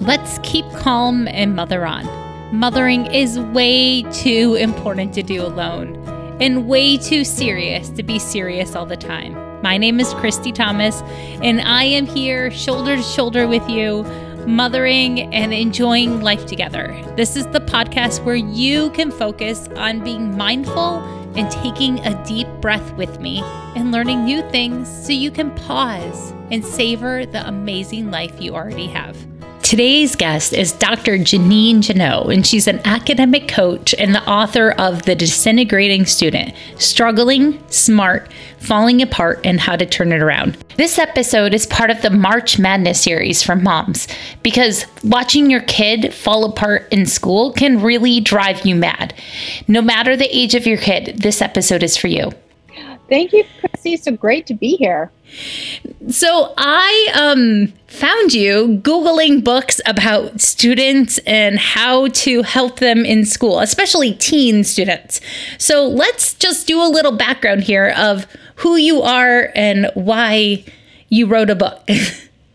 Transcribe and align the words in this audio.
Let's 0.00 0.38
keep 0.42 0.64
calm 0.72 1.28
and 1.28 1.54
mother 1.54 1.84
on. 1.84 2.06
Mothering 2.56 3.04
is 3.12 3.38
way 3.38 4.02
too 4.04 4.54
important 4.54 5.12
to 5.12 5.22
do 5.22 5.44
alone 5.44 5.94
and 6.40 6.66
way 6.66 6.96
too 6.96 7.22
serious 7.22 7.90
to 7.90 8.02
be 8.02 8.18
serious 8.18 8.74
all 8.74 8.86
the 8.86 8.96
time. 8.96 9.34
My 9.60 9.76
name 9.76 10.00
is 10.00 10.14
Christy 10.14 10.52
Thomas, 10.52 11.02
and 11.42 11.60
I 11.60 11.84
am 11.84 12.06
here 12.06 12.50
shoulder 12.50 12.96
to 12.96 13.02
shoulder 13.02 13.46
with 13.46 13.68
you, 13.68 14.04
mothering 14.46 15.34
and 15.34 15.52
enjoying 15.52 16.22
life 16.22 16.46
together. 16.46 16.98
This 17.14 17.36
is 17.36 17.46
the 17.48 17.60
podcast 17.60 18.24
where 18.24 18.36
you 18.36 18.88
can 18.92 19.10
focus 19.10 19.68
on 19.76 20.02
being 20.02 20.34
mindful 20.34 21.00
and 21.36 21.50
taking 21.50 21.98
a 22.06 22.24
deep 22.24 22.48
breath 22.62 22.90
with 22.94 23.20
me 23.20 23.42
and 23.76 23.92
learning 23.92 24.24
new 24.24 24.40
things 24.48 24.88
so 24.88 25.12
you 25.12 25.30
can 25.30 25.54
pause 25.56 26.32
and 26.50 26.64
savor 26.64 27.26
the 27.26 27.46
amazing 27.46 28.10
life 28.10 28.40
you 28.40 28.54
already 28.54 28.86
have. 28.86 29.14
Today's 29.70 30.16
guest 30.16 30.52
is 30.52 30.72
Dr. 30.72 31.16
Janine 31.16 31.78
Jeannot, 31.80 32.32
and 32.32 32.44
she's 32.44 32.66
an 32.66 32.80
academic 32.84 33.46
coach 33.46 33.94
and 33.94 34.12
the 34.12 34.28
author 34.28 34.72
of 34.72 35.02
The 35.02 35.14
Disintegrating 35.14 36.06
Student 36.06 36.54
Struggling, 36.76 37.62
Smart, 37.70 38.32
Falling 38.58 39.00
Apart, 39.00 39.42
and 39.44 39.60
How 39.60 39.76
to 39.76 39.86
Turn 39.86 40.10
It 40.10 40.22
Around. 40.22 40.58
This 40.76 40.98
episode 40.98 41.54
is 41.54 41.68
part 41.68 41.90
of 41.90 42.02
the 42.02 42.10
March 42.10 42.58
Madness 42.58 43.00
series 43.00 43.44
for 43.44 43.54
moms 43.54 44.08
because 44.42 44.86
watching 45.04 45.48
your 45.48 45.62
kid 45.62 46.12
fall 46.12 46.44
apart 46.44 46.88
in 46.92 47.06
school 47.06 47.52
can 47.52 47.80
really 47.80 48.18
drive 48.18 48.66
you 48.66 48.74
mad. 48.74 49.14
No 49.68 49.82
matter 49.82 50.16
the 50.16 50.36
age 50.36 50.56
of 50.56 50.66
your 50.66 50.78
kid, 50.78 51.20
this 51.22 51.40
episode 51.40 51.84
is 51.84 51.96
for 51.96 52.08
you. 52.08 52.32
Thank 53.10 53.32
you, 53.32 53.44
Chrissy. 53.58 53.96
So 53.96 54.12
great 54.12 54.46
to 54.46 54.54
be 54.54 54.76
here. 54.76 55.10
So 56.08 56.54
I 56.56 57.10
um, 57.12 57.72
found 57.88 58.32
you 58.32 58.80
Googling 58.84 59.42
books 59.42 59.80
about 59.84 60.40
students 60.40 61.18
and 61.26 61.58
how 61.58 62.06
to 62.06 62.42
help 62.42 62.78
them 62.78 63.04
in 63.04 63.24
school, 63.24 63.58
especially 63.58 64.14
teen 64.14 64.62
students. 64.62 65.20
So 65.58 65.84
let's 65.86 66.34
just 66.34 66.68
do 66.68 66.80
a 66.80 66.86
little 66.86 67.10
background 67.10 67.64
here 67.64 67.92
of 67.96 68.28
who 68.54 68.76
you 68.76 69.02
are 69.02 69.50
and 69.56 69.90
why 69.94 70.64
you 71.08 71.26
wrote 71.26 71.50
a 71.50 71.56
book. 71.56 71.88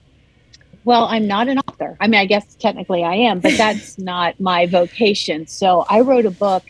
well, 0.85 1.03
I'm 1.05 1.27
not 1.27 1.49
an 1.49 1.59
author. 1.59 1.97
I 1.99 2.08
mean, 2.08 2.21
I 2.21 2.25
guess 2.25 2.55
technically 2.55 3.03
I 3.03 3.15
am, 3.15 3.41
but 3.41 3.58
that's 3.58 3.97
not 3.97 4.39
my 4.39 4.67
vocation. 4.67 5.47
So 5.47 5.85
I 5.89 5.99
wrote 5.99 6.25
a 6.25 6.31
book 6.31 6.63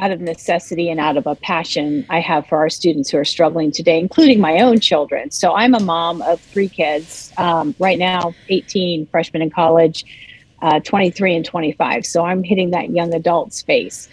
out 0.00 0.10
of 0.10 0.20
necessity 0.20 0.90
and 0.90 1.00
out 1.00 1.16
of 1.16 1.26
a 1.26 1.34
passion 1.34 2.06
I 2.08 2.20
have 2.20 2.46
for 2.46 2.58
our 2.58 2.68
students 2.68 3.10
who 3.10 3.18
are 3.18 3.24
struggling 3.24 3.72
today, 3.72 3.98
including 3.98 4.40
my 4.40 4.60
own 4.60 4.80
children. 4.80 5.30
So 5.30 5.54
I'm 5.54 5.74
a 5.74 5.80
mom 5.80 6.22
of 6.22 6.40
three 6.40 6.68
kids, 6.68 7.32
um, 7.36 7.74
right 7.78 7.98
now 7.98 8.34
18, 8.48 9.06
freshmen 9.06 9.42
in 9.42 9.50
college, 9.50 10.04
uh, 10.62 10.80
23 10.80 11.36
and 11.36 11.44
25. 11.44 12.06
So 12.06 12.24
I'm 12.24 12.42
hitting 12.42 12.70
that 12.70 12.90
young 12.90 13.14
adult 13.14 13.52
space. 13.52 14.08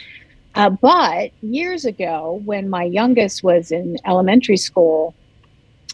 Uh, 0.55 0.69
but 0.69 1.31
years 1.41 1.85
ago, 1.85 2.41
when 2.45 2.69
my 2.69 2.83
youngest 2.83 3.43
was 3.43 3.71
in 3.71 3.97
elementary 4.05 4.57
school, 4.57 5.13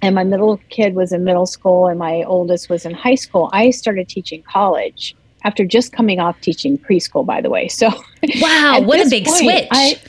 and 0.03 0.16
my 0.16 0.23
middle 0.23 0.59
kid 0.69 0.95
was 0.95 1.12
in 1.12 1.23
middle 1.23 1.45
school, 1.45 1.88
and 1.88 1.97
my 1.97 2.23
oldest 2.23 2.69
was 2.69 2.86
in 2.86 2.94
high 2.94 3.16
school, 3.16 3.50
I 3.53 3.72
started 3.72 4.08
teaching 4.08 4.44
college 4.44 5.16
after 5.44 5.66
just 5.66 5.92
coming 5.92 6.20
off 6.20 6.39
teaching 6.42 6.78
preschool, 6.78 7.25
by 7.25 7.42
the 7.42 7.50
way. 7.50 7.67
So, 7.67 7.88
wow, 8.42 8.81
what 8.81 9.06
a 9.06 9.09
big 9.09 9.25
point, 9.25 9.38
switch! 9.38 9.67
I, 9.72 10.00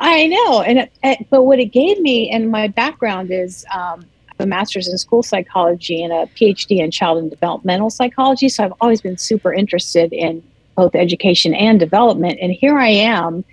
I 0.00 0.26
know, 0.26 0.62
and 0.62 0.80
it, 0.80 0.92
it, 1.02 1.26
but 1.30 1.44
what 1.44 1.58
it 1.58 1.66
gave 1.66 2.00
me, 2.00 2.30
and 2.30 2.50
my 2.50 2.68
background 2.68 3.30
is 3.30 3.64
um, 3.74 4.04
a 4.38 4.46
master's 4.46 4.88
in 4.88 4.98
school 4.98 5.22
psychology 5.22 6.02
and 6.02 6.12
a 6.12 6.26
PhD 6.34 6.78
in 6.78 6.90
child 6.90 7.18
and 7.18 7.30
developmental 7.30 7.90
psychology. 7.90 8.48
So 8.48 8.64
I've 8.64 8.74
always 8.80 9.00
been 9.00 9.16
super 9.16 9.52
interested 9.52 10.12
in 10.12 10.42
both 10.76 10.94
education 10.94 11.54
and 11.54 11.78
development. 11.78 12.38
And 12.40 12.52
here 12.52 12.78
I 12.78 12.88
am 12.88 13.44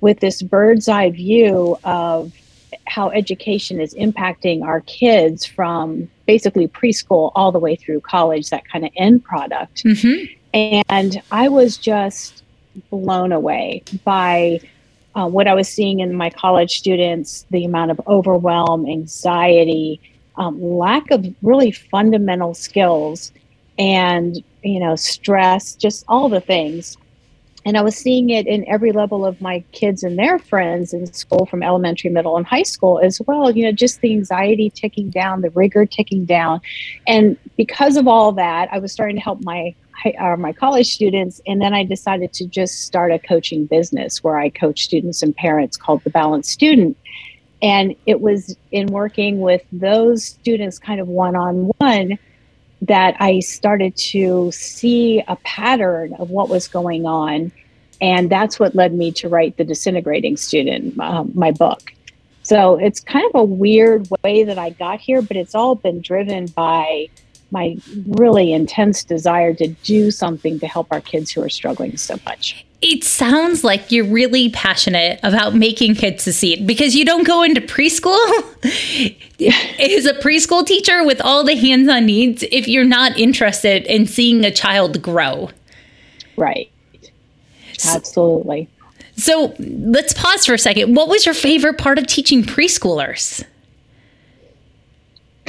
with 0.00 0.20
this 0.20 0.40
bird's 0.40 0.88
eye 0.88 1.10
view 1.10 1.76
of 1.84 2.32
how 2.86 3.10
education 3.10 3.80
is 3.80 3.94
impacting 3.94 4.62
our 4.62 4.80
kids 4.82 5.44
from 5.44 6.08
basically 6.26 6.68
preschool 6.68 7.32
all 7.34 7.52
the 7.52 7.58
way 7.58 7.76
through 7.76 8.00
college, 8.00 8.50
that 8.50 8.66
kind 8.68 8.84
of 8.84 8.90
end 8.96 9.24
product. 9.24 9.84
Mm-hmm. 9.84 10.32
And 10.52 11.22
I 11.30 11.48
was 11.48 11.76
just 11.76 12.42
blown 12.90 13.32
away 13.32 13.82
by 14.04 14.60
uh, 15.14 15.26
what 15.26 15.46
I 15.46 15.54
was 15.54 15.68
seeing 15.68 16.00
in 16.00 16.14
my 16.14 16.30
college 16.30 16.78
students 16.78 17.46
the 17.50 17.64
amount 17.64 17.90
of 17.90 18.00
overwhelm, 18.06 18.86
anxiety, 18.86 20.00
um, 20.36 20.60
lack 20.62 21.10
of 21.10 21.26
really 21.42 21.72
fundamental 21.72 22.54
skills, 22.54 23.32
and 23.78 24.42
you 24.62 24.80
know, 24.80 24.96
stress, 24.96 25.74
just 25.74 26.04
all 26.08 26.28
the 26.28 26.40
things. 26.40 26.96
And 27.66 27.76
I 27.76 27.82
was 27.82 27.94
seeing 27.94 28.30
it 28.30 28.46
in 28.46 28.66
every 28.68 28.90
level 28.90 29.26
of 29.26 29.38
my 29.40 29.62
kids 29.72 30.02
and 30.02 30.18
their 30.18 30.38
friends 30.38 30.94
in 30.94 31.12
school, 31.12 31.44
from 31.44 31.62
elementary, 31.62 32.08
middle, 32.08 32.36
and 32.38 32.46
high 32.46 32.62
school 32.62 32.98
as 33.00 33.20
well. 33.26 33.50
You 33.50 33.66
know, 33.66 33.72
just 33.72 34.00
the 34.00 34.12
anxiety 34.12 34.70
ticking 34.70 35.10
down, 35.10 35.42
the 35.42 35.50
rigor 35.50 35.84
ticking 35.84 36.24
down. 36.24 36.60
And 37.06 37.36
because 37.56 37.96
of 37.96 38.08
all 38.08 38.32
that, 38.32 38.68
I 38.72 38.78
was 38.78 38.92
starting 38.92 39.16
to 39.16 39.22
help 39.22 39.42
my 39.42 39.74
uh, 40.18 40.36
my 40.36 40.52
college 40.52 40.92
students, 40.92 41.40
and 41.46 41.60
then 41.60 41.74
I 41.74 41.84
decided 41.84 42.32
to 42.34 42.46
just 42.46 42.82
start 42.82 43.12
a 43.12 43.18
coaching 43.18 43.66
business 43.66 44.22
where 44.22 44.38
I 44.38 44.48
coach 44.48 44.82
students 44.82 45.22
and 45.22 45.34
parents 45.34 45.76
called 45.76 46.02
the 46.04 46.10
Balanced 46.10 46.50
Student. 46.50 46.96
And 47.62 47.94
it 48.06 48.20
was 48.20 48.56
in 48.72 48.86
working 48.86 49.40
with 49.40 49.62
those 49.70 50.24
students, 50.24 50.78
kind 50.78 51.00
of 51.00 51.08
one 51.08 51.36
on 51.36 51.70
one, 51.78 52.18
that 52.82 53.14
I 53.20 53.40
started 53.40 53.94
to 53.96 54.50
see 54.52 55.22
a 55.28 55.36
pattern 55.36 56.14
of 56.14 56.30
what 56.30 56.48
was 56.48 56.66
going 56.68 57.04
on. 57.04 57.52
And 58.00 58.30
that's 58.30 58.58
what 58.58 58.74
led 58.74 58.94
me 58.94 59.12
to 59.12 59.28
write 59.28 59.58
The 59.58 59.64
Disintegrating 59.64 60.38
Student, 60.38 60.98
um, 60.98 61.32
my 61.34 61.50
book. 61.50 61.92
So 62.42 62.76
it's 62.78 63.00
kind 63.00 63.26
of 63.34 63.38
a 63.38 63.44
weird 63.44 64.08
way 64.24 64.44
that 64.44 64.58
I 64.58 64.70
got 64.70 64.98
here, 64.98 65.20
but 65.20 65.36
it's 65.36 65.54
all 65.54 65.74
been 65.74 66.00
driven 66.00 66.46
by 66.46 67.08
my 67.50 67.76
really 68.06 68.52
intense 68.52 69.04
desire 69.04 69.54
to 69.54 69.68
do 69.68 70.10
something 70.10 70.58
to 70.60 70.66
help 70.66 70.88
our 70.90 71.00
kids 71.00 71.30
who 71.30 71.42
are 71.42 71.48
struggling 71.48 71.96
so 71.96 72.16
much. 72.24 72.64
It 72.82 73.04
sounds 73.04 73.62
like 73.62 73.92
you're 73.92 74.06
really 74.06 74.48
passionate 74.50 75.20
about 75.22 75.54
making 75.54 75.96
kids 75.96 76.22
succeed 76.22 76.66
because 76.66 76.96
you 76.96 77.04
don't 77.04 77.26
go 77.26 77.42
into 77.42 77.60
preschool 77.60 78.16
as 78.64 80.06
a 80.06 80.14
preschool 80.14 80.64
teacher 80.66 81.04
with 81.04 81.20
all 81.20 81.44
the 81.44 81.56
hands 81.56 81.90
on 81.90 82.06
needs 82.06 82.42
if 82.50 82.66
you're 82.66 82.84
not 82.84 83.18
interested 83.18 83.84
in 83.84 84.06
seeing 84.06 84.44
a 84.46 84.50
child 84.50 85.02
grow. 85.02 85.50
Right. 86.36 86.70
Absolutely. 87.86 88.68
So 89.16 89.54
let's 89.58 90.14
pause 90.14 90.46
for 90.46 90.54
a 90.54 90.58
second. 90.58 90.94
What 90.96 91.08
was 91.08 91.26
your 91.26 91.34
favorite 91.34 91.76
part 91.76 91.98
of 91.98 92.06
teaching 92.06 92.42
preschoolers? 92.42 93.44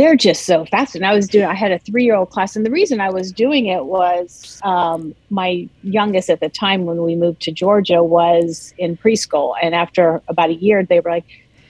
They're 0.02 0.16
just 0.16 0.48
so 0.48 0.66
fascinating. 0.66 1.08
I 1.08 1.14
was 1.14 1.28
doing, 1.28 1.46
I 1.46 1.54
had 1.54 1.72
a 1.72 1.78
three 1.78 2.04
year 2.04 2.16
old 2.16 2.32
class, 2.32 2.56
and 2.56 2.66
the 2.66 2.72
reason 2.72 3.00
I 3.00 3.12
was 3.12 3.32
doing 3.32 3.68
it 3.68 3.86
was 3.86 4.60
um, 4.64 5.14
my 5.30 5.70
youngest 5.84 6.28
at 6.28 6.40
the 6.40 6.50
time 6.50 6.86
when 6.86 7.04
we 7.04 7.16
moved 7.16 7.40
to 7.44 7.52
Georgia 7.52 8.04
was 8.04 8.74
in 8.80 8.98
preschool. 8.98 9.54
And 9.62 9.76
after 9.76 10.20
about 10.28 10.50
a 10.50 10.56
year, 10.56 10.84
they 10.84 11.02
were 11.02 11.12
like, 11.12 11.26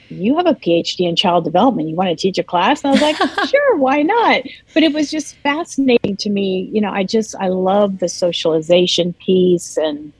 You 0.08 0.38
have 0.38 0.46
a 0.46 0.54
PhD 0.54 1.10
in 1.10 1.18
child 1.18 1.44
development. 1.44 1.90
You 1.90 1.96
want 1.98 2.10
to 2.10 2.16
teach 2.16 2.38
a 2.38 2.44
class? 2.44 2.86
And 2.86 2.92
I 2.92 2.92
was 2.94 3.02
like, 3.02 3.18
Sure, 3.50 3.76
why 3.76 4.02
not? 4.02 4.44
But 4.74 4.84
it 4.84 4.94
was 4.94 5.12
just 5.12 5.36
fascinating 5.36 6.16
to 6.16 6.30
me. 6.30 6.70
You 6.72 6.80
know, 6.80 6.92
I 6.92 7.04
just, 7.04 7.36
I 7.36 7.50
love 7.50 8.00
the 8.00 8.08
socialization 8.08 9.12
piece 9.12 9.76
and 9.76 10.14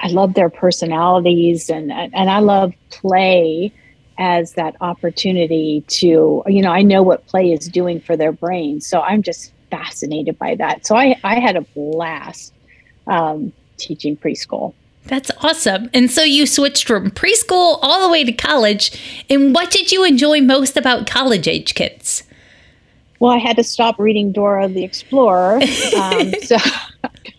I 0.00 0.08
love 0.08 0.34
their 0.34 0.50
personalities 0.50 1.70
and, 1.70 1.90
and 1.90 2.28
I 2.28 2.40
love 2.40 2.74
play 2.90 3.72
as 4.20 4.52
that 4.52 4.76
opportunity 4.82 5.82
to, 5.88 6.42
you 6.46 6.62
know, 6.62 6.70
I 6.70 6.82
know 6.82 7.02
what 7.02 7.26
play 7.26 7.52
is 7.52 7.66
doing 7.66 8.00
for 8.00 8.16
their 8.16 8.32
brain. 8.32 8.80
So 8.82 9.00
I'm 9.00 9.22
just 9.22 9.52
fascinated 9.70 10.38
by 10.38 10.56
that. 10.56 10.86
So 10.86 10.94
I, 10.94 11.18
I 11.24 11.40
had 11.40 11.56
a 11.56 11.62
blast 11.62 12.52
um, 13.06 13.50
teaching 13.78 14.18
preschool. 14.18 14.74
That's 15.06 15.30
awesome. 15.42 15.88
And 15.94 16.10
so 16.10 16.22
you 16.22 16.46
switched 16.46 16.86
from 16.86 17.10
preschool 17.10 17.78
all 17.80 18.06
the 18.06 18.12
way 18.12 18.22
to 18.22 18.32
college. 18.32 19.24
And 19.30 19.54
what 19.54 19.70
did 19.70 19.90
you 19.90 20.04
enjoy 20.04 20.42
most 20.42 20.76
about 20.76 21.06
college 21.06 21.48
age 21.48 21.74
kids? 21.74 22.22
Well, 23.20 23.32
I 23.32 23.38
had 23.38 23.56
to 23.56 23.64
stop 23.64 23.98
reading 23.98 24.32
Dora 24.32 24.68
the 24.68 24.84
Explorer. 24.84 25.60
Um, 25.96 26.32
so 26.42 26.56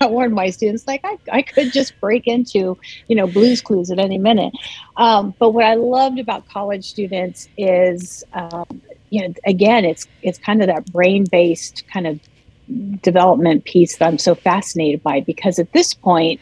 I 0.06 0.08
warned 0.08 0.34
my 0.34 0.50
students, 0.50 0.88
like 0.88 1.02
I, 1.04 1.18
I 1.32 1.42
could 1.42 1.72
just 1.72 2.00
break 2.00 2.28
into, 2.28 2.78
you 3.08 3.16
know, 3.16 3.28
Blue's 3.28 3.62
Clues 3.62 3.92
at 3.92 4.00
any 4.00 4.18
minute. 4.18 4.54
Um, 4.98 5.34
but 5.40 5.52
what 5.52 5.66
I 5.66 5.76
loved 5.76 6.20
about 6.20 6.48
college 6.50 6.90
students 6.90 7.48
is, 7.58 8.24
um, 8.34 8.82
you 9.10 9.28
know, 9.28 9.34
again, 9.46 9.86
it's 9.86 10.08
it's 10.22 10.38
kind 10.38 10.62
of 10.62 10.68
that 10.68 10.92
brain-based 10.92 11.86
kind 11.88 12.08
of 12.08 12.20
development 13.02 13.66
piece 13.66 13.98
that 13.98 14.08
I'm 14.08 14.18
so 14.18 14.36
fascinated 14.36 15.04
by 15.04 15.22
because 15.22 15.60
at 15.60 15.72
this 15.74 15.94
point, 15.94 16.40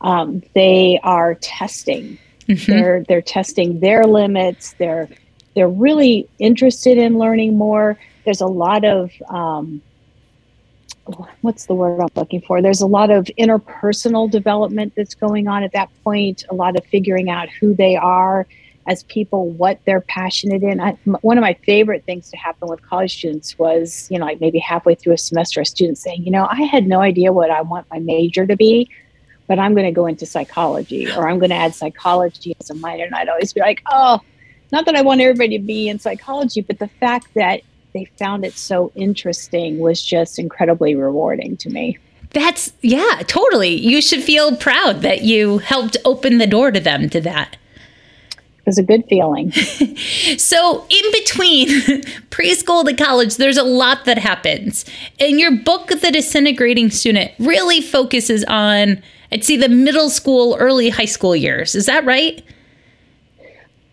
um, 0.00 0.42
they 0.54 1.00
are 1.02 1.34
testing. 1.36 2.18
Mm-hmm. 2.48 2.70
They're 2.70 3.04
they're 3.08 3.22
testing 3.22 3.80
their 3.80 4.04
limits. 4.04 4.74
They're 4.78 5.08
they're 5.54 5.68
really 5.68 6.28
interested 6.38 6.98
in 6.98 7.18
learning 7.18 7.56
more 7.56 7.98
there's 8.26 8.40
a 8.42 8.46
lot 8.46 8.84
of 8.84 9.10
um, 9.30 9.80
what's 11.40 11.66
the 11.66 11.74
word 11.74 12.00
I'm 12.00 12.08
looking 12.14 12.40
for? 12.40 12.60
There's 12.60 12.80
a 12.80 12.86
lot 12.86 13.10
of 13.10 13.26
interpersonal 13.38 14.30
development 14.30 14.94
that's 14.96 15.14
going 15.14 15.48
on 15.48 15.62
at 15.62 15.72
that 15.72 15.88
point, 16.02 16.44
a 16.50 16.54
lot 16.54 16.76
of 16.76 16.84
figuring 16.86 17.30
out 17.30 17.48
who 17.48 17.74
they 17.74 17.96
are 17.96 18.46
as 18.86 19.02
people, 19.04 19.50
what 19.50 19.80
they're 19.84 20.00
passionate 20.00 20.62
in. 20.62 20.80
I, 20.80 20.96
m- 21.06 21.18
one 21.22 21.38
of 21.38 21.42
my 21.42 21.54
favorite 21.64 22.04
things 22.04 22.30
to 22.30 22.36
happen 22.36 22.68
with 22.68 22.82
college 22.82 23.16
students 23.16 23.58
was, 23.58 24.06
you 24.10 24.18
know, 24.18 24.24
like 24.24 24.40
maybe 24.40 24.58
halfway 24.58 24.94
through 24.94 25.14
a 25.14 25.18
semester, 25.18 25.60
a 25.60 25.66
student 25.66 25.98
saying, 25.98 26.24
you 26.24 26.30
know, 26.30 26.46
I 26.48 26.62
had 26.62 26.86
no 26.86 27.00
idea 27.00 27.32
what 27.32 27.50
I 27.50 27.62
want 27.62 27.86
my 27.90 27.98
major 27.98 28.46
to 28.46 28.56
be, 28.56 28.88
but 29.48 29.58
I'm 29.58 29.74
going 29.74 29.86
to 29.86 29.92
go 29.92 30.06
into 30.06 30.24
psychology 30.24 31.10
or 31.10 31.28
I'm 31.28 31.38
going 31.38 31.50
to 31.50 31.56
add 31.56 31.74
psychology 31.74 32.56
as 32.60 32.70
a 32.70 32.74
minor. 32.74 33.04
And 33.04 33.14
I'd 33.14 33.28
always 33.28 33.52
be 33.52 33.60
like, 33.60 33.82
oh, 33.90 34.20
not 34.72 34.84
that 34.86 34.94
I 34.96 35.02
want 35.02 35.20
everybody 35.20 35.58
to 35.58 35.64
be 35.64 35.88
in 35.88 35.98
psychology, 35.98 36.60
but 36.60 36.78
the 36.78 36.88
fact 36.88 37.28
that 37.34 37.62
they 37.96 38.04
found 38.18 38.44
it 38.44 38.52
so 38.54 38.92
interesting 38.94 39.78
was 39.78 40.02
just 40.02 40.38
incredibly 40.38 40.94
rewarding 40.94 41.56
to 41.56 41.70
me. 41.70 41.98
That's, 42.32 42.72
yeah, 42.82 43.22
totally. 43.26 43.74
You 43.74 44.02
should 44.02 44.22
feel 44.22 44.56
proud 44.56 45.00
that 45.00 45.22
you 45.22 45.58
helped 45.58 45.96
open 46.04 46.36
the 46.36 46.46
door 46.46 46.70
to 46.70 46.80
them 46.80 47.08
to 47.10 47.20
that. 47.22 47.56
It 48.58 48.66
was 48.66 48.78
a 48.78 48.82
good 48.82 49.04
feeling. 49.08 49.52
so, 50.38 50.86
in 50.90 51.12
between 51.12 51.68
preschool 52.30 52.84
to 52.84 52.94
college, 52.94 53.36
there's 53.36 53.56
a 53.56 53.62
lot 53.62 54.04
that 54.04 54.18
happens. 54.18 54.84
And 55.18 55.40
your 55.40 55.52
book, 55.52 55.88
The 55.88 56.10
Disintegrating 56.10 56.90
Student, 56.90 57.30
really 57.38 57.80
focuses 57.80 58.44
on, 58.44 59.02
I'd 59.32 59.44
say, 59.44 59.56
the 59.56 59.68
middle 59.68 60.10
school, 60.10 60.56
early 60.58 60.90
high 60.90 61.04
school 61.06 61.34
years. 61.34 61.74
Is 61.74 61.86
that 61.86 62.04
right? 62.04 62.44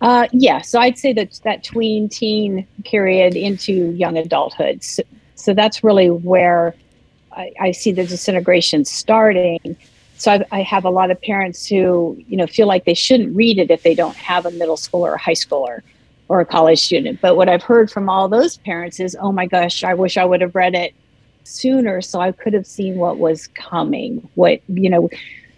Uh, 0.04 0.28
yeah, 0.34 0.60
so 0.60 0.82
I'd 0.82 0.98
say 0.98 1.14
that 1.14 1.40
that 1.46 1.64
tween 1.64 2.10
teen 2.10 2.68
period 2.84 3.38
into 3.38 3.92
young 3.92 4.18
adulthood. 4.18 4.84
So, 4.84 5.02
so 5.36 5.54
that's 5.54 5.82
really 5.82 6.10
where 6.10 6.76
I, 7.32 7.54
I, 7.58 7.72
see 7.72 7.94
the 7.94 8.06
disintegration 8.06 8.84
starting. 8.84 9.78
So 10.18 10.34
I, 10.34 10.46
I, 10.52 10.62
have 10.62 10.84
a 10.84 10.90
lot 10.90 11.10
of 11.10 11.22
parents 11.22 11.66
who 11.66 12.22
you 12.28 12.36
know 12.36 12.48
feel 12.48 12.68
like 12.68 12.84
they 12.84 12.94
shouldn't 12.94 13.34
read 13.34 13.58
it 13.58 13.72
if 13.72 13.84
they 13.84 13.96
don't 13.96 14.16
have 14.18 14.46
a 14.46 14.52
middle 14.52 14.76
schooler 14.76 15.12
or 15.12 15.14
a 15.14 15.22
high 15.22 15.32
schooler 15.32 15.80
or 16.28 16.42
a 16.42 16.46
college 16.46 16.80
student. 16.82 17.22
But 17.22 17.38
what 17.38 17.48
I've 17.48 17.64
heard 17.64 17.90
from 17.90 18.10
all 18.10 18.28
those 18.28 18.58
parents 18.58 19.00
is, 19.00 19.16
"Oh 19.22 19.32
my 19.32 19.46
gosh, 19.46 19.86
I 19.86 19.94
wish 19.94 20.18
I 20.18 20.26
would 20.26 20.42
have 20.42 20.54
read 20.54 20.76
it 20.76 20.94
sooner 21.46 22.02
so 22.02 22.20
I 22.20 22.34
could 22.34 22.52
have 22.52 22.68
seen 22.68 22.98
what 22.98 23.20
was 23.20 23.48
coming." 23.48 24.28
What 24.36 24.60
you 24.68 24.90
know 24.90 25.10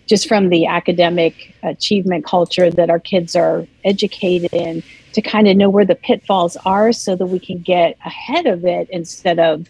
just 0.05 0.27
from 0.27 0.49
the 0.49 0.65
academic 0.65 1.55
achievement 1.63 2.25
culture 2.25 2.69
that 2.69 2.89
our 2.89 2.99
kids 2.99 3.35
are 3.35 3.65
educated 3.83 4.53
in 4.53 4.83
to 5.13 5.21
kind 5.21 5.47
of 5.47 5.55
know 5.55 5.69
where 5.69 5.85
the 5.85 5.95
pitfalls 5.95 6.57
are 6.65 6.91
so 6.91 7.15
that 7.15 7.25
we 7.25 7.39
can 7.39 7.59
get 7.59 7.97
ahead 8.05 8.45
of 8.45 8.65
it 8.65 8.89
instead 8.89 9.39
of 9.39 9.69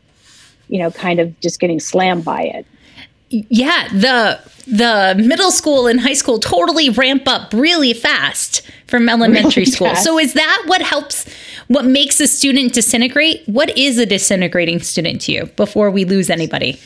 you 0.67 0.79
know 0.79 0.91
kind 0.91 1.19
of 1.19 1.39
just 1.39 1.59
getting 1.59 1.79
slammed 1.79 2.25
by 2.25 2.41
it. 2.41 2.65
Yeah 3.29 3.87
the 3.89 4.39
the 4.67 5.15
middle 5.23 5.51
school 5.51 5.87
and 5.87 5.99
high 5.99 6.13
school 6.13 6.39
totally 6.39 6.89
ramp 6.89 7.27
up 7.27 7.53
really 7.53 7.93
fast 7.93 8.61
from 8.87 9.07
elementary 9.07 9.61
really 9.61 9.65
school 9.65 9.87
fast. 9.87 10.03
so 10.03 10.17
is 10.17 10.33
that 10.33 10.63
what 10.65 10.81
helps 10.81 11.25
what 11.67 11.85
makes 11.85 12.19
a 12.19 12.27
student 12.27 12.73
disintegrate? 12.73 13.41
What 13.47 13.75
is 13.77 13.97
a 13.97 14.05
disintegrating 14.05 14.79
student 14.81 15.21
to 15.21 15.31
you 15.31 15.45
before 15.55 15.89
we 15.89 16.05
lose 16.05 16.29
anybody 16.29 16.79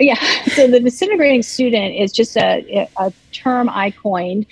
yeah. 0.00 0.18
So 0.54 0.66
the 0.66 0.80
disintegrating 0.80 1.42
student 1.42 1.94
is 1.94 2.12
just 2.12 2.36
a, 2.36 2.88
a 2.96 3.12
term 3.32 3.68
I 3.68 3.90
coined 3.90 4.46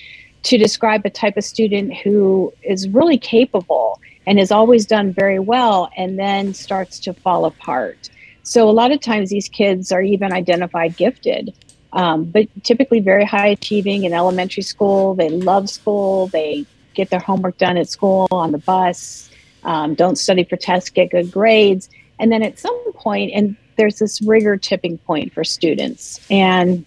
to 0.44 0.58
describe 0.58 1.04
a 1.04 1.10
type 1.10 1.36
of 1.36 1.44
student 1.44 1.96
who 1.96 2.52
is 2.62 2.88
really 2.88 3.18
capable 3.18 4.00
and 4.26 4.38
has 4.38 4.52
always 4.52 4.86
done 4.86 5.12
very 5.12 5.38
well 5.38 5.90
and 5.96 6.18
then 6.18 6.54
starts 6.54 7.00
to 7.00 7.14
fall 7.14 7.46
apart. 7.46 8.10
So 8.42 8.68
a 8.68 8.72
lot 8.72 8.92
of 8.92 9.00
times 9.00 9.30
these 9.30 9.48
kids 9.48 9.90
are 9.90 10.02
even 10.02 10.32
identified 10.32 10.96
gifted, 10.96 11.52
um, 11.92 12.24
but 12.24 12.46
typically 12.62 13.00
very 13.00 13.24
high 13.24 13.48
achieving 13.48 14.04
in 14.04 14.12
elementary 14.12 14.62
school. 14.62 15.14
They 15.14 15.30
love 15.30 15.68
school. 15.68 16.28
They 16.28 16.66
get 16.94 17.10
their 17.10 17.20
homework 17.20 17.58
done 17.58 17.76
at 17.76 17.88
school 17.88 18.28
on 18.30 18.52
the 18.52 18.58
bus. 18.58 19.30
Um, 19.64 19.94
don't 19.94 20.16
study 20.16 20.44
for 20.44 20.56
tests, 20.56 20.90
get 20.90 21.10
good 21.10 21.30
grades. 21.30 21.88
And 22.18 22.30
then 22.30 22.42
at 22.42 22.58
some 22.58 22.92
point, 22.94 23.32
and 23.34 23.56
there's 23.78 23.98
this 23.98 24.20
rigor 24.20 24.58
tipping 24.58 24.98
point 24.98 25.32
for 25.32 25.44
students. 25.44 26.20
And 26.30 26.84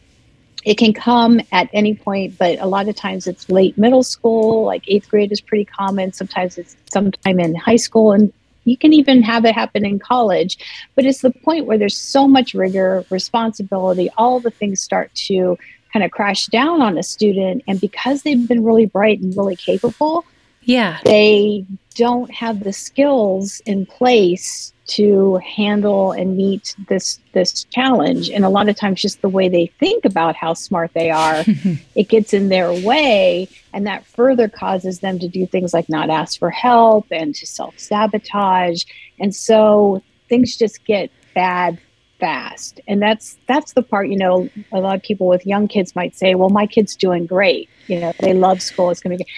it 0.64 0.78
can 0.78 0.94
come 0.94 1.42
at 1.52 1.68
any 1.74 1.96
point 1.96 2.38
but 2.38 2.60
a 2.60 2.68
lot 2.68 2.88
of 2.88 2.96
times 2.96 3.26
it's 3.26 3.50
late 3.50 3.76
middle 3.80 4.04
school 4.04 4.64
like 4.64 4.84
eighth 4.88 5.10
grade 5.10 5.32
is 5.32 5.42
pretty 5.42 5.66
common. 5.66 6.14
Sometimes 6.14 6.60
it's 6.60 6.76
sometime 6.94 7.40
in 7.40 7.56
high 7.56 7.78
school 7.78 8.12
and 8.12 8.32
you 8.66 8.78
can 8.78 8.94
even 8.94 9.24
have 9.24 9.44
it 9.46 9.56
happen 9.56 9.84
in 9.84 9.98
college. 9.98 10.60
But 10.94 11.06
it's 11.06 11.22
the 11.22 11.32
point 11.32 11.66
where 11.66 11.80
there's 11.80 11.98
so 11.98 12.28
much 12.28 12.54
rigor 12.54 13.04
responsibility 13.10 14.12
all 14.18 14.40
the 14.40 14.52
things 14.52 14.80
start 14.80 15.12
to 15.16 15.58
kind 15.92 16.06
of 16.06 16.12
crash 16.12 16.46
down 16.46 16.82
on 16.82 16.98
a 16.98 17.04
student. 17.04 17.64
And 17.68 17.82
because 17.82 18.22
they've 18.22 18.48
been 18.48 18.64
really 18.64 18.86
bright 18.86 19.20
and 19.20 19.36
really 19.36 19.56
capable 19.56 20.26
yeah. 20.64 21.00
they 21.04 21.66
don't 21.96 22.32
have 22.32 22.64
the 22.64 22.74
skills 22.74 23.62
in 23.66 23.86
place 23.86 24.74
to 24.92 25.38
handle 25.38 26.12
and 26.12 26.36
meet 26.36 26.76
this 26.90 27.20
this 27.32 27.64
challenge. 27.66 28.30
And 28.30 28.44
a 28.44 28.50
lot 28.50 28.68
of 28.68 28.76
times 28.76 29.02
just 29.02 29.22
the 29.22 29.30
way 29.30 29.48
they 29.48 29.68
think 29.80 30.06
about 30.06 30.36
how 30.36 30.54
smart 30.54 30.92
they 30.94 31.10
are 31.10 31.44
it 31.96 32.10
gets 32.10 32.34
in 32.34 32.50
their 32.50 32.74
way 32.74 33.48
and 33.74 33.88
that 33.88 34.06
further 34.06 34.50
causes 34.50 35.00
them 35.00 35.18
to 35.20 35.28
do 35.28 35.48
things 35.48 35.74
like 35.74 35.88
not 35.88 36.10
ask 36.10 36.38
for 36.38 36.50
help 36.50 37.08
and 37.12 37.34
to 37.36 37.48
self-sabotage. 37.48 38.84
And 39.20 39.34
so 39.34 40.04
things 40.28 40.58
just 40.58 40.84
get 40.84 41.10
bad 41.34 41.80
fast. 42.20 42.82
And 42.88 43.02
that's 43.02 43.38
that's 43.48 43.74
the 43.74 43.82
part 43.82 44.10
you 44.10 44.18
know 44.18 44.50
a 44.72 44.80
lot 44.80 44.96
of 44.96 45.04
people 45.04 45.28
with 45.28 45.46
young 45.46 45.68
kids 45.68 45.96
might 45.96 46.16
say 46.16 46.36
well 46.36 46.50
my 46.50 46.68
kid's 46.68 46.96
doing 46.96 47.26
great. 47.26 47.70
You 47.88 48.00
know 48.02 48.14
they 48.20 48.34
love 48.34 48.62
school 48.62 48.90
it's 48.92 49.00
going 49.00 49.18
to 49.18 49.24
be 49.24 49.30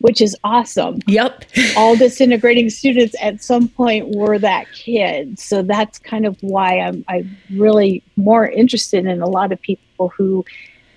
which 0.00 0.20
is 0.20 0.36
awesome. 0.44 1.00
Yep. 1.06 1.44
All 1.76 1.96
disintegrating 1.96 2.70
students 2.70 3.14
at 3.20 3.42
some 3.42 3.68
point 3.68 4.14
were 4.14 4.38
that 4.38 4.66
kid. 4.72 5.38
So 5.38 5.62
that's 5.62 5.98
kind 5.98 6.26
of 6.26 6.36
why 6.40 6.78
I'm 6.78 7.04
I'm 7.08 7.36
really 7.50 8.02
more 8.16 8.46
interested 8.46 9.06
in 9.06 9.20
a 9.20 9.28
lot 9.28 9.52
of 9.52 9.60
people 9.60 10.08
who 10.08 10.44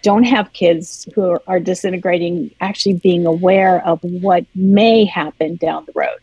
don't 0.02 0.24
have 0.24 0.52
kids 0.54 1.08
who 1.14 1.30
are, 1.30 1.42
are 1.48 1.60
disintegrating 1.60 2.52
actually 2.60 2.94
being 2.94 3.26
aware 3.26 3.86
of 3.86 4.00
what 4.02 4.46
may 4.56 5.06
happen 5.06 5.56
down 5.58 5.86
the 5.86 5.94
road. 5.94 6.18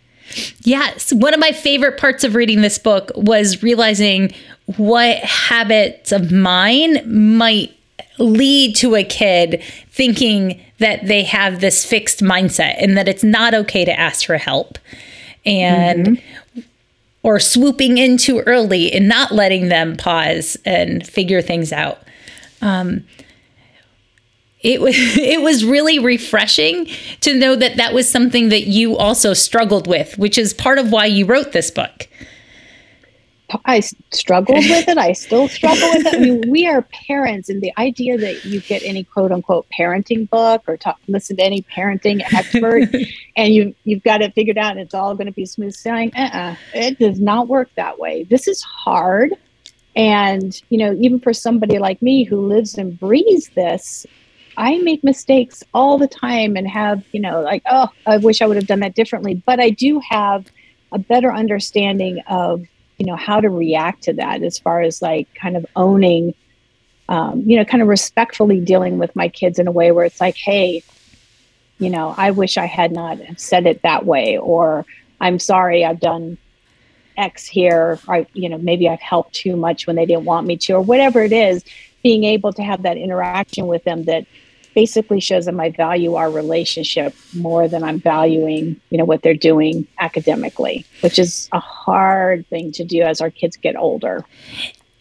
Yes. 0.63 1.13
One 1.13 1.33
of 1.33 1.41
my 1.41 1.53
favorite 1.53 1.99
parts 1.99 2.25
of 2.25 2.35
reading 2.35 2.61
this 2.61 2.79
book 2.79 3.11
was 3.15 3.63
realizing 3.63 4.33
what 4.76 5.19
habits 5.19 6.12
of 6.12 6.31
mine 6.31 7.00
might 7.38 7.75
lead 8.19 8.77
to 8.77 8.95
a 8.95 9.05
kid 9.05 9.63
thinking 9.91 10.61
that 10.79 11.07
they 11.07 11.25
have 11.25 11.61
this 11.61 11.85
fixed 11.85 12.21
mindset 12.21 12.77
and 12.79 12.97
that 12.97 13.09
it's 13.09 13.25
not 13.25 13.55
okay 13.55 13.85
to 13.85 13.99
ask 13.99 14.27
for 14.27 14.37
help. 14.37 14.79
And 15.45 16.19
mm-hmm. 16.19 16.61
or 17.23 17.41
swooping 17.41 17.99
in 17.99 18.17
too 18.19 18.41
early 18.41 18.93
and 18.93 19.09
not 19.09 19.33
letting 19.33 19.69
them 19.69 19.97
pause 19.97 20.57
and 20.65 21.07
figure 21.07 21.41
things 21.41 21.73
out. 21.73 22.03
Um, 22.61 23.05
it 24.61 24.81
was 24.81 24.95
it 25.17 25.43
was 25.43 25.65
really 25.65 25.99
refreshing 25.99 26.87
to 27.21 27.35
know 27.35 27.57
that 27.57 27.77
that 27.77 27.95
was 27.95 28.09
something 28.11 28.49
that 28.49 28.67
you 28.67 28.97
also 28.97 29.33
struggled 29.35 29.87
with 29.87 30.19
which 30.19 30.39
is 30.39 30.53
part 30.53 30.79
of 30.79 30.91
why 30.91 31.07
you 31.07 31.25
wrote 31.25 31.53
this 31.53 31.71
book 31.71 32.09
I 33.64 33.81
struggled 33.81 34.59
with 34.59 34.88
it. 34.88 34.99
I 34.99 35.12
still 35.12 35.49
struggle 35.59 35.88
with 35.95 36.07
it. 36.07 36.14
I 36.14 36.19
mean, 36.19 36.50
we 36.50 36.67
are 36.67 36.83
parents, 36.83 37.49
and 37.49 37.62
the 37.62 37.73
idea 37.78 38.19
that 38.19 38.45
you 38.45 38.61
get 38.61 38.83
any 38.83 39.05
quote 39.05 39.33
unquote 39.33 39.67
parenting 39.76 40.28
book 40.28 40.62
or 40.67 40.76
talk, 40.76 40.99
listen 41.09 41.37
to 41.37 41.43
any 41.43 41.62
parenting 41.62 42.23
expert, 42.33 42.88
and 43.37 43.55
you 43.55 43.75
you've 43.85 44.02
got 44.02 44.21
it 44.21 44.35
figured 44.35 44.59
out, 44.59 44.73
and 44.73 44.81
it's 44.81 44.95
all 44.95 45.14
going 45.14 45.26
to 45.26 45.33
be 45.33 45.47
smooth 45.47 45.75
sailing. 45.75 46.12
Uh-uh. 46.14 46.57
It 46.75 46.99
does 46.99 47.21
not 47.21 47.49
work 47.49 47.71
that 47.76 47.99
way. 47.99 48.25
This 48.25 48.49
is 48.49 48.62
hard, 48.62 49.33
and 49.97 50.61
you 50.69 50.78
know, 50.78 50.95
even 51.00 51.21
for 51.21 51.33
somebody 51.33 51.78
like 51.78 52.02
me 52.02 52.25
who 52.25 52.47
lives 52.47 52.76
and 52.76 52.99
breathes 52.99 53.49
this, 53.55 54.07
I 54.59 54.78
make 54.78 55.02
mistakes 55.02 55.64
all 55.73 55.97
the 55.97 56.09
time, 56.09 56.57
and 56.57 56.69
have 56.69 57.02
you 57.12 57.21
know, 57.21 57.40
like, 57.40 57.62
oh, 57.71 57.88
I 58.07 58.19
wish 58.19 58.43
I 58.43 58.47
would 58.47 58.57
have 58.57 58.67
done 58.67 58.81
that 58.81 58.95
differently. 58.95 59.43
But 59.47 59.59
I 59.59 59.71
do 59.71 60.00
have 60.00 60.47
a 60.93 60.99
better 60.99 61.33
understanding 61.33 62.21
of 62.28 62.67
you 62.99 63.07
know 63.07 63.17
how 63.17 63.40
to 63.40 63.49
react 63.49 64.02
to 64.05 64.12
that 64.14 64.43
as 64.43 64.59
far 64.59 64.83
as 64.83 65.00
like 65.00 65.33
kind 65.35 65.57
of 65.57 65.64
owning 65.76 66.35
um, 67.09 67.43
you 67.47 67.57
know 67.57 67.64
kind 67.64 67.83
of 67.83 67.88
respectfully 67.88 68.61
dealing 68.61 68.99
with 68.99 69.14
my 69.17 69.28
kids 69.28 69.59
in 69.59 69.67
a 69.67 69.73
way 69.73 69.93
where 69.93 70.05
it's 70.05 70.21
like 70.21 70.37
hey 70.37 70.83
you 71.78 71.90
know 71.90 72.14
i 72.17 72.31
wish 72.31 72.59
i 72.59 72.67
had 72.67 72.93
not 72.93 73.19
said 73.37 73.67
it 73.67 73.83
that 73.83 74.05
way 74.05 74.37
or 74.37 74.85
i'm 75.21 75.38
sorry 75.38 75.85
i've 75.85 76.00
done 76.00 76.37
x 77.17 77.47
here 77.47 77.99
or 78.07 78.26
you 78.33 78.49
know 78.49 78.59
maybe 78.59 78.88
i've 78.88 79.00
helped 79.00 79.33
too 79.33 79.57
much 79.57 79.87
when 79.87 79.97
they 79.97 80.07
didn't 80.07 80.25
want 80.25 80.47
me 80.47 80.57
to 80.57 80.75
or 80.75 80.81
whatever 80.81 81.23
it 81.23 81.33
is 81.33 81.64
being 82.02 82.25
able 82.25 82.52
to 82.52 82.62
have 82.62 82.83
that 82.83 82.97
interaction 82.97 83.67
with 83.67 83.83
them 83.85 84.05
that 84.05 84.26
basically 84.78 85.18
shows 85.18 85.44
them 85.44 85.58
I 85.58 85.70
value 85.70 86.14
our 86.14 86.30
relationship 86.30 87.12
more 87.35 87.66
than 87.66 87.82
I'm 87.82 87.99
valuing, 87.99 88.80
you 88.90 88.99
know, 88.99 89.04
what 89.04 89.23
they're 89.23 89.35
doing 89.35 89.88
academically, 89.99 90.87
which 91.00 91.18
is 91.18 91.49
a 91.50 91.58
hard 91.58 92.47
thing 92.47 92.70
to 92.73 92.85
do 92.85 93.02
as 93.02 93.20
our 93.20 93.28
kids 93.28 93.56
get 93.56 93.75
older. 93.75 94.25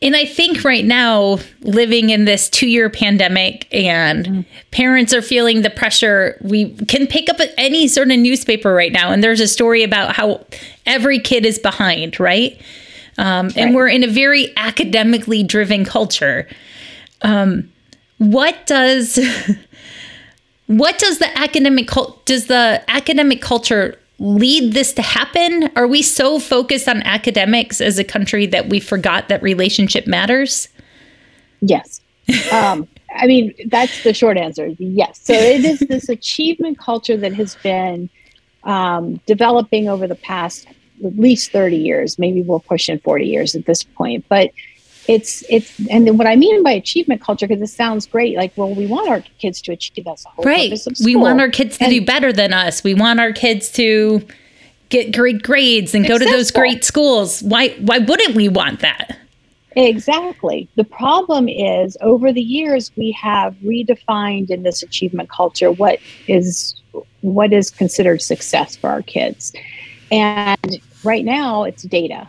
And 0.01 0.15
I 0.15 0.25
think 0.25 0.63
right 0.63 0.83
now, 0.83 1.37
living 1.61 2.09
in 2.09 2.25
this 2.25 2.49
two 2.49 2.67
year 2.67 2.89
pandemic 2.89 3.71
and 3.71 4.25
mm-hmm. 4.25 4.41
parents 4.71 5.13
are 5.13 5.21
feeling 5.21 5.61
the 5.61 5.69
pressure, 5.69 6.39
we 6.41 6.73
can 6.87 7.05
pick 7.05 7.29
up 7.29 7.37
any 7.55 7.87
sort 7.87 8.09
of 8.09 8.17
newspaper 8.17 8.73
right 8.73 8.91
now. 8.91 9.11
And 9.11 9.23
there's 9.23 9.39
a 9.39 9.47
story 9.47 9.83
about 9.83 10.15
how 10.15 10.43
every 10.87 11.19
kid 11.19 11.45
is 11.45 11.59
behind, 11.59 12.19
right? 12.19 12.59
Um, 13.19 13.49
right. 13.49 13.57
And 13.57 13.75
we're 13.75 13.89
in 13.89 14.03
a 14.03 14.07
very 14.07 14.51
academically 14.57 15.43
driven 15.43 15.85
culture. 15.85 16.47
Um, 17.21 17.71
what 18.17 18.65
does 18.65 19.19
what 20.67 20.99
does 20.99 21.19
the 21.19 21.37
academic 21.37 21.87
cult 21.87 22.25
does 22.25 22.47
the 22.47 22.83
academic 22.87 23.41
culture 23.41 23.97
lead 24.19 24.73
this 24.73 24.93
to 24.93 25.01
happen? 25.01 25.69
Are 25.75 25.87
we 25.87 26.01
so 26.01 26.39
focused 26.39 26.87
on 26.87 27.01
academics 27.03 27.81
as 27.81 27.97
a 27.97 28.03
country 28.03 28.45
that 28.47 28.69
we 28.69 28.79
forgot 28.79 29.29
that 29.29 29.41
relationship 29.41 30.07
matters? 30.07 30.69
Yes. 31.61 32.01
Um, 32.51 32.87
I 33.15 33.25
mean, 33.25 33.53
that's 33.67 34.03
the 34.03 34.13
short 34.13 34.37
answer. 34.37 34.67
Yes. 34.79 35.21
So 35.23 35.33
it 35.33 35.63
is 35.63 35.79
this 35.79 36.09
achievement 36.09 36.77
culture 36.77 37.15
that 37.15 37.33
has 37.33 37.55
been 37.63 38.09
um, 38.63 39.21
developing 39.25 39.87
over 39.87 40.07
the 40.07 40.15
past 40.15 40.67
at 41.03 41.17
least 41.17 41.51
30 41.51 41.77
years. 41.77 42.19
Maybe 42.19 42.41
we'll 42.41 42.59
push 42.59 42.89
in 42.89 42.99
40 42.99 43.25
years 43.25 43.55
at 43.55 43.65
this 43.65 43.83
point. 43.83 44.25
But 44.27 44.51
it's 45.07 45.43
it's 45.49 45.79
and 45.89 46.17
what 46.17 46.27
I 46.27 46.35
mean 46.35 46.63
by 46.63 46.71
achievement 46.71 47.21
culture 47.21 47.47
because 47.47 47.61
it 47.61 47.73
sounds 47.73 48.05
great. 48.05 48.35
Like, 48.35 48.51
well, 48.57 48.73
we 48.73 48.85
want 48.87 49.09
our 49.09 49.21
kids 49.39 49.61
to 49.63 49.71
achieve. 49.71 50.05
That's 50.05 50.23
the 50.23 50.29
whole 50.29 50.45
right. 50.45 50.73
We 51.03 51.15
want 51.15 51.39
our 51.39 51.49
kids 51.49 51.77
to 51.77 51.85
and, 51.85 51.93
do 51.93 52.05
better 52.05 52.33
than 52.33 52.53
us. 52.53 52.83
We 52.83 52.93
want 52.93 53.19
our 53.19 53.31
kids 53.31 53.71
to 53.73 54.25
get 54.89 55.15
great 55.15 55.43
grades 55.43 55.93
and 55.93 56.05
go 56.05 56.17
to 56.17 56.25
those 56.25 56.51
great 56.51 56.83
schools. 56.83 57.41
Why 57.41 57.69
why 57.79 57.99
wouldn't 57.99 58.35
we 58.35 58.49
want 58.49 58.81
that? 58.81 59.17
Exactly. 59.77 60.67
The 60.75 60.83
problem 60.83 61.47
is 61.47 61.97
over 62.01 62.33
the 62.33 62.41
years 62.41 62.91
we 62.95 63.11
have 63.11 63.53
redefined 63.63 64.49
in 64.49 64.63
this 64.63 64.81
achievement 64.81 65.29
culture 65.29 65.71
what 65.71 65.99
is 66.27 66.75
what 67.21 67.53
is 67.53 67.69
considered 67.69 68.21
success 68.21 68.75
for 68.75 68.89
our 68.89 69.03
kids. 69.03 69.53
And 70.11 70.81
right 71.03 71.23
now 71.23 71.63
it's 71.63 71.83
data. 71.83 72.27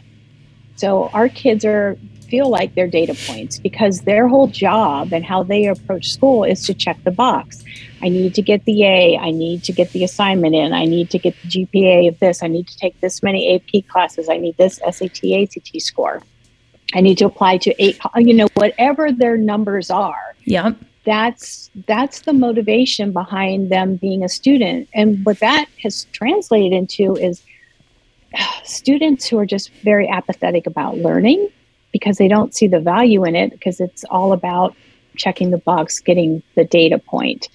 So 0.77 1.09
our 1.09 1.29
kids 1.29 1.65
are 1.65 1.99
feel 2.29 2.49
like 2.49 2.75
they're 2.75 2.89
data 2.89 3.17
points 3.27 3.59
because 3.59 4.03
their 4.03 4.29
whole 4.29 4.47
job 4.47 5.13
and 5.13 5.25
how 5.25 5.43
they 5.43 5.67
approach 5.67 6.13
school 6.13 6.45
is 6.45 6.65
to 6.67 6.75
check 6.75 7.03
the 7.05 7.11
box. 7.11 7.65
I 8.03 8.09
need 8.09 8.35
to 8.35 8.43
get 8.43 8.65
the 8.65 8.85
A, 8.85 9.19
I 9.19 9.31
need 9.31 9.65
to 9.65 9.73
get 9.73 9.91
the 9.93 10.05
assignment 10.05 10.55
in, 10.55 10.73
I 10.73 10.85
need 10.85 11.11
to 11.11 11.19
get 11.19 11.35
the 11.43 11.49
GPA 11.49 12.09
of 12.09 12.19
this, 12.21 12.43
I 12.43 12.47
need 12.47 12.69
to 12.69 12.77
take 12.77 13.01
this 13.01 13.23
many 13.23 13.55
AP 13.55 13.87
classes, 13.89 14.29
I 14.29 14.37
need 14.37 14.57
this 14.57 14.81
SAT, 14.91 15.25
ACT 15.25 15.81
score. 15.81 16.23
I 16.95 17.01
need 17.01 17.19
to 17.19 17.27
apply 17.27 17.59
to 17.59 17.83
eight, 17.83 17.99
you 18.17 18.33
know, 18.33 18.49
whatever 18.55 19.13
their 19.13 19.37
numbers 19.37 19.91
are. 19.91 20.35
Yep. 20.45 20.77
That's 21.05 21.71
that's 21.87 22.21
the 22.23 22.33
motivation 22.33 23.13
behind 23.13 23.71
them 23.71 23.97
being 23.97 24.23
a 24.23 24.29
student. 24.29 24.89
And 24.95 25.25
what 25.25 25.41
that 25.41 25.67
has 25.83 26.05
translated 26.13 26.73
into 26.73 27.17
is 27.17 27.43
uh, 28.39 28.45
students 28.65 29.27
who 29.27 29.39
are 29.39 29.47
just 29.47 29.71
very 29.83 30.09
apathetic 30.09 30.67
about 30.67 30.99
learning 30.99 31.49
because 31.93 32.19
they 32.19 32.29
don't 32.29 32.55
see 32.55 32.67
the 32.67 32.81
value 32.81 33.25
in 33.25 33.35
it 33.35 33.51
because 33.51 33.81
it's 33.81 34.05
all 34.05 34.33
about 34.33 34.75
checking 35.17 35.51
the 35.51 35.59
box, 35.59 36.01
getting 36.01 36.43
the 36.55 36.65
data 36.65 36.99
point. 36.99 37.49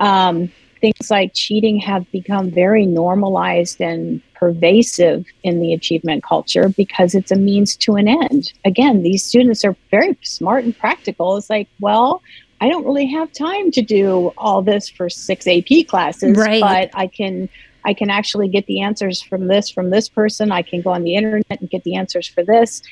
Um, 0.00 0.50
things 0.80 1.10
like 1.10 1.32
cheating 1.32 1.78
have 1.78 2.10
become 2.12 2.50
very 2.50 2.84
normalized 2.84 3.80
and 3.80 4.20
pervasive 4.34 5.24
in 5.42 5.60
the 5.60 5.72
achievement 5.72 6.22
culture 6.22 6.68
because 6.68 7.14
it's 7.14 7.30
a 7.30 7.36
means 7.36 7.76
to 7.76 7.94
an 7.94 8.06
end. 8.06 8.52
Again, 8.64 9.02
these 9.02 9.24
students 9.24 9.64
are 9.64 9.74
very 9.90 10.18
smart 10.22 10.64
and 10.64 10.76
practical. 10.76 11.36
It's 11.36 11.48
like, 11.48 11.68
well, 11.80 12.20
I 12.60 12.68
don't 12.68 12.84
really 12.84 13.06
have 13.06 13.32
time 13.32 13.70
to 13.70 13.82
do 13.82 14.32
all 14.36 14.60
this 14.60 14.88
for 14.88 15.08
six 15.08 15.46
AP 15.46 15.86
classes, 15.86 16.36
right. 16.36 16.60
but 16.60 16.90
I 16.92 17.06
can 17.06 17.48
I 17.86 17.92
can 17.92 18.08
actually 18.10 18.48
get 18.48 18.66
the 18.66 18.80
answers 18.80 19.22
from 19.22 19.48
this 19.48 19.70
from 19.70 19.90
this 19.90 20.08
person. 20.08 20.52
I 20.52 20.62
can 20.62 20.82
go 20.82 20.90
on 20.90 21.02
the 21.02 21.16
internet 21.16 21.60
and 21.60 21.68
get 21.68 21.84
the 21.84 21.96
answers 21.96 22.26
for 22.26 22.42
this 22.42 22.82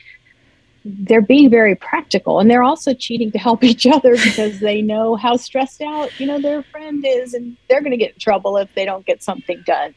they're 0.85 1.21
being 1.21 1.49
very 1.51 1.75
practical 1.75 2.41
and 2.41 2.51
they're 2.51 2.62
also 2.62 2.93
cheating 2.93 3.31
to 3.33 3.39
help 3.39 3.62
each 3.73 3.87
other 3.87 4.12
because 4.12 4.61
they 4.61 4.83
know 4.83 5.17
how 5.17 5.37
stressed 5.37 5.83
out 5.83 6.19
you 6.19 6.27
know 6.27 6.41
their 6.41 6.62
friend 6.65 7.05
is 7.07 7.35
and 7.35 7.57
they're 7.69 7.81
going 7.81 7.93
to 7.93 7.97
get 7.97 8.12
in 8.12 8.19
trouble 8.19 8.57
if 8.57 8.73
they 8.75 8.85
don't 8.85 9.07
get 9.07 9.23
something 9.23 9.62
done. 9.67 9.95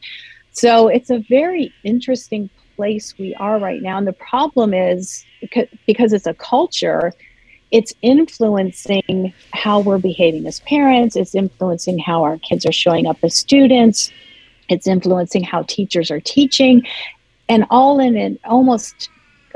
So 0.52 0.88
it's 0.88 1.10
a 1.10 1.18
very 1.28 1.72
interesting 1.84 2.48
place 2.76 3.14
we 3.18 3.34
are 3.36 3.58
right 3.58 3.82
now 3.82 3.96
and 3.98 4.06
the 4.06 4.12
problem 4.12 4.74
is 4.74 5.24
because 5.86 6.12
it's 6.12 6.26
a 6.26 6.34
culture 6.34 7.12
it's 7.72 7.92
influencing 8.02 9.32
how 9.52 9.80
we're 9.80 9.98
behaving 9.98 10.46
as 10.46 10.60
parents 10.60 11.16
it's 11.16 11.34
influencing 11.34 11.98
how 11.98 12.22
our 12.22 12.36
kids 12.38 12.66
are 12.66 12.72
showing 12.72 13.06
up 13.06 13.16
as 13.22 13.34
students 13.34 14.12
it's 14.68 14.86
influencing 14.86 15.42
how 15.42 15.62
teachers 15.62 16.10
are 16.10 16.20
teaching 16.20 16.82
and 17.48 17.64
all 17.70 17.98
in 17.98 18.16
an 18.16 18.38
almost 18.44 19.08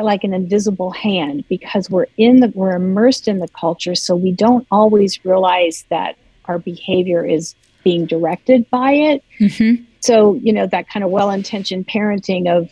like 0.05 0.25
an 0.25 0.35
invisible 0.35 0.91
hand 0.91 1.45
because 1.49 1.91
we're 1.91 2.07
in 2.17 2.41
the 2.41 2.49
we're 2.55 2.75
immersed 2.75 3.29
in 3.29 3.39
the 3.39 3.49
culture 3.49 3.95
so 3.95 4.15
we 4.15 4.33
don't 4.33 4.67
always 4.71 5.25
realize 5.25 5.85
that 5.91 6.17
our 6.47 6.59
behavior 6.59 7.25
is 7.25 7.55
being 7.85 8.07
directed 8.07 8.69
by 8.71 8.93
it 8.93 9.25
mm-hmm. 9.39 9.83
so 10.01 10.35
you 10.35 10.53
know 10.53 10.67
that 10.67 10.89
kind 10.89 11.05
of 11.05 11.11
well-intentioned 11.11 11.87
parenting 11.87 12.49
of 12.49 12.71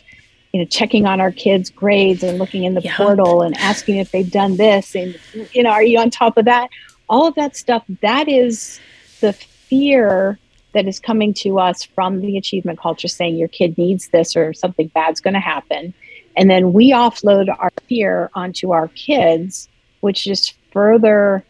you 0.51 0.59
know 0.59 0.65
checking 0.65 1.05
on 1.05 1.19
our 1.19 1.31
kids 1.31 1.69
grades 1.69 2.23
and 2.23 2.39
looking 2.39 2.63
in 2.63 2.73
the 2.73 2.81
yeah. 2.81 2.95
portal 2.95 3.41
and 3.41 3.55
asking 3.57 3.97
if 3.97 4.11
they've 4.11 4.31
done 4.31 4.57
this 4.57 4.95
and 4.95 5.17
you 5.53 5.63
know 5.63 5.71
are 5.71 5.83
you 5.83 5.99
on 5.99 6.09
top 6.09 6.37
of 6.37 6.45
that 6.45 6.69
all 7.07 7.27
of 7.27 7.35
that 7.35 7.55
stuff 7.55 7.83
that 8.01 8.27
is 8.27 8.79
the 9.21 9.33
fear 9.33 10.37
that 10.73 10.87
is 10.87 10.99
coming 10.99 11.33
to 11.33 11.59
us 11.59 11.83
from 11.83 12.21
the 12.21 12.37
achievement 12.37 12.79
culture 12.79 13.07
saying 13.07 13.35
your 13.35 13.47
kid 13.47 13.77
needs 13.77 14.09
this 14.09 14.35
or 14.35 14.53
something 14.53 14.87
bad's 14.89 15.19
going 15.19 15.33
to 15.33 15.39
happen 15.39 15.93
and 16.39 16.49
then 16.49 16.71
we 16.71 16.91
offload 16.93 17.53
our 17.59 17.69
fear 17.89 18.31
onto 18.33 18.71
our 18.71 18.87
kids, 18.89 19.67
which 19.99 20.23
just 20.23 20.55
further 20.71 21.43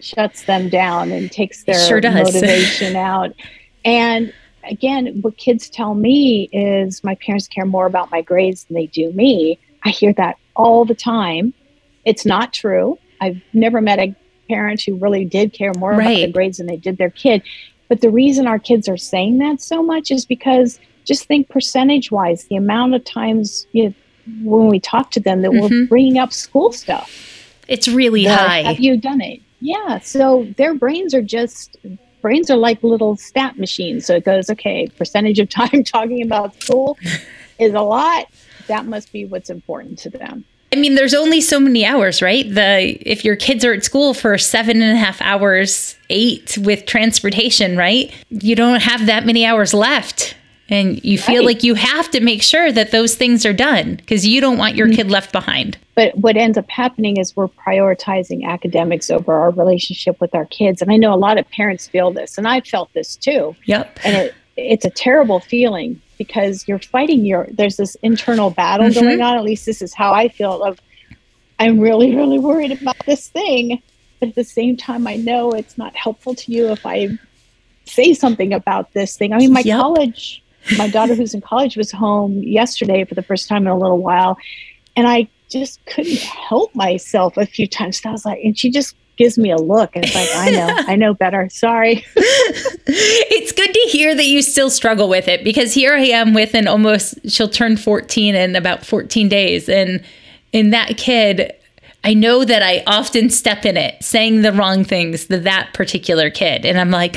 shuts 0.00 0.44
them 0.44 0.68
down 0.68 1.10
and 1.10 1.32
takes 1.32 1.64
their 1.64 1.78
sure 1.78 2.02
motivation 2.02 2.94
out. 3.10 3.32
And 3.86 4.30
again, 4.64 5.22
what 5.22 5.38
kids 5.38 5.70
tell 5.70 5.94
me 5.94 6.50
is 6.52 7.02
my 7.02 7.14
parents 7.14 7.48
care 7.48 7.64
more 7.64 7.86
about 7.86 8.10
my 8.10 8.20
grades 8.20 8.64
than 8.64 8.74
they 8.74 8.88
do 8.88 9.10
me. 9.12 9.58
I 9.86 9.88
hear 9.88 10.12
that 10.12 10.36
all 10.54 10.84
the 10.84 10.94
time. 10.94 11.54
It's 12.04 12.26
not 12.26 12.52
true. 12.52 12.98
I've 13.22 13.40
never 13.54 13.80
met 13.80 13.98
a 13.98 14.14
parent 14.50 14.82
who 14.82 14.96
really 14.96 15.24
did 15.24 15.54
care 15.54 15.72
more 15.78 15.92
right. 15.92 16.00
about 16.00 16.26
the 16.26 16.32
grades 16.32 16.58
than 16.58 16.66
they 16.66 16.76
did 16.76 16.98
their 16.98 17.10
kid. 17.10 17.42
But 17.88 18.02
the 18.02 18.10
reason 18.10 18.46
our 18.46 18.58
kids 18.58 18.90
are 18.90 18.98
saying 18.98 19.38
that 19.38 19.62
so 19.62 19.82
much 19.82 20.10
is 20.10 20.26
because 20.26 20.78
just 21.06 21.24
think 21.24 21.48
percentage 21.48 22.10
wise, 22.10 22.44
the 22.44 22.56
amount 22.56 22.94
of 22.94 23.02
times 23.04 23.66
you 23.72 23.84
know, 23.84 23.94
when 24.42 24.68
we 24.68 24.80
talk 24.80 25.10
to 25.12 25.20
them 25.20 25.42
that 25.42 25.50
mm-hmm. 25.50 25.74
we're 25.74 25.86
bringing 25.86 26.18
up 26.18 26.32
school 26.32 26.72
stuff. 26.72 27.10
It's 27.68 27.88
really 27.88 28.24
high. 28.24 28.62
Have 28.62 28.80
you 28.80 28.96
done 28.96 29.20
it? 29.20 29.40
Yeah. 29.60 29.98
So 29.98 30.46
their 30.56 30.74
brains 30.74 31.14
are 31.14 31.22
just 31.22 31.76
brains 32.20 32.50
are 32.50 32.56
like 32.56 32.82
little 32.82 33.16
stat 33.16 33.58
machines. 33.58 34.06
So 34.06 34.16
it 34.16 34.24
goes, 34.24 34.50
okay, 34.50 34.88
percentage 34.88 35.38
of 35.38 35.48
time 35.50 35.84
talking 35.84 36.22
about 36.22 36.60
school 36.62 36.98
is 37.58 37.74
a 37.74 37.80
lot. 37.80 38.26
That 38.66 38.86
must 38.86 39.12
be 39.12 39.24
what's 39.24 39.50
important 39.50 39.98
to 40.00 40.10
them. 40.10 40.44
I 40.70 40.76
mean, 40.76 40.96
there's 40.96 41.14
only 41.14 41.40
so 41.40 41.58
many 41.58 41.86
hours, 41.86 42.20
right? 42.20 42.44
The 42.46 42.98
if 43.00 43.24
your 43.24 43.36
kids 43.36 43.64
are 43.64 43.72
at 43.72 43.84
school 43.84 44.12
for 44.12 44.36
seven 44.36 44.82
and 44.82 44.92
a 44.92 44.96
half 44.96 45.20
hours, 45.22 45.96
eight 46.10 46.58
with 46.58 46.84
transportation, 46.84 47.76
right? 47.76 48.12
You 48.28 48.54
don't 48.54 48.82
have 48.82 49.06
that 49.06 49.24
many 49.24 49.46
hours 49.46 49.72
left 49.72 50.36
and 50.68 51.02
you 51.04 51.18
feel 51.18 51.36
right. 51.36 51.46
like 51.46 51.64
you 51.64 51.74
have 51.74 52.10
to 52.10 52.20
make 52.20 52.42
sure 52.42 52.70
that 52.70 52.90
those 52.90 53.14
things 53.14 53.46
are 53.46 53.52
done 53.52 53.96
because 53.96 54.26
you 54.26 54.40
don't 54.40 54.58
want 54.58 54.76
your 54.76 54.86
mm-hmm. 54.86 54.96
kid 54.96 55.10
left 55.10 55.32
behind. 55.32 55.78
But 55.94 56.16
what 56.16 56.36
ends 56.36 56.58
up 56.58 56.68
happening 56.68 57.16
is 57.16 57.34
we're 57.34 57.48
prioritizing 57.48 58.44
academics 58.44 59.10
over 59.10 59.32
our 59.32 59.50
relationship 59.50 60.20
with 60.20 60.34
our 60.34 60.44
kids. 60.46 60.82
And 60.82 60.92
I 60.92 60.96
know 60.96 61.12
a 61.12 61.16
lot 61.16 61.38
of 61.38 61.48
parents 61.50 61.88
feel 61.88 62.10
this, 62.10 62.38
and 62.38 62.46
I 62.46 62.60
felt 62.60 62.92
this 62.92 63.16
too. 63.16 63.56
Yep. 63.64 63.98
And 64.04 64.16
it, 64.16 64.34
it's 64.56 64.84
a 64.84 64.90
terrible 64.90 65.40
feeling 65.40 66.00
because 66.18 66.68
you're 66.68 66.78
fighting 66.78 67.24
your, 67.24 67.48
there's 67.50 67.76
this 67.76 67.94
internal 68.02 68.50
battle 68.50 68.88
mm-hmm. 68.88 69.00
going 69.00 69.22
on. 69.22 69.36
At 69.36 69.44
least 69.44 69.66
this 69.66 69.80
is 69.80 69.94
how 69.94 70.12
I 70.12 70.28
feel 70.28 70.62
of, 70.62 70.80
I'm 71.58 71.80
really, 71.80 72.14
really 72.14 72.38
worried 72.38 72.72
about 72.72 72.96
this 73.06 73.28
thing. 73.28 73.82
But 74.20 74.30
at 74.30 74.34
the 74.34 74.44
same 74.44 74.76
time, 74.76 75.06
I 75.06 75.16
know 75.16 75.52
it's 75.52 75.78
not 75.78 75.96
helpful 75.96 76.34
to 76.34 76.52
you 76.52 76.68
if 76.68 76.84
I 76.84 77.18
say 77.84 78.14
something 78.14 78.52
about 78.52 78.92
this 78.92 79.16
thing. 79.16 79.32
I 79.32 79.38
mean, 79.38 79.52
my 79.52 79.60
yep. 79.60 79.80
college 79.80 80.42
my 80.76 80.88
daughter 80.88 81.14
who's 81.14 81.34
in 81.34 81.40
college 81.40 81.76
was 81.76 81.90
home 81.90 82.42
yesterday 82.42 83.04
for 83.04 83.14
the 83.14 83.22
first 83.22 83.48
time 83.48 83.62
in 83.62 83.68
a 83.68 83.78
little 83.78 83.98
while 83.98 84.36
and 84.96 85.08
i 85.08 85.26
just 85.48 85.84
couldn't 85.86 86.18
help 86.18 86.74
myself 86.74 87.36
a 87.36 87.46
few 87.46 87.66
times 87.66 88.00
i 88.04 88.10
was 88.10 88.24
like 88.24 88.38
and 88.42 88.58
she 88.58 88.70
just 88.70 88.94
gives 89.16 89.36
me 89.36 89.50
a 89.50 89.56
look 89.56 89.96
and 89.96 90.04
it's 90.04 90.14
like 90.14 90.28
i 90.36 90.50
know 90.50 90.68
i 90.86 90.94
know 90.94 91.12
better 91.12 91.48
sorry 91.50 92.04
it's 92.16 93.50
good 93.52 93.72
to 93.72 93.80
hear 93.90 94.14
that 94.14 94.26
you 94.26 94.42
still 94.42 94.70
struggle 94.70 95.08
with 95.08 95.26
it 95.26 95.42
because 95.42 95.74
here 95.74 95.94
i 95.94 96.02
am 96.02 96.34
with 96.34 96.54
an 96.54 96.68
almost 96.68 97.14
she'll 97.28 97.48
turn 97.48 97.76
14 97.76 98.34
in 98.34 98.54
about 98.54 98.86
14 98.86 99.28
days 99.28 99.68
and 99.68 100.04
in 100.52 100.70
that 100.70 100.96
kid 100.96 101.52
I 102.04 102.14
know 102.14 102.44
that 102.44 102.62
I 102.62 102.82
often 102.86 103.28
step 103.28 103.64
in 103.64 103.76
it, 103.76 104.02
saying 104.02 104.42
the 104.42 104.52
wrong 104.52 104.84
things 104.84 105.26
to 105.26 105.38
that 105.40 105.74
particular 105.74 106.30
kid. 106.30 106.64
And 106.64 106.78
I'm 106.78 106.90
like, 106.90 107.16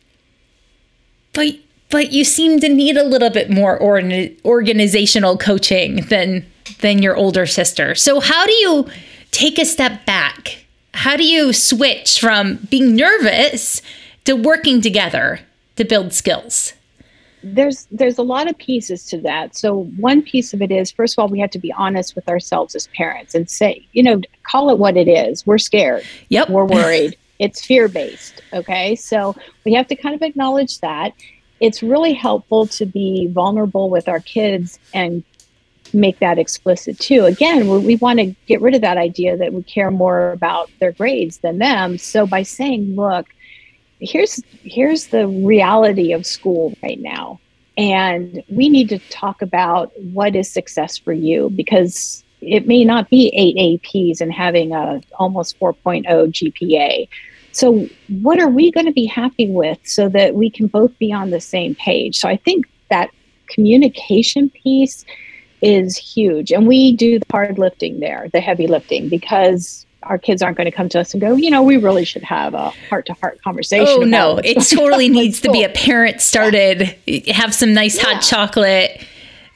but 1.32 1.54
but 1.90 2.12
you 2.12 2.24
seem 2.24 2.60
to 2.60 2.68
need 2.68 2.96
a 2.96 3.04
little 3.04 3.30
bit 3.30 3.50
more 3.50 3.78
or- 3.78 4.02
organizational 4.44 5.36
coaching 5.36 5.96
than 6.06 6.46
than 6.80 7.02
your 7.02 7.16
older 7.16 7.46
sister. 7.46 7.94
So 7.94 8.20
how 8.20 8.46
do 8.46 8.52
you 8.52 8.86
take 9.32 9.58
a 9.58 9.64
step 9.64 10.06
back? 10.06 10.64
How 10.94 11.16
do 11.16 11.24
you 11.24 11.52
switch 11.52 12.20
from 12.20 12.56
being 12.70 12.96
nervous 12.96 13.82
to 14.24 14.34
working 14.34 14.80
together 14.80 15.40
to 15.76 15.84
build 15.84 16.12
skills? 16.12 16.74
there's 17.42 17.86
there's 17.90 18.18
a 18.18 18.22
lot 18.22 18.48
of 18.48 18.56
pieces 18.58 19.04
to 19.06 19.18
that. 19.18 19.56
So 19.56 19.84
one 19.96 20.22
piece 20.22 20.52
of 20.52 20.62
it 20.62 20.70
is 20.70 20.90
first 20.90 21.14
of 21.14 21.22
all 21.22 21.28
we 21.28 21.40
have 21.40 21.50
to 21.50 21.58
be 21.58 21.72
honest 21.72 22.14
with 22.14 22.28
ourselves 22.28 22.74
as 22.74 22.86
parents 22.88 23.34
and 23.34 23.48
say 23.48 23.86
you 23.92 24.02
know 24.02 24.20
call 24.42 24.70
it 24.70 24.78
what 24.78 24.96
it 24.96 25.08
is. 25.08 25.46
We're 25.46 25.58
scared. 25.58 26.04
Yep. 26.28 26.50
We're 26.50 26.64
worried. 26.64 27.16
It's 27.38 27.64
fear 27.64 27.88
based 27.88 28.42
okay? 28.52 28.94
So 28.96 29.34
we 29.64 29.72
have 29.74 29.86
to 29.88 29.96
kind 29.96 30.14
of 30.14 30.22
acknowledge 30.22 30.80
that 30.80 31.12
it's 31.60 31.82
really 31.82 32.12
helpful 32.12 32.66
to 32.66 32.86
be 32.86 33.28
vulnerable 33.28 33.90
with 33.90 34.08
our 34.08 34.20
kids 34.20 34.78
and 34.94 35.22
make 35.92 36.18
that 36.20 36.38
explicit 36.38 36.98
too 36.98 37.24
again 37.24 37.68
we, 37.68 37.78
we 37.78 37.96
want 37.96 38.18
to 38.18 38.34
get 38.46 38.60
rid 38.60 38.74
of 38.74 38.80
that 38.80 38.96
idea 38.96 39.36
that 39.36 39.52
we 39.52 39.62
care 39.64 39.90
more 39.90 40.30
about 40.30 40.70
their 40.78 40.92
grades 40.92 41.38
than 41.38 41.58
them 41.58 41.98
so 41.98 42.26
by 42.26 42.42
saying 42.42 42.94
look 42.94 43.26
here's 44.00 44.40
here's 44.62 45.08
the 45.08 45.26
reality 45.26 46.12
of 46.12 46.24
school 46.24 46.72
right 46.82 47.00
now 47.00 47.40
and 47.76 48.42
we 48.48 48.68
need 48.68 48.88
to 48.90 48.98
talk 49.10 49.42
about 49.42 49.90
what 50.00 50.36
is 50.36 50.50
success 50.50 50.96
for 50.96 51.12
you 51.12 51.50
because 51.50 52.22
it 52.40 52.66
may 52.66 52.84
not 52.84 53.10
be 53.10 53.30
eight 53.34 53.56
APs 53.56 54.20
and 54.20 54.32
having 54.32 54.72
a 54.72 55.00
almost 55.18 55.58
4.0 55.58 56.04
GPA. 56.06 57.08
So 57.52 57.88
what 58.08 58.38
are 58.40 58.48
we 58.48 58.70
going 58.70 58.86
to 58.86 58.92
be 58.92 59.06
happy 59.06 59.48
with 59.48 59.78
so 59.84 60.08
that 60.10 60.34
we 60.34 60.50
can 60.50 60.66
both 60.66 60.96
be 60.98 61.12
on 61.12 61.30
the 61.30 61.40
same 61.40 61.74
page? 61.74 62.18
So 62.18 62.28
I 62.28 62.36
think 62.36 62.66
that 62.90 63.10
communication 63.48 64.50
piece 64.50 65.04
is 65.62 65.96
huge 65.96 66.50
and 66.52 66.66
we 66.66 66.92
do 66.92 67.18
the 67.18 67.26
hard 67.30 67.58
lifting 67.58 68.00
there, 68.00 68.28
the 68.32 68.40
heavy 68.40 68.66
lifting 68.66 69.08
because 69.08 69.84
our 70.04 70.18
kids 70.18 70.42
aren't 70.42 70.56
going 70.56 70.70
to 70.70 70.74
come 70.74 70.88
to 70.88 71.00
us 71.00 71.12
and 71.12 71.20
go, 71.20 71.34
you 71.34 71.50
know, 71.50 71.62
we 71.62 71.76
really 71.76 72.04
should 72.04 72.22
have 72.22 72.54
a 72.54 72.70
heart 72.88 73.06
to 73.06 73.12
heart 73.14 73.40
conversation. 73.42 73.86
Oh 73.88 73.98
no, 73.98 74.38
it 74.38 74.54
totally 74.68 75.08
needs 75.10 75.40
to 75.42 75.50
be 75.50 75.62
a 75.62 75.68
parent 75.68 76.20
started. 76.20 76.96
Yeah. 77.06 77.34
Have 77.34 77.54
some 77.54 77.74
nice 77.74 77.96
yeah. 77.96 78.14
hot 78.14 78.22
chocolate, 78.22 79.04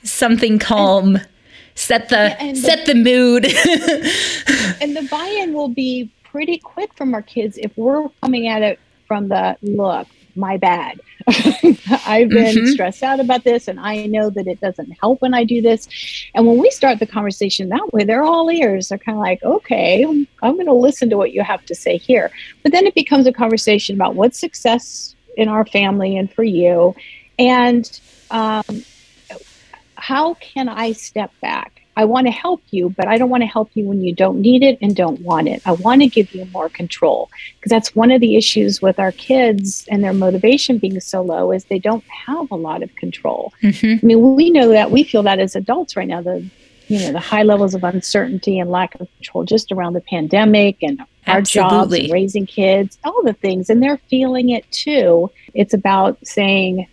something 0.03 0.59
calm, 0.59 1.17
and, 1.17 1.29
set 1.75 2.11
the 2.11 2.37
yeah, 2.39 2.53
set 2.55 2.85
the, 2.85 2.93
the 2.93 3.03
mood. 3.03 3.45
and 4.83 4.97
the 4.97 5.09
buy-in 5.11 5.55
will 5.55 5.71
be 5.71 6.11
pretty 6.35 6.59
quick 6.59 6.93
from 6.95 7.15
our 7.15 7.23
kids 7.23 7.57
if 7.59 7.71
we're 7.79 8.09
coming 8.21 8.49
at 8.49 8.61
it 8.61 8.81
from 9.07 9.29
the 9.29 9.57
look 9.63 10.09
my 10.35 10.57
bad. 10.57 11.01
I've 11.29 12.29
been 12.29 12.57
mm-hmm. 12.57 12.67
stressed 12.73 13.05
out 13.05 13.21
about 13.21 13.45
this 13.45 13.69
and 13.69 13.79
I 13.79 14.07
know 14.07 14.31
that 14.31 14.49
it 14.49 14.61
doesn't 14.61 14.91
help 15.01 15.23
when 15.23 15.33
I 15.33 15.45
do 15.45 15.63
this. 15.63 15.89
And 16.35 16.45
when 16.45 16.59
we 16.59 16.73
start 16.73 16.99
the 16.99 17.07
conversation 17.07 17.69
that 17.69 17.93
way, 17.93 18.03
they're 18.03 18.25
all 18.25 18.51
ears. 18.51 18.89
They're 18.89 18.99
kind 18.99 19.17
of 19.17 19.23
like, 19.23 19.45
okay, 19.45 20.03
I'm 20.03 20.27
going 20.55 20.67
to 20.67 20.73
listen 20.73 21.09
to 21.11 21.17
what 21.17 21.31
you 21.31 21.45
have 21.45 21.65
to 21.67 21.75
say 21.77 21.99
here. 21.99 22.33
But 22.65 22.73
then 22.73 22.85
it 22.85 22.97
becomes 22.97 23.29
a 23.29 23.33
conversation 23.33 23.95
about 23.95 24.17
what's 24.17 24.41
success 24.41 25.15
in 25.37 25.47
our 25.47 25.65
family 25.65 26.17
and 26.17 26.33
for 26.33 26.43
you. 26.43 26.97
And 27.39 27.89
um, 28.33 28.83
how 29.95 30.35
can 30.35 30.69
I 30.69 30.91
step 30.91 31.31
back? 31.41 31.84
I 31.97 32.05
want 32.05 32.27
to 32.27 32.33
help 32.33 32.63
you, 32.71 32.91
but 32.91 33.07
I 33.07 33.19
don't 33.19 33.31
want 33.31 33.43
to 33.43 33.47
help 33.47 33.71
you 33.75 33.85
when 33.85 34.03
you 34.03 34.15
don't 34.15 34.41
need 34.41 34.63
it 34.63 34.79
and 34.81 34.97
don't 34.97 35.21
want 35.21 35.49
it. 35.49 35.63
I 35.65 35.73
want 35.73 36.03
to 36.03 36.09
give 36.09 36.35
you 36.35 36.45
more 36.47 36.69
control 36.69 37.31
because 37.57 37.71
that's 37.71 37.95
one 37.95 38.11
of 38.11 38.21
the 38.21 38.37
issues 38.37 38.83
with 38.83 38.99
our 38.99 39.13
kids 39.13 39.87
and 39.91 40.03
their 40.03 40.13
motivation 40.13 40.79
being 40.79 40.99
so 41.01 41.23
low 41.23 41.53
is 41.53 41.65
they 41.65 41.79
don't 41.79 42.05
have 42.05 42.51
a 42.51 42.57
lot 42.57 42.83
of 42.83 42.95
control. 42.97 43.53
Mm-hmm. 43.63 44.05
I 44.05 44.07
mean, 44.07 44.35
we 44.35 44.51
know 44.51 44.69
that 44.71 44.91
we 44.91 45.05
feel 45.05 45.23
that 45.23 45.39
as 45.39 45.55
adults 45.55 45.97
right 45.97 46.09
now 46.09 46.23
the 46.23 46.49
you 46.89 46.99
know 46.99 47.13
the 47.13 47.21
high 47.21 47.45
levels 47.45 47.75
of 47.75 47.83
uncertainty 47.83 48.59
and 48.59 48.71
lack 48.71 48.95
of 49.01 49.09
control 49.17 49.45
just 49.45 49.73
around 49.73 49.95
the 49.95 50.03
pandemic 50.03 50.83
and 50.83 51.01
our 51.27 51.39
Absolutely. 51.39 51.71
jobs 51.71 51.95
and 51.95 52.13
raising 52.13 52.47
kids, 52.47 52.99
all 53.05 53.23
the 53.23 53.33
things 53.33 53.71
and 53.71 53.83
they're 53.83 54.01
feeling 54.11 54.51
it 54.51 54.71
too. 54.71 55.31
It's 55.55 55.73
about 55.73 56.19
saying 56.27 56.87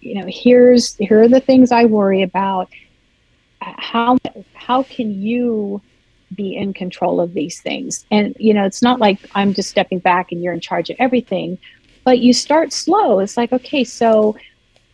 you 0.00 0.14
know, 0.14 0.24
here's 0.26 0.96
here 0.96 1.22
are 1.22 1.28
the 1.28 1.40
things 1.40 1.72
I 1.72 1.84
worry 1.84 2.22
about 2.22 2.70
how 3.60 4.18
how 4.54 4.82
can 4.84 5.20
you 5.20 5.80
be 6.34 6.54
in 6.54 6.72
control 6.72 7.20
of 7.20 7.34
these 7.34 7.60
things 7.60 8.04
and 8.10 8.36
you 8.38 8.54
know 8.54 8.64
it's 8.64 8.82
not 8.82 9.00
like 9.00 9.18
i'm 9.34 9.52
just 9.52 9.68
stepping 9.68 9.98
back 9.98 10.30
and 10.32 10.42
you're 10.42 10.54
in 10.54 10.60
charge 10.60 10.88
of 10.88 10.96
everything 10.98 11.58
but 12.04 12.20
you 12.20 12.32
start 12.32 12.72
slow 12.72 13.18
it's 13.18 13.36
like 13.36 13.52
okay 13.52 13.84
so 13.84 14.36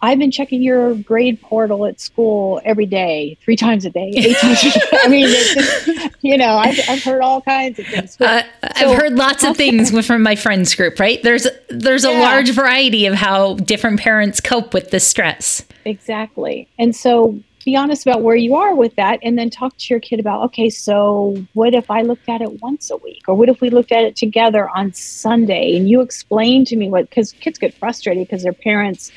I've 0.02 0.18
been 0.18 0.30
checking 0.30 0.62
your 0.62 0.94
grade 0.94 1.40
portal 1.40 1.86
at 1.86 2.00
school 2.00 2.60
every 2.64 2.84
day, 2.84 3.36
three 3.42 3.56
times 3.56 3.86
a 3.86 3.90
day, 3.90 4.12
eight 4.14 4.36
times 4.36 4.62
a 4.62 4.70
day. 4.70 4.80
I 5.02 5.08
mean, 5.08 5.26
just, 5.26 6.14
you 6.22 6.36
know, 6.36 6.58
I've, 6.58 6.78
I've, 6.88 7.02
heard 7.02 7.22
all 7.22 7.40
kinds 7.40 7.78
of 7.78 7.86
things. 7.86 8.20
Uh, 8.20 8.42
so, 8.42 8.48
I've 8.90 8.98
heard 8.98 9.14
lots 9.14 9.42
of 9.42 9.56
things 9.56 10.06
from 10.06 10.22
my 10.22 10.36
friends 10.36 10.74
group, 10.74 11.00
right? 11.00 11.22
There's 11.22 11.46
there's 11.70 12.04
a 12.04 12.12
yeah. 12.12 12.20
large 12.20 12.50
variety 12.50 13.06
of 13.06 13.14
how 13.14 13.54
different 13.54 13.98
parents 13.98 14.40
cope 14.40 14.74
with 14.74 14.90
the 14.90 15.00
stress. 15.00 15.64
Exactly. 15.86 16.68
And 16.78 16.94
so 16.94 17.40
be 17.66 17.76
honest 17.76 18.06
about 18.06 18.22
where 18.22 18.36
you 18.36 18.54
are 18.54 18.74
with 18.74 18.94
that 18.94 19.18
and 19.22 19.36
then 19.36 19.50
talk 19.50 19.76
to 19.76 19.92
your 19.92 20.00
kid 20.00 20.20
about 20.20 20.42
okay 20.42 20.70
so 20.70 21.36
what 21.52 21.74
if 21.74 21.90
i 21.90 22.00
looked 22.00 22.28
at 22.28 22.40
it 22.40 22.62
once 22.62 22.90
a 22.90 22.96
week? 22.98 23.24
Or 23.28 23.34
what 23.34 23.48
if 23.48 23.60
we 23.60 23.70
looked 23.70 23.92
at 23.92 24.04
it 24.04 24.16
together 24.16 24.70
on 24.70 24.92
sunday 24.94 25.76
and 25.76 25.90
you 25.90 26.00
explain 26.00 26.64
to 26.66 26.76
me 26.76 26.88
what 26.88 27.10
because 27.10 27.32
kids 27.32 27.58
get 27.58 27.74
frustrated 27.74 28.26
because 28.26 28.44
their 28.44 28.52
parents 28.52 29.10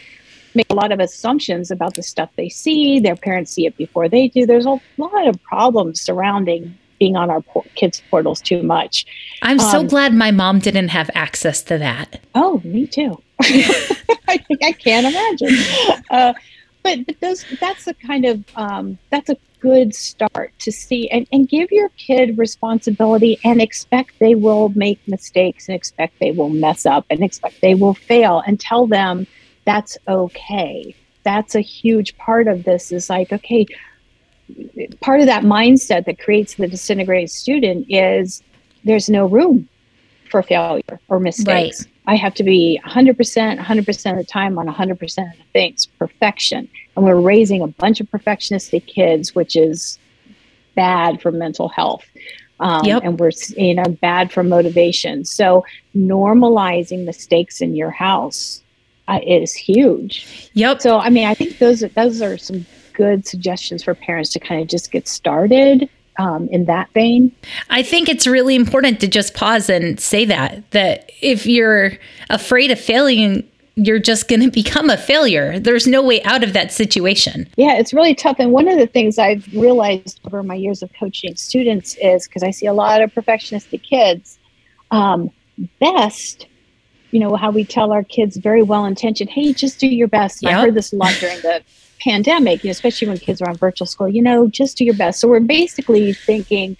make 0.56 0.66
a 0.72 0.74
lot 0.74 0.92
of 0.92 1.00
assumptions 1.00 1.70
about 1.70 1.94
the 1.94 2.02
stuff 2.02 2.30
they 2.36 2.50
see. 2.50 3.00
Their 3.00 3.16
parents 3.16 3.52
see 3.52 3.68
it 3.68 3.78
before 3.78 4.10
they 4.10 4.28
do. 4.30 4.48
There's 4.48 4.66
a 4.66 4.80
lot 4.98 5.28
of 5.28 5.42
problems 5.44 6.02
surrounding 6.02 6.76
being 6.98 7.16
on 7.16 7.30
our 7.30 7.42
por- 7.42 7.64
kids 7.76 8.02
portals 8.10 8.42
too 8.42 8.64
much. 8.64 9.06
I'm 9.44 9.60
um, 9.60 9.72
so 9.72 9.84
glad 9.84 10.14
my 10.14 10.32
mom 10.32 10.60
didn't 10.60 10.90
have 10.90 11.10
access 11.14 11.62
to 11.64 11.78
that. 11.78 12.20
Oh 12.36 12.62
me 12.64 12.88
too. 12.88 13.22
I, 13.42 14.38
think 14.48 14.64
I 14.64 14.72
can't 14.74 15.06
imagine. 15.06 16.04
Uh, 16.10 16.34
but, 16.84 17.06
but 17.06 17.20
those 17.20 17.46
that's 17.60 17.88
a 17.88 17.94
kind 17.94 18.26
of 18.26 18.44
um, 18.56 18.98
that's 19.10 19.30
a 19.30 19.38
good 19.60 19.94
start 19.94 20.54
to 20.60 20.72
see 20.72 21.10
and, 21.10 21.28
and 21.32 21.50
give 21.50 21.72
your 21.72 21.90
kid 21.90 22.38
responsibility 22.38 23.40
and 23.44 23.62
expect 23.62 24.18
they 24.20 24.36
will 24.36 24.70
make 24.70 25.06
mistakes 25.08 25.68
and 25.68 25.76
expect 25.76 26.18
they 26.20 26.32
will 26.32 26.50
mess 26.50 26.86
up 26.86 27.06
and 27.10 27.24
expect 27.24 27.60
they 27.62 27.76
will 27.76 27.94
fail 27.94 28.42
and 28.48 28.60
tell 28.60 28.88
them 28.88 29.28
that's 29.66 29.98
okay 30.08 30.96
that's 31.24 31.56
a 31.56 31.62
huge 31.62 32.18
part 32.18 32.48
of 32.48 32.64
this 32.64 32.92
is 32.92 33.10
like 33.10 33.34
okay 33.34 33.66
part 35.02 35.20
of 35.20 35.26
that 35.26 35.44
mindset 35.44 36.06
that 36.06 36.20
creates 36.20 36.56
the 36.56 36.68
disintegrated 36.68 37.30
student 37.30 37.86
is 37.90 38.42
there's 38.86 39.10
no 39.10 39.26
room 39.26 39.68
for 40.30 40.42
failure 40.42 41.00
or 41.10 41.20
mistakes 41.20 41.84
right. 41.84 41.92
I 42.10 42.16
have 42.16 42.34
to 42.36 42.44
be 42.44 42.82
100%, 42.84 43.60
100% 43.60 44.12
of 44.12 44.18
the 44.18 44.24
time 44.24 44.58
on 44.58 44.66
100% 44.66 44.92
of 44.94 45.38
the 45.38 45.44
things, 45.54 45.86
perfection. 45.86 46.68
And 46.96 47.06
we're 47.06 47.22
raising 47.22 47.62
a 47.62 47.68
bunch 47.68 48.02
of 48.02 48.10
perfectionistic 48.10 48.88
kids, 48.88 49.36
which 49.36 49.56
is 49.56 50.00
bad 50.74 51.22
for 51.22 51.32
mental 51.32 51.70
health. 51.70 52.04
Um, 52.60 52.84
yep. 52.84 53.04
And 53.06 53.20
we're, 53.20 53.30
you 53.56 53.76
know, 53.76 53.84
bad 54.02 54.32
for 54.32 54.44
motivation. 54.44 55.24
So 55.24 55.64
normalizing 55.96 57.06
mistakes 57.06 57.62
in 57.62 57.76
your 57.76 57.92
house 57.92 58.64
uh, 59.08 59.20
is 59.24 59.54
huge. 59.54 60.50
Yep. 60.54 60.82
So, 60.82 60.98
I 60.98 61.12
mean, 61.12 61.28
I 61.28 61.36
think 61.36 61.60
those, 61.60 61.82
those 61.82 62.24
are 62.24 62.40
some 62.40 62.66
good 62.94 63.28
suggestions 63.28 63.84
for 63.84 63.94
parents 63.94 64.32
to 64.32 64.40
kind 64.40 64.64
of 64.64 64.68
just 64.68 64.92
get 64.92 65.08
started 65.08 65.88
um, 66.20 66.50
in 66.50 66.66
that 66.66 66.92
vein. 66.94 67.32
I 67.70 67.82
think 67.82 68.10
it's 68.10 68.28
really 68.28 68.56
important 68.56 69.00
to 69.00 69.08
just 69.08 69.34
pause 69.34 69.70
and 69.70 70.00
say 70.00 70.26
that 70.26 70.70
that 70.72 71.10
if 71.22 71.46
you're 71.48 71.94
afraid 72.30 72.70
of 72.70 72.80
failing, 72.80 73.50
you're 73.76 74.00
just 74.00 74.28
going 74.28 74.42
to 74.44 74.52
become 74.52 74.90
a 74.90 74.98
failure. 74.98 75.58
There's 75.60 75.88
no 75.88 76.04
way 76.04 76.22
out 76.24 76.44
of 76.44 76.54
that 76.54 76.72
situation. 76.72 77.48
Yeah, 77.56 77.78
it's 77.78 77.94
really 77.94 78.14
tough. 78.14 78.36
And 78.38 78.52
one 78.52 78.68
of 78.68 78.78
the 78.78 78.86
things 78.86 79.18
I've 79.18 79.48
realized 79.54 80.20
over 80.26 80.44
my 80.44 80.56
years 80.56 80.84
of 80.84 80.92
coaching 81.00 81.36
students 81.38 81.96
is 82.02 82.28
because 82.28 82.44
I 82.44 82.52
see 82.52 82.66
a 82.66 82.74
lot 82.74 83.02
of 83.02 83.14
perfectionistic 83.14 83.82
kids, 83.82 84.38
um, 84.92 85.32
best 85.80 86.48
you 87.12 87.20
know 87.20 87.36
how 87.36 87.50
we 87.50 87.66
tell 87.66 87.92
our 87.92 88.04
kids 88.04 88.38
very 88.38 88.62
well 88.62 88.86
intentioned 88.86 89.30
hey 89.30 89.52
just 89.52 89.78
do 89.78 89.88
your 89.88 90.08
best 90.08 90.42
yep. 90.42 90.54
i 90.54 90.62
heard 90.62 90.74
this 90.74 90.94
a 90.94 90.96
lot 90.96 91.12
during 91.20 91.38
the 91.42 91.62
pandemic, 92.00 92.64
you 92.64 92.70
know, 92.70 92.72
especially 92.72 93.08
when 93.08 93.18
kids 93.18 93.42
are 93.42 93.50
on 93.50 93.56
virtual 93.56 93.88
school, 93.88 94.10
you 94.10 94.22
know, 94.22 94.48
just 94.48 94.78
do 94.78 94.86
your 94.86 94.96
best. 94.96 95.20
So 95.20 95.28
we're 95.28 95.40
basically 95.40 96.14
thinking, 96.14 96.78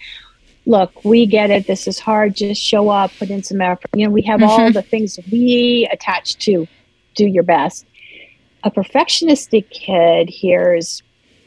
look, 0.66 1.04
we 1.04 1.26
get 1.26 1.50
it. 1.50 1.66
This 1.66 1.86
is 1.86 1.98
hard. 1.98 2.34
Just 2.36 2.62
show 2.62 2.88
up, 2.88 3.10
put 3.18 3.30
in 3.30 3.42
some 3.42 3.60
effort. 3.60 3.90
You 3.94 4.06
know, 4.06 4.12
we 4.12 4.22
have 4.22 4.40
mm-hmm. 4.40 4.50
all 4.50 4.72
the 4.72 4.82
things 4.82 5.18
we 5.30 5.88
attach 5.92 6.36
to 6.44 6.66
do 7.14 7.26
your 7.26 7.42
best. 7.42 7.86
A 8.64 8.70
perfectionistic 8.70 9.70
kid 9.70 10.28
hears 10.28 11.02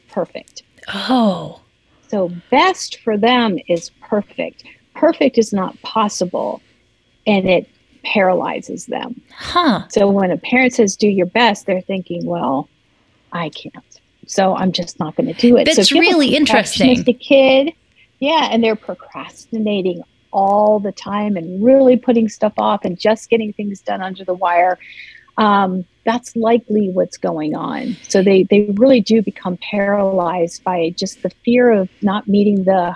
perfect. 0.09 0.63
Oh. 0.93 1.61
So, 2.07 2.31
best 2.51 2.99
for 2.99 3.17
them 3.17 3.57
is 3.67 3.89
perfect. 4.01 4.63
Perfect 4.93 5.37
is 5.37 5.53
not 5.53 5.79
possible, 5.81 6.61
and 7.25 7.49
it 7.49 7.67
paralyzes 8.03 8.85
them. 8.87 9.19
Huh. 9.31 9.87
So, 9.89 10.09
when 10.09 10.31
a 10.31 10.37
parent 10.37 10.73
says, 10.73 10.95
do 10.95 11.07
your 11.07 11.25
best, 11.25 11.65
they're 11.65 11.81
thinking, 11.81 12.25
well, 12.25 12.67
I 13.33 13.49
can't. 13.49 13.99
So, 14.25 14.55
I'm 14.55 14.71
just 14.71 14.99
not 14.99 15.17
going 15.17 15.27
to 15.27 15.33
do 15.33 15.57
it. 15.57 15.65
That's 15.65 15.75
so 15.75 15.81
if 15.81 15.91
you 15.91 15.97
have 15.97 16.05
a 16.05 16.17
really 16.17 16.35
interesting. 16.35 16.95
perfectionistic 16.95 17.19
kid, 17.19 17.73
yeah, 18.19 18.47
and 18.51 18.63
they're 18.63 18.77
procrastinating 18.77 20.01
all 20.31 20.79
the 20.79 20.91
time 20.91 21.35
and 21.35 21.63
really 21.63 21.97
putting 21.97 22.29
stuff 22.29 22.53
off 22.57 22.85
and 22.85 22.97
just 22.99 23.29
getting 23.29 23.53
things 23.53 23.81
done 23.81 24.01
under 24.01 24.23
the 24.23 24.33
wire. 24.33 24.79
Um, 25.37 25.85
that's 26.05 26.35
likely 26.35 26.89
what's 26.89 27.17
going 27.17 27.55
on. 27.55 27.95
So 28.03 28.21
they, 28.21 28.43
they 28.43 28.61
really 28.75 29.01
do 29.01 29.21
become 29.21 29.57
paralyzed 29.57 30.63
by 30.63 30.91
just 30.97 31.23
the 31.23 31.29
fear 31.43 31.71
of 31.71 31.89
not 32.01 32.27
meeting 32.27 32.63
the 32.63 32.95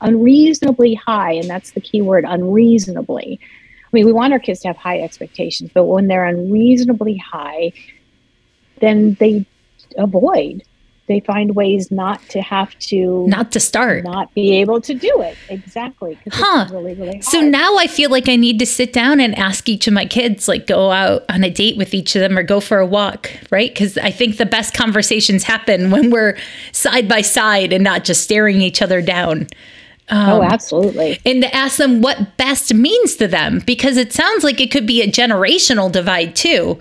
unreasonably 0.00 0.94
high, 0.94 1.32
and 1.32 1.48
that's 1.48 1.72
the 1.72 1.80
key 1.80 2.02
word 2.02 2.24
unreasonably. 2.26 3.40
I 3.42 3.88
mean, 3.92 4.06
we 4.06 4.12
want 4.12 4.32
our 4.32 4.38
kids 4.38 4.60
to 4.60 4.68
have 4.68 4.76
high 4.76 5.00
expectations, 5.00 5.70
but 5.72 5.84
when 5.84 6.06
they're 6.06 6.24
unreasonably 6.24 7.16
high, 7.16 7.72
then 8.80 9.14
they 9.20 9.46
avoid. 9.98 10.62
They 11.08 11.20
find 11.20 11.54
ways 11.54 11.92
not 11.92 12.20
to 12.30 12.42
have 12.42 12.76
to 12.80 13.24
Not 13.28 13.52
to 13.52 13.60
start. 13.60 14.02
not 14.02 14.34
be 14.34 14.56
able 14.56 14.80
to 14.80 14.92
do 14.92 15.20
it 15.22 15.36
exactly 15.48 16.18
Huh. 16.32 16.66
really 16.72 16.94
really. 16.94 17.20
So 17.20 17.40
now 17.40 17.76
I 17.76 17.86
feel 17.86 18.10
like 18.10 18.28
I 18.28 18.34
need 18.34 18.58
to 18.58 18.66
sit 18.66 18.92
down 18.92 19.20
and 19.20 19.32
ask 19.38 19.68
each 19.68 19.86
of 19.86 19.94
my 19.94 20.04
kids, 20.04 20.48
like 20.48 20.66
go 20.66 20.90
out 20.90 21.24
on 21.28 21.44
a 21.44 21.50
date 21.50 21.76
with 21.76 21.94
each 21.94 22.16
of 22.16 22.20
them 22.22 22.36
or 22.36 22.42
go 22.42 22.58
for 22.58 22.80
a 22.80 22.86
walk, 22.86 23.30
right? 23.52 23.72
Because 23.72 23.96
I 23.98 24.10
think 24.10 24.36
the 24.38 24.46
best 24.46 24.74
conversations 24.74 25.44
happen 25.44 25.90
when 25.92 26.10
we're 26.10 26.36
side 26.72 27.08
by 27.08 27.20
side 27.20 27.72
and 27.72 27.84
not 27.84 28.02
just 28.02 28.24
staring 28.24 28.60
each 28.60 28.82
other 28.82 29.00
down. 29.00 29.46
oh, 30.10 30.40
um, 30.40 30.42
absolutely. 30.42 31.20
And 31.24 31.40
to 31.42 31.54
ask 31.54 31.76
them 31.78 32.00
what 32.02 32.36
best 32.36 32.74
means 32.74 33.14
to 33.16 33.28
them, 33.28 33.60
because 33.64 33.96
it 33.96 34.12
sounds 34.12 34.42
like 34.42 34.60
it 34.60 34.72
could 34.72 34.86
be 34.88 35.02
a 35.02 35.06
generational 35.08 35.90
divide 35.90 36.34
too, 36.34 36.80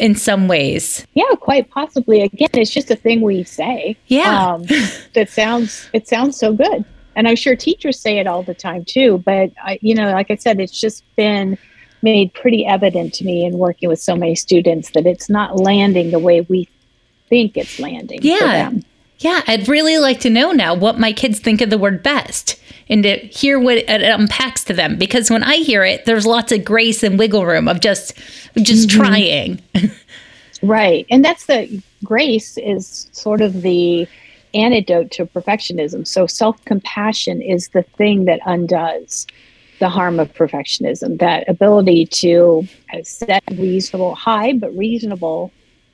in 0.00 0.14
some 0.14 0.48
ways. 0.48 1.06
Yeah, 1.14 1.34
quite 1.38 1.70
possibly. 1.70 2.22
Again, 2.22 2.48
it's 2.54 2.70
just 2.70 2.90
a 2.90 2.96
thing 2.96 3.20
we 3.20 3.44
say. 3.44 3.96
Yeah. 4.06 4.54
Um, 4.54 4.62
that 5.14 5.28
sounds 5.28 5.88
it 5.92 6.08
sounds 6.08 6.36
so 6.36 6.52
good, 6.52 6.84
and 7.14 7.28
I'm 7.28 7.36
sure 7.36 7.54
teachers 7.54 8.00
say 8.00 8.18
it 8.18 8.26
all 8.26 8.42
the 8.42 8.54
time 8.54 8.84
too. 8.84 9.22
But 9.24 9.52
I, 9.62 9.78
you 9.82 9.94
know, 9.94 10.10
like 10.10 10.30
I 10.30 10.36
said, 10.36 10.58
it's 10.58 10.80
just 10.80 11.04
been 11.16 11.58
made 12.02 12.32
pretty 12.32 12.64
evident 12.66 13.12
to 13.14 13.24
me 13.24 13.44
in 13.44 13.58
working 13.58 13.88
with 13.88 14.00
so 14.00 14.16
many 14.16 14.34
students 14.34 14.90
that 14.92 15.06
it's 15.06 15.28
not 15.28 15.56
landing 15.56 16.10
the 16.10 16.18
way 16.18 16.40
we 16.40 16.66
think 17.28 17.56
it's 17.56 17.78
landing. 17.78 18.20
for 18.20 18.26
Yeah. 18.26 18.70
Yeah, 19.20 19.42
I'd 19.46 19.68
really 19.68 19.98
like 19.98 20.20
to 20.20 20.30
know 20.30 20.52
now 20.52 20.74
what 20.74 20.98
my 20.98 21.12
kids 21.12 21.40
think 21.40 21.60
of 21.60 21.70
the 21.70 21.78
word 21.78 22.02
best 22.02 22.58
and 22.88 23.02
to 23.02 23.16
hear 23.18 23.60
what 23.60 23.76
it 23.76 24.02
unpacks 24.02 24.64
to 24.64 24.72
them. 24.72 24.96
Because 24.96 25.30
when 25.30 25.44
I 25.44 25.56
hear 25.56 25.84
it, 25.84 26.06
there's 26.06 26.26
lots 26.26 26.52
of 26.52 26.64
grace 26.64 27.02
and 27.02 27.18
wiggle 27.18 27.46
room 27.46 27.68
of 27.68 27.80
just 27.80 28.16
just 28.56 28.88
mm-hmm. 28.88 29.00
trying. 29.00 29.62
Right. 30.62 31.06
And 31.10 31.24
that's 31.24 31.46
the 31.46 31.82
grace 32.04 32.58
is 32.58 33.08
sort 33.12 33.40
of 33.40 33.62
the 33.62 34.06
antidote 34.52 35.10
to 35.12 35.26
perfectionism. 35.26 36.06
So 36.06 36.26
self 36.26 36.62
compassion 36.64 37.40
is 37.40 37.68
the 37.68 37.82
thing 37.82 38.26
that 38.26 38.40
undoes 38.44 39.26
the 39.78 39.88
harm 39.88 40.20
of 40.20 40.32
perfectionism, 40.34 41.18
that 41.18 41.48
ability 41.48 42.06
to 42.06 42.66
set 43.02 43.42
reasonable, 43.52 44.14
high 44.14 44.52
but 44.52 44.76
reasonable 44.76 45.50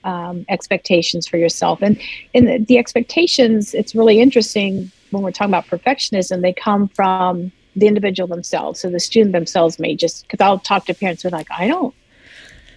um, 0.06 0.44
expectations 0.48 1.26
for 1.26 1.36
yourself. 1.36 1.82
And 1.82 2.00
in 2.32 2.44
the, 2.46 2.58
the 2.58 2.78
expectations, 2.78 3.74
it's 3.74 3.94
really 3.94 4.20
interesting 4.20 4.90
when 5.10 5.22
we're 5.22 5.32
talking 5.32 5.50
about 5.54 5.66
perfectionism, 5.66 6.40
they 6.42 6.52
come 6.52 6.88
from 6.88 7.52
the 7.74 7.86
individual 7.86 8.26
themselves. 8.26 8.80
So 8.80 8.88
the 8.88 9.00
student 9.00 9.32
themselves 9.32 9.78
may 9.78 9.94
just, 9.94 10.22
because 10.22 10.40
I'll 10.44 10.58
talk 10.58 10.86
to 10.86 10.94
parents 10.94 11.22
who 11.22 11.28
are 11.28 11.32
like, 11.32 11.48
I 11.50 11.68
don't 11.68 11.94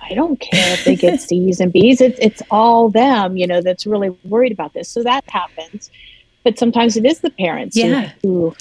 I 0.02 0.15
don't 0.15 0.39
care 0.39 0.74
if 0.74 0.86
they 0.86 0.96
get 0.96 1.22
C's 1.28 1.60
and 1.60 1.72
B's. 1.72 2.02
It's 2.02 2.18
it's 2.20 2.42
all 2.50 2.89
them, 2.89 3.38
you 3.38 3.46
know, 3.46 3.62
that's 3.62 3.86
really 3.86 4.10
worried 4.24 4.52
about 4.52 4.74
this. 4.74 4.89
So 4.89 5.04
that 5.04 5.24
happens. 5.30 5.92
But 6.44 6.58
sometimes 6.58 6.98
it 6.98 7.06
is 7.06 7.20
the 7.20 7.30
parents 7.30 7.76
who- 7.78 7.88
Yeah. 7.89 8.12
who, 8.24 8.56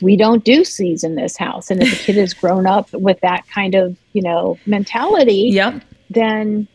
we 0.00 0.16
don't 0.16 0.44
do 0.44 0.64
C's 0.64 1.02
in 1.04 1.14
this 1.16 1.36
house. 1.36 1.70
And 1.70 1.82
if 1.82 1.90
the 1.90 1.96
kid 2.04 2.16
has 2.16 2.32
grown 2.34 2.66
up 2.66 2.90
with 2.92 3.18
that 3.20 3.42
kind 3.48 3.74
of, 3.74 3.96
you 4.12 4.22
know, 4.22 4.58
mentality, 4.64 5.50
Yep. 5.60 5.82
then 6.08 6.68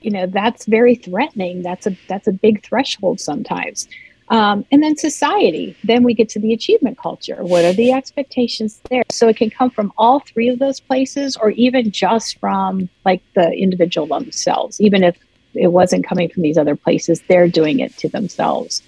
you 0.00 0.10
know 0.10 0.26
that's 0.26 0.66
very 0.66 0.94
threatening. 0.94 1.62
That's 1.62 1.86
a 1.86 1.96
that's 2.08 2.28
a 2.28 2.32
big 2.32 2.62
threshold 2.62 3.20
sometimes. 3.20 3.88
Um, 4.28 4.64
and 4.72 4.82
then 4.82 4.96
society. 4.96 5.76
Then 5.84 6.02
we 6.02 6.12
get 6.12 6.28
to 6.30 6.40
the 6.40 6.52
achievement 6.52 6.98
culture. 6.98 7.44
What 7.44 7.64
are 7.64 7.72
the 7.72 7.92
expectations 7.92 8.80
there? 8.90 9.04
So 9.10 9.28
it 9.28 9.36
can 9.36 9.50
come 9.50 9.70
from 9.70 9.92
all 9.96 10.20
three 10.20 10.48
of 10.48 10.58
those 10.58 10.80
places, 10.80 11.36
or 11.36 11.50
even 11.50 11.90
just 11.90 12.38
from 12.38 12.88
like 13.04 13.22
the 13.34 13.52
individual 13.52 14.06
themselves. 14.06 14.80
Even 14.80 15.04
if 15.04 15.16
it 15.54 15.68
wasn't 15.68 16.06
coming 16.06 16.28
from 16.28 16.42
these 16.42 16.58
other 16.58 16.76
places, 16.76 17.22
they're 17.28 17.48
doing 17.48 17.78
it 17.80 17.96
to 17.98 18.08
themselves. 18.08 18.82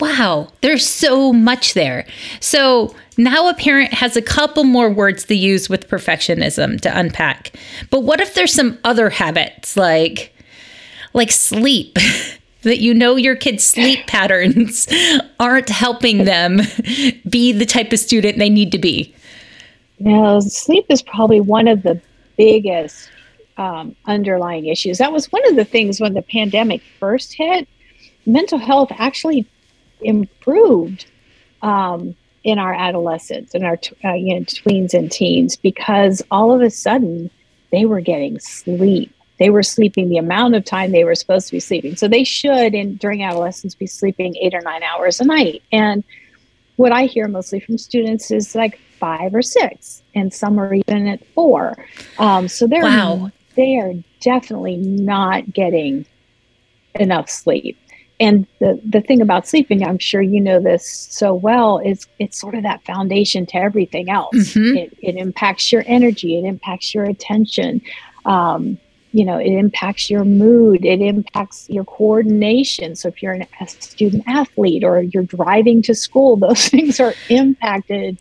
Wow, 0.00 0.48
there's 0.62 0.86
so 0.86 1.32
much 1.32 1.74
there. 1.74 2.06
So 2.40 2.94
now 3.18 3.48
a 3.48 3.54
parent 3.54 3.92
has 3.92 4.16
a 4.16 4.22
couple 4.22 4.64
more 4.64 4.90
words 4.90 5.24
to 5.24 5.34
use 5.34 5.68
with 5.68 5.88
perfectionism 5.88 6.80
to 6.80 6.98
unpack. 6.98 7.54
But 7.90 8.00
what 8.00 8.20
if 8.20 8.34
there's 8.34 8.52
some 8.52 8.78
other 8.84 9.10
habits 9.10 9.76
like 9.76 10.34
like 11.12 11.30
sleep 11.30 11.98
that 12.62 12.78
you 12.78 12.94
know 12.94 13.16
your 13.16 13.36
kids' 13.36 13.64
sleep 13.64 14.00
patterns 14.06 14.88
aren't 15.38 15.68
helping 15.68 16.24
them 16.24 16.60
be 17.28 17.52
the 17.52 17.66
type 17.66 17.92
of 17.92 17.98
student 17.98 18.38
they 18.38 18.50
need 18.50 18.72
to 18.72 18.78
be? 18.78 19.14
Now, 19.98 20.40
sleep 20.40 20.86
is 20.88 21.02
probably 21.02 21.40
one 21.42 21.68
of 21.68 21.82
the 21.82 22.00
biggest 22.38 23.10
um, 23.58 23.94
underlying 24.06 24.66
issues. 24.66 24.96
That 24.96 25.12
was 25.12 25.30
one 25.30 25.46
of 25.48 25.56
the 25.56 25.64
things 25.64 26.00
when 26.00 26.14
the 26.14 26.22
pandemic 26.22 26.80
first 26.98 27.34
hit. 27.34 27.68
Mental 28.24 28.58
health 28.58 28.90
actually 28.92 29.46
improved 30.02 31.06
um, 31.62 32.14
in 32.44 32.58
our 32.58 32.72
adolescents 32.74 33.54
and 33.54 33.64
our 33.64 33.76
t- 33.76 33.96
uh, 34.04 34.14
you 34.14 34.34
know, 34.34 34.40
tweens 34.40 34.94
and 34.94 35.10
teens 35.12 35.56
because 35.56 36.22
all 36.30 36.52
of 36.52 36.62
a 36.62 36.70
sudden 36.70 37.30
they 37.72 37.84
were 37.84 38.00
getting 38.00 38.38
sleep. 38.40 39.14
They 39.38 39.50
were 39.50 39.62
sleeping 39.62 40.08
the 40.08 40.18
amount 40.18 40.54
of 40.54 40.64
time 40.64 40.92
they 40.92 41.04
were 41.04 41.14
supposed 41.14 41.46
to 41.48 41.52
be 41.52 41.60
sleeping. 41.60 41.96
So 41.96 42.08
they 42.08 42.24
should, 42.24 42.74
in 42.74 42.96
during 42.96 43.22
adolescence, 43.22 43.74
be 43.74 43.86
sleeping 43.86 44.36
eight 44.36 44.54
or 44.54 44.60
nine 44.60 44.82
hours 44.82 45.20
a 45.20 45.24
night. 45.24 45.62
And 45.72 46.04
what 46.76 46.92
I 46.92 47.06
hear 47.06 47.26
mostly 47.26 47.60
from 47.60 47.78
students 47.78 48.30
is 48.30 48.54
like 48.54 48.78
five 48.98 49.34
or 49.34 49.40
six, 49.42 50.02
and 50.14 50.32
some 50.32 50.60
are 50.60 50.74
even 50.74 51.06
at 51.06 51.26
four. 51.34 51.74
Um, 52.18 52.48
so 52.48 52.66
they're 52.66 52.82
Wow. 52.82 53.30
they 53.56 53.76
are 53.76 53.94
definitely 54.20 54.76
not 54.76 55.52
getting 55.52 56.04
enough 56.94 57.30
sleep. 57.30 57.78
And 58.20 58.46
the 58.58 58.78
the 58.84 59.00
thing 59.00 59.22
about 59.22 59.48
sleeping, 59.48 59.82
I'm 59.82 59.98
sure 59.98 60.20
you 60.20 60.40
know 60.40 60.60
this 60.60 60.86
so 61.10 61.32
well, 61.34 61.78
is 61.78 62.06
it's 62.18 62.38
sort 62.38 62.54
of 62.54 62.62
that 62.64 62.84
foundation 62.84 63.46
to 63.46 63.56
everything 63.56 64.10
else. 64.10 64.34
Mhm. 64.54 64.76
It, 64.76 64.96
it 65.00 65.16
impacts 65.16 65.72
your 65.72 65.82
energy, 65.86 66.38
it 66.38 66.44
impacts 66.44 66.94
your 66.94 67.04
attention. 67.04 67.80
Um, 68.26 68.78
you 69.12 69.24
know, 69.24 69.38
it 69.38 69.50
impacts 69.50 70.08
your 70.08 70.24
mood, 70.24 70.84
it 70.84 71.00
impacts 71.00 71.68
your 71.68 71.84
coordination. 71.84 72.94
So 72.94 73.08
if 73.08 73.22
you're 73.22 73.32
an, 73.32 73.46
a 73.60 73.66
student 73.66 74.22
athlete 74.26 74.84
or 74.84 75.02
you're 75.02 75.24
driving 75.24 75.82
to 75.82 75.94
school, 75.94 76.36
those 76.46 76.68
things 76.68 77.00
are 77.00 77.14
impacted 77.28 78.18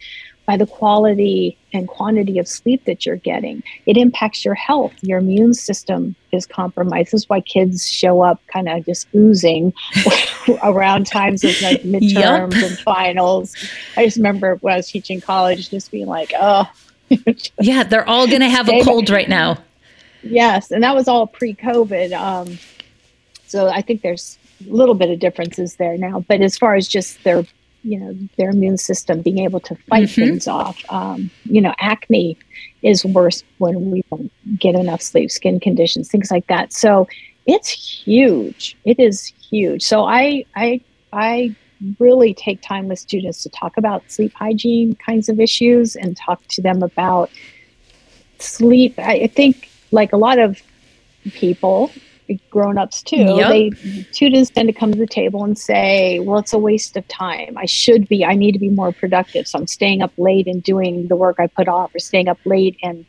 by 0.49 0.57
the 0.57 0.65
quality 0.65 1.55
and 1.73 1.87
quantity 1.87 2.39
of 2.39 2.47
sleep 2.47 2.83
that 2.85 3.05
you're 3.05 3.17
getting. 3.17 3.61
It 3.85 3.97
impacts 3.97 4.43
your 4.43 4.55
health. 4.55 4.93
Your 5.03 5.19
immune 5.19 5.53
system 5.53 6.15
is 6.31 6.47
compromised. 6.47 7.11
This 7.11 7.21
is 7.21 7.29
why 7.29 7.41
kids 7.41 7.87
show 7.87 8.21
up 8.21 8.41
kind 8.47 8.67
of 8.67 8.83
just 8.83 9.07
oozing 9.15 9.71
around 10.63 11.05
times 11.05 11.43
of 11.43 11.61
like 11.61 11.83
midterms 11.83 12.63
and 12.63 12.79
finals. 12.79 13.55
I 13.95 14.05
just 14.05 14.17
remember 14.17 14.55
when 14.61 14.73
I 14.73 14.77
was 14.77 14.87
teaching 14.87 15.21
college, 15.21 15.69
just 15.69 15.91
being 15.91 16.07
like, 16.07 16.33
oh, 16.39 16.67
Yeah, 17.61 17.83
they're 17.83 18.09
all 18.09 18.25
going 18.25 18.41
to 18.41 18.49
have 18.49 18.69
a 18.69 18.83
cold 18.83 19.11
right 19.11 19.29
now. 19.29 19.59
Yes, 20.23 20.71
and 20.71 20.81
that 20.83 20.95
was 20.95 21.07
all 21.07 21.27
pre-COVID. 21.27 22.11
Um, 22.11 22.57
so 23.45 23.67
I 23.67 23.83
think 23.83 24.01
there's 24.01 24.39
a 24.67 24.73
little 24.73 24.95
bit 24.95 25.11
of 25.11 25.19
differences 25.19 25.75
there 25.75 25.95
now. 25.95 26.25
But 26.27 26.41
as 26.41 26.57
far 26.57 26.73
as 26.73 26.87
just 26.87 27.23
their, 27.23 27.45
you 27.83 27.99
know, 27.99 28.13
their 28.37 28.49
immune 28.49 28.77
system 28.77 29.21
being 29.21 29.39
able 29.39 29.59
to 29.61 29.75
fight 29.89 30.07
Mhm. 30.07 30.15
things 30.15 30.47
off, 30.47 30.77
um, 30.89 31.31
you 31.45 31.61
know, 31.61 31.73
acne 31.79 32.37
is 32.81 33.05
worse 33.05 33.43
when 33.57 33.91
we 33.91 34.01
don't 34.11 34.31
get 34.59 34.75
enough 34.75 35.01
sleep, 35.01 35.31
skin 35.31 35.59
conditions, 35.59 36.09
things 36.09 36.29
like 36.31 36.47
that. 36.47 36.73
So 36.73 37.07
it's 37.45 37.69
huge. 38.05 38.77
It 38.85 38.99
is 38.99 39.31
huge. 39.49 39.81
So 39.83 40.03
I, 40.03 40.45
I, 40.55 40.81
I 41.13 41.55
really 41.99 42.33
take 42.33 42.61
time 42.61 42.87
with 42.89 42.99
students 42.99 43.41
to 43.43 43.49
talk 43.49 43.77
about 43.77 44.11
sleep 44.11 44.33
hygiene 44.35 44.95
kinds 44.95 45.29
of 45.29 45.39
issues 45.39 45.95
and 45.95 46.17
talk 46.17 46.45
to 46.49 46.61
them 46.61 46.83
about 46.83 47.31
sleep. 48.39 48.93
I 48.97 49.13
I 49.23 49.27
think, 49.27 49.69
like 49.91 50.13
a 50.13 50.17
lot 50.17 50.37
of 50.37 50.61
people, 51.33 51.91
grown-ups 52.49 53.01
too 53.03 53.17
Yep. 53.17 53.49
they 53.49 53.71
students 54.11 54.49
tend 54.49 54.67
to 54.67 54.73
come 54.73 54.91
to 54.91 54.97
the 54.97 55.07
table 55.07 55.43
and 55.43 55.57
say 55.57 56.19
well 56.19 56.39
it's 56.39 56.53
a 56.53 56.59
waste 56.59 56.95
of 56.97 57.07
time. 57.07 57.57
I 57.57 57.65
should 57.65 58.07
be 58.07 58.25
i 58.25 58.35
need 58.35 58.51
to 58.53 58.59
be 58.59 58.69
more 58.69 58.91
productive 58.91 59.47
so 59.47 59.59
i'm 59.59 59.67
staying 59.67 60.01
up 60.01 60.11
late 60.17 60.47
and 60.47 60.61
doing 60.61 61.07
the 61.07 61.15
work 61.15 61.37
i 61.39 61.47
put 61.47 61.67
off 61.67 61.93
or 61.95 61.99
staying 61.99 62.27
up 62.27 62.39
late 62.45 62.77
and 62.83 63.05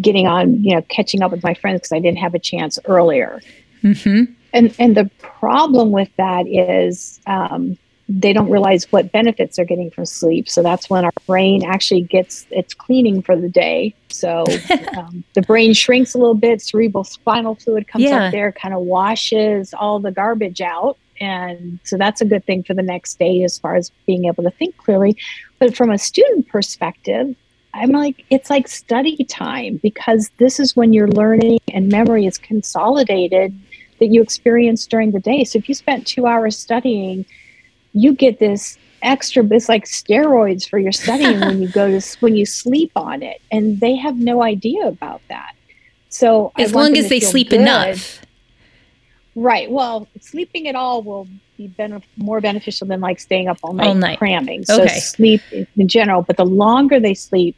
getting 0.00 0.26
on 0.26 0.62
you 0.64 0.74
know 0.74 0.82
catching 0.82 1.22
up 1.22 1.30
with 1.30 1.42
my 1.42 1.54
friends 1.54 1.80
because 1.80 1.92
i 1.92 1.98
didn't 1.98 2.18
have 2.18 2.34
a 2.34 2.38
chance 2.38 2.78
earlier. 2.86 3.40
Hmm 3.82 4.24
and 4.52 4.74
and 4.78 4.96
the 4.96 5.10
problem 5.18 5.92
with 5.92 6.10
that 6.16 6.46
is 6.46 7.20
um, 7.26 7.78
they 8.20 8.32
don't 8.32 8.50
realize 8.50 8.84
what 8.92 9.10
benefits 9.10 9.56
they're 9.56 9.64
getting 9.64 9.90
from 9.90 10.04
sleep. 10.04 10.48
So 10.48 10.62
that's 10.62 10.90
when 10.90 11.04
our 11.04 11.12
brain 11.26 11.64
actually 11.64 12.02
gets 12.02 12.46
its 12.50 12.74
cleaning 12.74 13.22
for 13.22 13.36
the 13.36 13.48
day. 13.48 13.94
So 14.08 14.44
um, 14.96 15.24
the 15.34 15.42
brain 15.42 15.72
shrinks 15.72 16.14
a 16.14 16.18
little 16.18 16.34
bit, 16.34 16.60
cerebral 16.60 17.04
spinal 17.04 17.54
fluid 17.54 17.88
comes 17.88 18.04
Yeah. 18.04 18.26
up 18.26 18.32
there, 18.32 18.52
kind 18.52 18.74
of 18.74 18.82
washes 18.82 19.72
all 19.72 19.98
the 19.98 20.10
garbage 20.10 20.60
out. 20.60 20.98
And 21.20 21.78
so 21.84 21.96
that's 21.96 22.20
a 22.20 22.24
good 22.24 22.44
thing 22.44 22.64
for 22.64 22.74
the 22.74 22.82
next 22.82 23.18
day 23.18 23.44
as 23.44 23.58
far 23.58 23.76
as 23.76 23.90
being 24.06 24.26
able 24.26 24.42
to 24.42 24.50
think 24.50 24.76
clearly. 24.76 25.16
But 25.58 25.74
from 25.76 25.90
a 25.90 25.98
student 25.98 26.48
perspective, 26.48 27.34
I'm 27.74 27.90
like, 27.90 28.24
it's 28.28 28.50
like 28.50 28.68
study 28.68 29.24
time 29.24 29.80
because 29.82 30.30
this 30.38 30.60
is 30.60 30.76
when 30.76 30.92
your 30.92 31.08
learning 31.08 31.60
and 31.72 31.88
memory 31.88 32.26
is 32.26 32.36
consolidated 32.36 33.58
that 34.00 34.08
you 34.08 34.20
experience 34.20 34.86
during 34.86 35.12
the 35.12 35.20
day. 35.20 35.44
So 35.44 35.58
if 35.58 35.68
you 35.68 35.74
spent 35.74 36.06
two 36.06 36.26
hours 36.26 36.58
studying, 36.58 37.24
you 37.92 38.14
get 38.14 38.38
this 38.38 38.78
extra 39.02 39.44
it's 39.50 39.68
like 39.68 39.84
steroids 39.84 40.68
for 40.68 40.78
your 40.78 40.92
studying 40.92 41.40
when 41.40 41.60
you 41.60 41.68
go 41.68 41.98
to 41.98 42.16
when 42.20 42.36
you 42.36 42.46
sleep 42.46 42.92
on 42.94 43.20
it 43.22 43.38
and 43.50 43.80
they 43.80 43.96
have 43.96 44.16
no 44.16 44.42
idea 44.42 44.86
about 44.86 45.22
that 45.28 45.50
so 46.08 46.52
As 46.56 46.72
long 46.74 46.96
as 46.96 47.08
they 47.08 47.18
sleep 47.20 47.50
good. 47.50 47.60
enough. 47.60 48.20
right 49.34 49.70
well 49.70 50.08
sleeping 50.20 50.68
at 50.68 50.76
all 50.76 51.02
will 51.02 51.28
be 51.58 51.68
benef- 51.68 52.04
more 52.16 52.40
beneficial 52.40 52.86
than 52.86 53.00
like 53.00 53.18
staying 53.18 53.48
up 53.48 53.58
all 53.62 53.72
night, 53.72 53.86
All 53.88 53.94
night. 53.94 54.18
cramming 54.18 54.64
so 54.64 54.82
Okay. 54.82 54.98
sleep 55.00 55.42
in 55.50 55.66
in 55.76 55.88
general 55.88 56.22
but 56.22 56.36
the 56.36 56.46
longer 56.46 57.00
they 57.00 57.14
sleep 57.14 57.56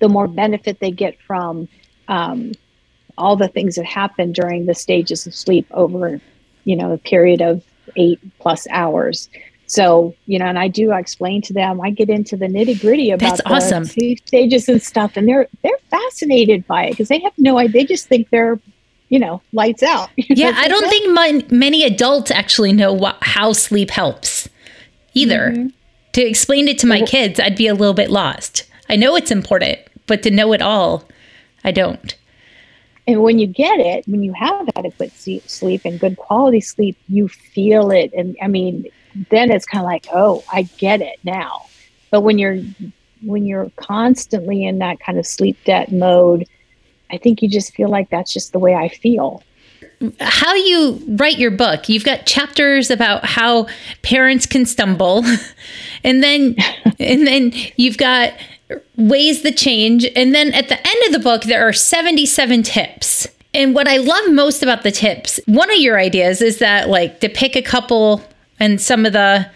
the 0.00 0.08
more 0.08 0.26
benefit 0.26 0.78
they 0.80 0.90
get 0.90 1.16
from 1.26 1.68
um, 2.08 2.52
all 3.16 3.36
the 3.36 3.48
things 3.48 3.76
that 3.76 3.84
happen 3.86 4.32
during 4.32 4.66
the 4.66 4.74
stages 4.74 5.26
of 5.26 5.34
sleep 5.34 5.66
over 5.70 6.20
you 6.64 6.74
know 6.76 6.92
a 6.92 6.98
period 6.98 7.40
of 7.40 7.62
eight 7.96 8.18
plus 8.40 8.66
hours 8.70 9.28
so 9.66 10.14
you 10.26 10.38
know 10.38 10.46
and 10.46 10.58
i 10.58 10.68
do 10.68 10.92
I 10.92 10.98
explain 11.00 11.42
to 11.42 11.52
them 11.52 11.80
i 11.80 11.90
get 11.90 12.08
into 12.08 12.36
the 12.36 12.46
nitty 12.46 12.80
gritty 12.80 13.10
about 13.10 13.36
That's 13.36 13.42
the 13.42 13.52
awesome. 13.52 13.84
sleep 13.84 14.20
stages 14.26 14.68
and 14.68 14.82
stuff 14.82 15.16
and 15.16 15.28
they're 15.28 15.48
they're 15.62 15.78
fascinated 15.90 16.66
by 16.66 16.84
it 16.86 16.90
because 16.90 17.08
they 17.08 17.18
have 17.20 17.32
no 17.38 17.58
idea 17.58 17.72
they 17.72 17.84
just 17.84 18.06
think 18.08 18.30
they're 18.30 18.58
you 19.08 19.18
know 19.18 19.40
lights 19.52 19.82
out 19.82 20.10
Yeah, 20.16 20.52
I 20.56 20.68
don't 20.68 20.84
"Oh, 20.84 20.90
think 20.90 21.12
mon- 21.12 21.58
many 21.58 21.84
adults 21.84 22.30
actually 22.30 22.72
know 22.72 22.92
what, 22.92 23.16
how 23.22 23.52
sleep 23.52 23.90
helps 23.90 24.48
either. 25.14 25.52
Mhm. 25.52 25.72
To 26.12 26.22
explain 26.26 26.66
it 26.68 26.78
to 26.78 26.86
my 26.86 27.02
kids, 27.02 27.38
I'd 27.40 27.56
be 27.56 27.66
a 27.66 27.74
little 27.74 27.94
bit 27.94 28.10
lost. 28.10 28.64
I 28.88 28.96
know 28.96 29.16
it's 29.16 29.30
important, 29.30 29.78
but 30.06 30.22
to 30.22 30.30
know 30.30 30.52
it 30.54 30.62
all, 30.62 31.04
I 31.62 31.72
don't. 31.72 32.14
And 33.06 33.22
when 33.22 33.38
you 33.38 33.46
get 33.46 33.78
it, 33.80 34.06
when 34.08 34.22
you 34.22 34.32
have 34.32 34.68
adequate 34.76 35.12
sleep 35.12 35.82
and 35.84 36.00
good 36.00 36.16
quality 36.16 36.60
sleep, 36.60 36.96
you 37.08 37.28
feel 37.28 37.90
it. 37.90 38.12
And 38.14 38.36
I 38.42 38.48
mean, 38.48 38.86
then 39.30 39.50
it's 39.50 39.66
kind 39.66 39.82
of 39.82 39.86
like, 39.86 40.06
oh, 40.12 40.44
I 40.52 40.62
get 40.62 41.00
it 41.00 41.18
now. 41.24 41.66
But 42.10 42.20
when 42.22 42.38
you're 42.38 42.58
when 43.22 43.46
you're 43.46 43.70
constantly 43.76 44.64
in 44.64 44.78
that 44.78 45.00
kind 45.00 45.18
of 45.18 45.26
sleep 45.26 45.56
debt 45.64 45.90
mode, 45.90 46.46
I 47.10 47.18
think 47.18 47.42
you 47.42 47.48
just 47.48 47.74
feel 47.74 47.88
like 47.88 48.10
that's 48.10 48.32
just 48.32 48.52
the 48.52 48.58
way 48.58 48.74
I 48.74 48.88
feel. 48.88 49.42
how 50.20 50.54
you 50.54 51.00
write 51.16 51.38
your 51.38 51.50
book 51.50 51.88
you've 51.88 52.04
got 52.04 52.26
chapters 52.26 52.90
about 52.90 53.24
how 53.24 53.66
parents 54.02 54.44
can 54.44 54.66
stumble 54.66 55.24
and 56.04 56.22
then 56.22 56.54
and 56.98 57.26
then 57.26 57.52
you've 57.76 57.96
got 57.96 58.34
ways 58.96 59.42
that 59.42 59.56
change 59.56 60.06
and 60.16 60.34
then 60.34 60.52
at 60.52 60.68
the 60.68 60.76
end 60.76 61.06
of 61.06 61.12
the 61.12 61.18
book 61.18 61.44
there 61.44 61.66
are 61.66 61.72
77 61.72 62.62
tips 62.62 63.26
and 63.54 63.74
what 63.74 63.88
i 63.88 63.96
love 63.96 64.32
most 64.32 64.62
about 64.62 64.82
the 64.82 64.90
tips 64.90 65.40
one 65.46 65.70
of 65.70 65.78
your 65.78 65.98
ideas 65.98 66.42
is 66.42 66.58
that 66.58 66.88
like 66.88 67.20
to 67.20 67.28
pick 67.28 67.56
a 67.56 67.62
couple 67.62 68.22
and 68.58 68.80
some 68.80 69.06
of 69.06 69.12
the 69.12 69.50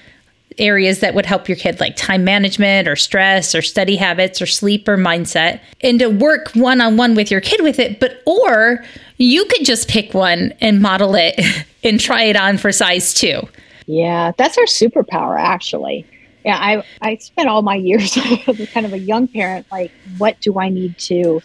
areas 0.59 1.01
that 1.01 1.15
would 1.15 1.27
help 1.27 1.49
your 1.49 1.57
kid, 1.57 1.81
like 1.81 1.97
time 1.97 2.25
management 2.25 2.87
or 2.87 2.97
stress 2.97 3.55
or 3.55 3.63
study 3.63 3.97
habits 3.97 4.41
or 4.43 4.47
sleep 4.47 4.87
or 4.89 4.97
mindset, 4.97 5.61
and 5.81 5.99
to 5.99 6.09
work 6.09 6.51
one 6.55 6.81
on 6.81 6.97
one 6.97 7.15
with 7.15 7.31
your 7.31 7.41
kid 7.41 7.63
with 7.63 7.79
it. 7.79 8.01
But, 8.01 8.23
or 8.27 8.85
you 9.17 9.45
could 9.47 9.65
just 9.65 9.89
pick 9.89 10.15
one 10.15 10.53
and 10.61 10.81
model 10.81 11.15
it 11.15 11.41
and 11.85 11.99
try 11.99 12.25
it 12.25 12.37
on 12.37 12.59
for 12.59 12.73
size 12.73 13.15
two. 13.15 13.41
Yeah, 13.87 14.33
that's 14.37 14.57
our 14.59 14.65
superpower, 14.65 15.39
actually. 15.39 16.07
Yeah, 16.45 16.57
I 16.57 16.85
I 17.03 17.17
spent 17.17 17.49
all 17.49 17.63
my 17.63 17.75
years 17.75 18.17
as 18.47 18.69
kind 18.71 18.87
of 18.87 18.93
a 18.93 18.99
young 18.99 19.29
parent, 19.29 19.67
like, 19.71 19.91
what 20.19 20.41
do 20.41 20.59
I 20.59 20.69
need 20.69 20.97
to 20.99 21.41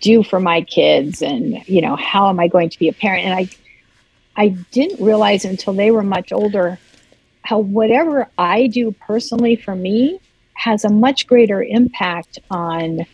do 0.00 0.22
for 0.22 0.40
my 0.40 0.62
kids, 0.62 1.22
and 1.22 1.66
you 1.68 1.80
know, 1.80 1.96
how 1.96 2.28
am 2.28 2.40
I 2.40 2.48
going 2.48 2.68
to 2.70 2.78
be 2.78 2.88
a 2.88 2.92
parent? 2.92 3.24
And 3.24 3.34
I 3.34 3.48
I 4.36 4.48
didn't 4.72 5.00
realize 5.04 5.44
until 5.44 5.72
they 5.72 5.90
were 5.90 6.02
much 6.02 6.32
older 6.32 6.78
how 7.42 7.58
whatever 7.58 8.28
I 8.38 8.66
do 8.68 8.92
personally 9.06 9.56
for 9.56 9.74
me 9.76 10.18
has 10.54 10.84
a 10.84 10.88
much 10.90 11.26
greater 11.26 11.62
impact 11.62 12.38
on 12.50 13.06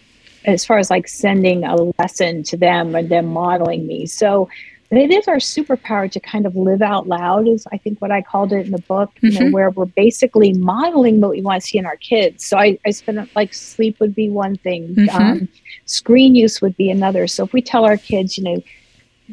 as 0.45 0.65
far 0.65 0.79
as 0.79 0.89
like 0.89 1.09
sending 1.09 1.65
a 1.65 1.77
lesson 1.99 2.43
to 2.45 2.57
them 2.57 2.95
and 2.95 3.09
them 3.11 3.27
modeling 3.27 3.87
me. 3.87 4.07
So 4.07 4.49
it 4.93 5.13
is 5.13 5.29
our 5.29 5.37
superpower 5.37 6.11
to 6.11 6.19
kind 6.21 6.47
of 6.47 6.57
live 6.57 6.83
out 6.83 7.07
loud 7.07 7.47
is 7.47 7.65
i 7.73 7.77
think 7.79 8.01
what 8.03 8.11
i 8.11 8.21
called 8.21 8.53
it 8.53 8.67
in 8.67 8.73
the 8.73 8.81
book 8.89 9.09
you 9.21 9.31
know 9.31 9.47
Mhm. 9.47 9.53
where 9.53 9.71
we're 9.71 9.85
basically 9.85 10.53
modeling 10.53 11.21
what 11.21 11.31
we 11.31 11.43
want 11.43 11.63
to 11.63 11.67
see 11.69 11.79
in 11.79 11.87
our 11.87 11.97
kids 11.99 12.45
so 12.45 12.59
i, 12.59 12.77
I 12.85 12.91
spend 12.91 13.29
like 13.37 13.55
sleep 13.55 13.99
would 14.01 14.17
be 14.17 14.29
one 14.29 14.57
thing 14.57 14.97
Mhm. 14.97 15.15
um, 15.15 15.49
screen 15.85 16.35
use 16.35 16.61
would 16.61 16.77
be 16.77 16.91
another 16.91 17.29
so 17.29 17.45
if 17.45 17.53
we 17.53 17.63
tell 17.63 17.85
our 17.85 17.99
kids 17.99 18.37
you 18.37 18.43
know 18.43 18.61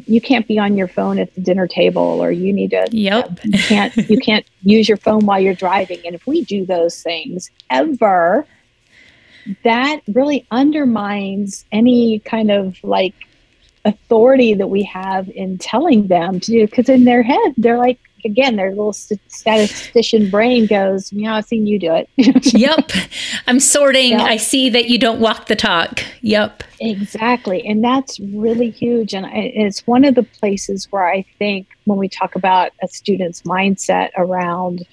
you 0.06 0.22
can't 0.22 0.48
be 0.48 0.60
on 0.60 0.78
your 0.78 0.88
phone 0.88 1.18
at 1.20 1.34
the 1.36 1.42
dinner 1.42 1.68
table 1.68 2.02
or 2.02 2.32
you 2.32 2.54
need 2.54 2.72
to 2.72 2.88
Yep. 2.92 3.40
you 3.44 3.60
can't 3.60 3.96
you 4.10 4.18
can't 4.18 4.46
use 4.64 4.88
your 4.88 4.98
phone 4.98 5.26
while 5.26 5.40
you're 5.40 5.54
driving 5.54 6.00
and 6.06 6.14
if 6.16 6.28
we 6.28 6.44
do 6.44 6.66
those 6.66 7.02
things 7.02 7.50
ever 7.70 8.46
that 9.64 10.02
really 10.14 10.46
undermines 10.52 11.66
any 11.72 12.20
kind 12.20 12.52
of 12.52 12.78
like 12.84 13.16
authority 13.86 14.54
that 14.54 14.68
we 14.68 14.84
have 14.84 15.30
in 15.30 15.58
telling 15.58 16.08
them 16.08 16.40
to 16.42 16.52
do 16.52 16.66
because 16.68 16.90
in 16.90 17.06
their 17.06 17.24
head 17.24 17.54
they're 17.58 17.78
like 17.78 18.00
again 18.26 18.56
their 18.56 18.70
little 18.70 18.94
statistician 18.94 20.30
brain 20.30 20.66
goes 20.66 21.12
yeah 21.14 21.36
i've 21.36 21.46
seen 21.46 21.66
you 21.68 21.78
do 21.80 21.94
it 21.94 22.10
Yep. 22.54 22.92
I'm 23.46 23.60
sorting. 23.60 24.12
Yeah. 24.12 24.24
I 24.24 24.38
see 24.38 24.70
that 24.70 24.90
you 24.90 24.98
don't 24.98 25.20
walk 25.20 25.46
the 25.48 25.56
talk. 25.56 26.02
Yep. 26.22 26.64
Exactly. 26.80 27.66
And 27.66 27.84
that's 27.84 28.20
really 28.20 28.70
huge. 28.72 29.14
And 29.14 29.26
it's 29.32 29.86
one 29.86 30.04
of 30.06 30.16
the 30.16 30.24
places 30.24 30.88
where 30.92 31.08
I 31.08 31.24
think 31.38 31.68
when 31.86 31.98
we 31.98 32.10
talk 32.10 32.36
about 32.36 32.72
a 32.82 32.88
student's 32.88 33.44
mindset 33.44 34.10
around 34.18 34.86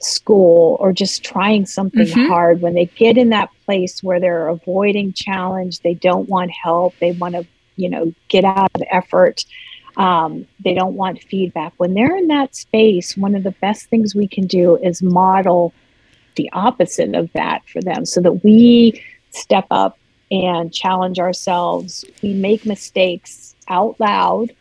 school 0.00 0.76
or 0.80 0.92
just 0.92 1.24
trying 1.24 1.66
something 1.66 2.06
Mhm. 2.06 2.28
hard, 2.28 2.60
when 2.62 2.74
they 2.74 2.86
get 2.86 3.18
in 3.18 3.30
that 3.30 3.50
place 3.66 4.02
where 4.02 4.20
they're 4.20 4.48
avoiding 4.48 5.12
challenge, 5.12 5.80
they 5.80 5.94
don't 5.94 6.28
want 6.28 6.50
help, 6.50 6.94
they 7.00 7.12
want 7.12 7.34
to, 7.34 7.44
you 7.76 7.88
know, 7.88 8.12
get 8.28 8.44
out 8.44 8.70
of 8.74 8.82
effort. 8.90 9.44
Um, 9.96 10.46
they 10.64 10.74
don't 10.74 10.94
want 10.94 11.22
feedback. 11.22 11.72
When 11.76 11.94
they're 11.94 12.16
in 12.16 12.28
that 12.28 12.54
space, 12.54 13.16
one 13.16 13.34
of 13.34 13.42
the 13.42 13.50
best 13.50 13.86
things 13.86 14.14
we 14.14 14.28
can 14.28 14.46
do 14.46 14.76
is 14.76 15.02
model 15.02 15.72
the 16.36 16.50
opposite 16.52 17.14
of 17.14 17.30
that 17.32 17.68
for 17.68 17.80
them 17.82 18.06
so 18.06 18.20
that 18.20 18.44
we 18.44 19.02
step 19.30 19.66
up 19.70 19.98
and 20.30 20.72
challenge 20.72 21.18
ourselves. 21.18 22.04
We 22.22 22.34
make 22.34 22.64
mistakes 22.64 23.54
out 23.68 23.98
loud. 23.98 24.54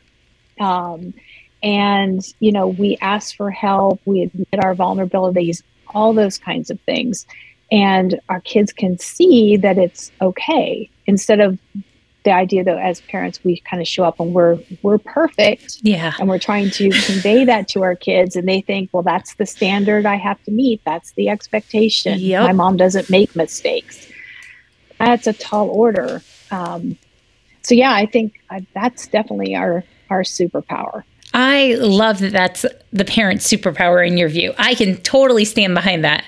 Um, 0.60 1.14
and, 1.62 2.22
you 2.40 2.52
know, 2.52 2.68
we 2.68 2.98
ask 3.02 3.36
for 3.36 3.52
help, 3.52 4.02
we 4.06 4.24
admit 4.24 4.64
our 4.64 4.76
vulnerabilities, 4.76 5.62
all 5.88 6.14
those 6.14 6.38
kinds 6.38 6.70
of 6.70 6.80
things. 6.82 7.26
And 7.72 8.20
our 8.30 8.42
kids 8.42 8.74
can 8.74 8.98
see 8.98 9.58
that 9.58 9.78
it's 9.78 10.12
okay 10.22 10.90
instead 11.06 11.40
of 11.40 11.60
the 12.30 12.36
idea 12.36 12.64
that 12.64 12.78
as 12.78 13.02
parents 13.02 13.44
we 13.44 13.60
kind 13.70 13.82
of 13.82 13.88
show 13.88 14.04
up 14.04 14.20
and 14.20 14.36
we're 14.36 14.60
we're 14.84 15.00
perfect 15.00 15.80
Yeah. 15.82 16.14
and 16.20 16.30
we're 16.30 16.38
trying 16.38 16.70
to 16.72 16.90
convey 16.92 17.44
that 17.46 17.68
to 17.70 17.82
our 17.82 17.96
kids 17.96 18.36
and 18.36 18.48
they 18.48 18.62
think 18.62 18.92
well 18.94 19.02
that's 19.02 19.34
the 19.36 19.48
standard 19.48 20.06
i 20.06 20.16
have 20.16 20.42
to 20.44 20.52
meet 20.52 20.80
that's 20.86 21.12
the 21.14 21.28
expectation 21.30 22.20
Yep. 22.20 22.44
my 22.44 22.52
mom 22.54 22.78
doesn't 22.78 23.10
make 23.10 23.36
mistakes 23.36 24.08
that's 25.00 25.26
a 25.26 25.34
tall 25.34 25.70
order 25.70 26.22
um, 26.52 26.96
so 27.64 27.74
yeah 27.74 27.94
i 27.94 28.06
think 28.06 28.40
I, 28.52 28.64
that's 28.76 29.08
definitely 29.08 29.56
our 29.56 29.84
our 30.12 30.22
superpower 30.22 31.04
I 31.32 31.76
love 31.80 32.18
that 32.20 32.32
that's 32.32 32.66
the 32.92 33.06
parent 33.06 33.42
superpower 33.42 34.06
in 34.06 34.18
your 34.18 34.30
view. 34.30 34.52
I 34.58 34.74
can 34.74 34.98
totally 34.98 35.46
stand 35.46 35.76
behind 35.76 36.04
that. 36.04 36.24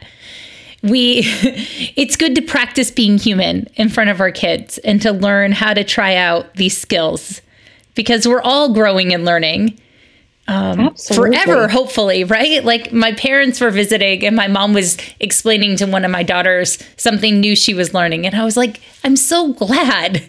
We 0.83 1.21
it's 1.95 2.15
good 2.15 2.35
to 2.35 2.41
practice 2.41 2.91
being 2.91 3.17
human 3.17 3.67
in 3.75 3.89
front 3.89 4.09
of 4.09 4.19
our 4.19 4.31
kids 4.31 4.77
and 4.79 5.01
to 5.01 5.11
learn 5.11 5.51
how 5.51 5.73
to 5.73 5.83
try 5.83 6.15
out 6.15 6.55
these 6.55 6.77
skills 6.77 7.41
because 7.95 8.27
we're 8.27 8.41
all 8.41 8.73
growing 8.73 9.13
and 9.13 9.25
learning 9.25 9.79
um, 10.47 10.95
forever, 10.95 11.67
hopefully, 11.67 12.23
right? 12.23 12.63
Like 12.63 12.91
my 12.91 13.13
parents 13.13 13.61
were 13.61 13.69
visiting, 13.69 14.25
and 14.25 14.35
my 14.35 14.47
mom 14.47 14.73
was 14.73 14.97
explaining 15.19 15.77
to 15.77 15.85
one 15.85 16.03
of 16.03 16.11
my 16.11 16.23
daughters 16.23 16.77
something 16.97 17.39
new 17.39 17.55
she 17.55 17.73
was 17.73 17.93
learning. 17.93 18.25
And 18.25 18.35
I 18.35 18.43
was 18.43 18.57
like, 18.57 18.81
I'm 19.03 19.15
so 19.15 19.53
glad 19.53 20.23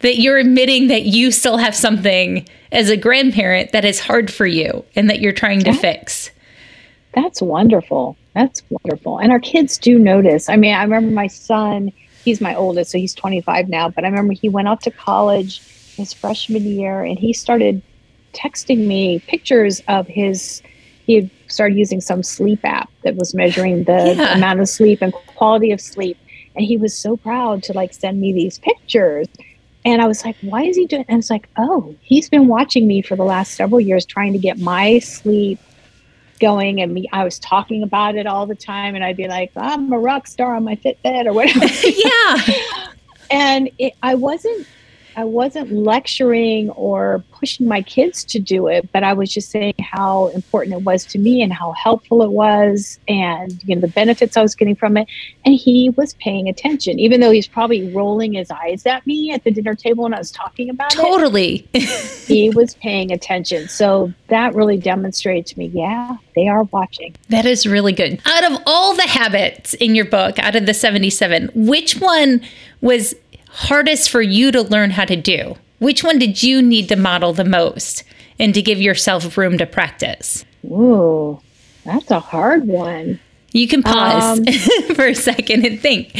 that 0.00 0.18
you're 0.18 0.38
admitting 0.38 0.86
that 0.88 1.02
you 1.02 1.30
still 1.30 1.58
have 1.58 1.74
something 1.74 2.48
as 2.72 2.88
a 2.88 2.96
grandparent 2.96 3.72
that 3.72 3.84
is 3.84 4.00
hard 4.00 4.32
for 4.32 4.46
you 4.46 4.84
and 4.94 5.10
that 5.10 5.20
you're 5.20 5.32
trying 5.32 5.60
to 5.64 5.72
fix. 5.72 6.30
That's 7.22 7.42
wonderful. 7.42 8.16
That's 8.34 8.62
wonderful. 8.70 9.18
And 9.18 9.32
our 9.32 9.40
kids 9.40 9.76
do 9.76 9.98
notice. 9.98 10.48
I 10.48 10.54
mean, 10.54 10.72
I 10.72 10.84
remember 10.84 11.10
my 11.12 11.26
son, 11.26 11.92
he's 12.24 12.40
my 12.40 12.54
oldest, 12.54 12.92
so 12.92 12.98
he's 12.98 13.12
25 13.12 13.68
now, 13.68 13.88
but 13.88 14.04
I 14.04 14.08
remember 14.08 14.34
he 14.34 14.48
went 14.48 14.68
off 14.68 14.80
to 14.82 14.92
college 14.92 15.60
his 15.96 16.12
freshman 16.12 16.62
year 16.62 17.02
and 17.02 17.18
he 17.18 17.32
started 17.32 17.82
texting 18.32 18.86
me 18.86 19.18
pictures 19.26 19.82
of 19.88 20.06
his 20.06 20.62
he 21.06 21.14
had 21.14 21.30
started 21.48 21.76
using 21.76 22.00
some 22.00 22.22
sleep 22.22 22.60
app 22.62 22.88
that 23.02 23.16
was 23.16 23.34
measuring 23.34 23.82
the 23.84 24.14
yeah. 24.14 24.36
amount 24.36 24.60
of 24.60 24.68
sleep 24.68 25.02
and 25.02 25.12
quality 25.12 25.72
of 25.72 25.80
sleep 25.80 26.16
and 26.54 26.64
he 26.64 26.76
was 26.76 26.96
so 26.96 27.16
proud 27.16 27.64
to 27.64 27.72
like 27.72 27.92
send 27.92 28.20
me 28.20 28.32
these 28.32 28.58
pictures 28.60 29.26
and 29.84 30.00
i 30.00 30.06
was 30.06 30.24
like 30.24 30.36
why 30.42 30.62
is 30.62 30.76
he 30.76 30.86
doing 30.86 31.04
and 31.08 31.18
it's 31.18 31.30
like 31.30 31.48
oh 31.56 31.96
he's 32.00 32.28
been 32.28 32.46
watching 32.46 32.86
me 32.86 33.02
for 33.02 33.16
the 33.16 33.24
last 33.24 33.54
several 33.54 33.80
years 33.80 34.06
trying 34.06 34.32
to 34.32 34.38
get 34.38 34.58
my 34.58 35.00
sleep 35.00 35.58
going 36.38 36.80
and 36.80 36.94
me 36.94 37.08
i 37.12 37.24
was 37.24 37.38
talking 37.38 37.82
about 37.82 38.14
it 38.14 38.26
all 38.26 38.46
the 38.46 38.54
time 38.54 38.94
and 38.94 39.04
i'd 39.04 39.16
be 39.16 39.28
like 39.28 39.50
i'm 39.56 39.92
a 39.92 39.98
rock 39.98 40.26
star 40.26 40.54
on 40.54 40.64
my 40.64 40.76
fitbit 40.76 41.26
or 41.26 41.32
whatever. 41.32 41.66
Yeah. 41.84 42.86
And 43.30 43.70
it, 43.78 43.94
i 44.02 44.14
wasn't 44.14 44.66
I 45.18 45.24
wasn't 45.24 45.72
lecturing 45.72 46.70
or 46.70 47.24
pushing 47.32 47.66
my 47.66 47.82
kids 47.82 48.22
to 48.26 48.38
do 48.38 48.68
it, 48.68 48.88
but 48.92 49.02
I 49.02 49.14
was 49.14 49.34
just 49.34 49.50
saying 49.50 49.74
how 49.80 50.28
important 50.28 50.76
it 50.76 50.82
was 50.84 51.04
to 51.06 51.18
me 51.18 51.42
and 51.42 51.52
how 51.52 51.72
helpful 51.72 52.22
it 52.22 52.30
was 52.30 53.00
and 53.08 53.60
you 53.64 53.74
know 53.74 53.80
the 53.80 53.88
benefits 53.88 54.36
I 54.36 54.42
was 54.42 54.54
getting 54.54 54.76
from 54.76 54.96
it. 54.96 55.08
And 55.44 55.56
he 55.56 55.90
was 55.96 56.14
paying 56.14 56.48
attention, 56.48 57.00
even 57.00 57.20
though 57.20 57.32
he's 57.32 57.48
probably 57.48 57.92
rolling 57.92 58.34
his 58.34 58.48
eyes 58.48 58.86
at 58.86 59.04
me 59.08 59.32
at 59.32 59.42
the 59.42 59.50
dinner 59.50 59.74
table 59.74 60.04
when 60.04 60.14
I 60.14 60.18
was 60.18 60.30
talking 60.30 60.70
about 60.70 60.90
totally. 60.90 61.68
it. 61.72 61.80
Totally. 61.80 61.96
he 62.26 62.50
was 62.50 62.74
paying 62.76 63.10
attention. 63.10 63.66
So 63.68 64.12
that 64.28 64.54
really 64.54 64.76
demonstrated 64.76 65.46
to 65.46 65.58
me, 65.58 65.66
yeah, 65.66 66.16
they 66.36 66.46
are 66.46 66.62
watching. 66.62 67.16
That 67.28 67.44
is 67.44 67.66
really 67.66 67.92
good. 67.92 68.20
Out 68.24 68.52
of 68.52 68.62
all 68.66 68.94
the 68.94 69.02
habits 69.02 69.74
in 69.74 69.96
your 69.96 70.04
book, 70.04 70.38
out 70.38 70.54
of 70.54 70.66
the 70.66 70.74
77, 70.74 71.50
which 71.56 71.96
one 71.96 72.40
was 72.80 73.16
hardest 73.58 74.08
for 74.08 74.22
you 74.22 74.52
to 74.52 74.62
learn 74.62 74.90
how 74.90 75.04
to 75.04 75.16
do? 75.16 75.56
Which 75.80 76.04
one 76.04 76.18
did 76.18 76.42
you 76.42 76.62
need 76.62 76.88
to 76.88 76.96
model 76.96 77.32
the 77.32 77.44
most 77.44 78.04
and 78.38 78.54
to 78.54 78.62
give 78.62 78.80
yourself 78.80 79.36
room 79.36 79.58
to 79.58 79.66
practice? 79.66 80.44
Ooh, 80.64 81.40
that's 81.84 82.10
a 82.10 82.20
hard 82.20 82.66
one. 82.66 83.18
You 83.52 83.66
can 83.66 83.82
pause 83.82 84.38
um, 84.38 84.44
for 84.94 85.06
a 85.06 85.14
second 85.14 85.66
and 85.66 85.80
think. 85.80 86.16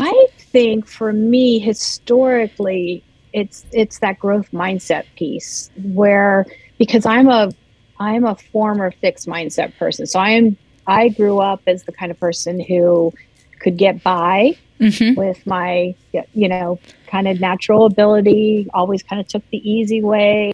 I 0.00 0.26
think 0.36 0.88
for 0.88 1.12
me, 1.12 1.58
historically, 1.60 3.04
it's 3.32 3.64
it's 3.72 4.00
that 4.00 4.18
growth 4.18 4.50
mindset 4.50 5.04
piece 5.16 5.70
where 5.92 6.46
because 6.78 7.06
I'm 7.06 7.28
a 7.28 7.52
I'm 8.00 8.24
a 8.24 8.34
former 8.34 8.90
fixed 8.90 9.28
mindset 9.28 9.76
person. 9.78 10.06
So 10.06 10.18
I 10.18 10.30
am 10.30 10.56
I 10.86 11.10
grew 11.10 11.38
up 11.38 11.60
as 11.66 11.84
the 11.84 11.92
kind 11.92 12.10
of 12.10 12.18
person 12.18 12.58
who 12.58 13.12
could 13.58 13.76
get 13.76 14.02
by 14.02 14.56
mm-hmm. 14.80 15.18
with 15.18 15.46
my, 15.46 15.94
you 16.34 16.48
know, 16.48 16.78
kind 17.06 17.28
of 17.28 17.40
natural 17.40 17.86
ability, 17.86 18.68
always 18.74 19.02
kind 19.02 19.20
of 19.20 19.28
took 19.28 19.48
the 19.50 19.70
easy 19.70 20.02
way, 20.02 20.52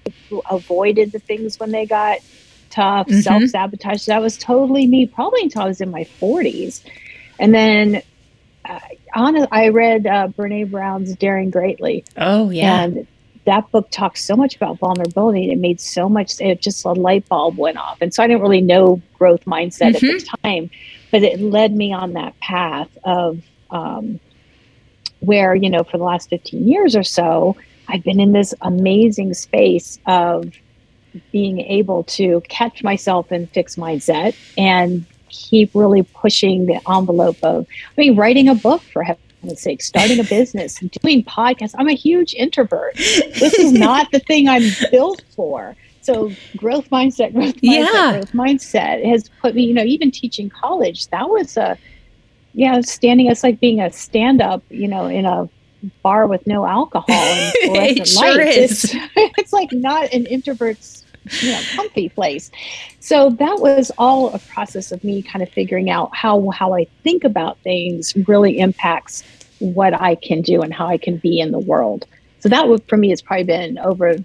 avoided 0.51 1.13
the 1.13 1.19
things 1.19 1.59
when 1.59 1.71
they 1.71 1.87
got 1.87 2.19
tough, 2.71 3.07
mm-hmm. 3.07 3.21
self 3.21 3.45
sabotage. 3.45 4.07
That 4.07 4.21
was 4.21 4.37
totally 4.37 4.87
me, 4.87 5.07
probably 5.07 5.43
until 5.43 5.63
I 5.63 5.67
was 5.67 5.81
in 5.81 5.91
my 5.91 6.05
40s. 6.05 6.83
And 7.39 7.55
then 7.55 8.03
uh, 8.65 8.81
on, 9.15 9.47
I 9.53 9.69
read 9.69 10.07
uh, 10.07 10.29
Brene 10.29 10.71
Brown's 10.71 11.15
Daring 11.17 11.51
Greatly. 11.51 12.05
Oh, 12.17 12.51
yeah. 12.51 12.85
And 12.85 13.07
that 13.45 13.71
book 13.71 13.91
talks 13.91 14.25
so 14.25 14.37
much 14.37 14.57
about 14.57 14.79
vulnerability 14.79 15.45
and 15.45 15.53
it 15.53 15.59
made 15.59 15.81
so 15.81 16.09
much 16.09 16.41
it 16.41 16.61
just 16.61 16.85
a 16.85 16.93
light 16.93 17.29
bulb 17.29 17.57
went 17.59 17.77
off 17.77 17.99
and 18.01 18.15
so 18.15 18.23
i 18.23 18.27
didn't 18.27 18.43
really 18.43 18.61
know 18.61 19.01
growth 19.19 19.45
mindset 19.45 19.95
mm-hmm. 19.95 19.97
at 19.97 20.01
the 20.01 20.07
mm-hmm. 20.07 20.47
time 20.47 20.71
but 21.15 21.23
it 21.23 21.41
led 21.41 21.73
me 21.73 21.93
on 21.93 22.15
that 22.15 22.37
path 22.41 22.89
of 23.05 23.41
um, 23.71 24.19
where 25.21 25.55
you 25.55 25.71
know 25.71 25.85
for 25.85 25.97
the 25.97 26.03
last 26.03 26.29
15 26.29 26.67
years 26.67 26.97
or 26.97 27.05
so 27.05 27.57
i've 27.87 28.03
been 28.03 28.19
in 28.19 28.33
this 28.33 28.53
amazing 28.63 29.33
space 29.33 30.01
of 30.07 30.53
being 31.31 31.61
able 31.61 32.03
to 32.03 32.43
catch 32.49 32.83
myself 32.83 33.31
in 33.31 33.47
fixed 33.47 33.79
mindset 33.79 34.35
and 34.59 35.07
keep 35.29 35.71
really 35.73 36.03
pushing 36.03 36.67
the 36.67 36.81
envelope 36.91 37.39
of 37.45 37.65
i 37.97 38.01
mean 38.01 38.17
writing 38.17 38.49
a 38.49 38.55
book 38.57 38.83
for 38.83 39.05
heaven's 39.05 39.63
sake 39.63 39.83
starting 39.83 40.19
a 40.19 40.25
business 40.25 40.81
doing 41.03 41.23
podcasts. 41.23 41.77
I'm 41.79 41.89
a 41.89 41.95
huge 41.95 42.35
introvert. 42.35 42.97
This 42.97 43.55
is 43.55 43.73
not 43.73 44.11
the 44.11 44.19
thing 44.19 44.49
i'm 44.49 44.65
built 44.91 45.23
for 45.37 45.77
so 46.05 46.31
growth 46.57 46.89
mindset 46.91 47.33
growth 47.33 47.55
mindset 47.57 47.61
yeah. 47.63 48.13
growth 48.13 48.33
mindset 48.33 49.05
has 49.05 49.29
put 49.41 49.55
me 49.55 49.65
you 49.65 49.75
know 49.75 49.83
even 49.83 50.11
teaching 50.11 50.49
college 50.51 51.09
that 51.09 51.29
was 51.29 51.57
a 51.57 51.79
yeah, 52.55 52.81
standing 52.81 53.27
it's 53.27 53.43
like 53.43 53.61
being 53.61 53.81
a 53.81 53.93
stand 53.93 54.41
up, 54.41 54.63
you 54.71 54.89
know, 54.89 55.07
in 55.07 55.27
a 55.27 55.49
bar 56.03 56.27
with 56.27 56.47
no 56.47 56.65
alcohol 56.65 57.11
and 57.11 57.53
it 57.99 58.09
sure 58.09 58.41
is. 58.41 58.85
It's, 58.85 58.95
it's 59.17 59.53
like 59.53 59.71
not 59.73 60.11
an 60.15 60.25
introvert's 60.27 61.05
you 61.41 61.51
know 61.51 61.61
comfy 61.75 62.09
place. 62.09 62.51
So 63.01 63.31
that 63.31 63.59
was 63.59 63.91
all 63.99 64.31
a 64.31 64.39
process 64.39 64.93
of 64.93 65.03
me 65.03 65.21
kind 65.23 65.43
of 65.43 65.49
figuring 65.51 65.91
out 65.91 66.15
how 66.15 66.49
how 66.51 66.75
I 66.75 66.87
think 67.03 67.25
about 67.25 67.59
things 67.59 68.15
really 68.29 68.59
impacts 68.59 69.25
what 69.59 70.01
I 70.01 70.15
can 70.15 70.41
do 70.41 70.63
and 70.63 70.73
how 70.73 70.87
I 70.87 70.97
can 70.97 71.17
be 71.17 71.41
in 71.41 71.51
the 71.51 71.59
world. 71.59 72.07
So 72.39 72.49
that 72.49 72.69
would 72.69 72.85
for 72.89 72.97
me 72.97 73.11
has 73.11 73.21
probably 73.21 73.45
been 73.45 73.79
over 73.79 74.17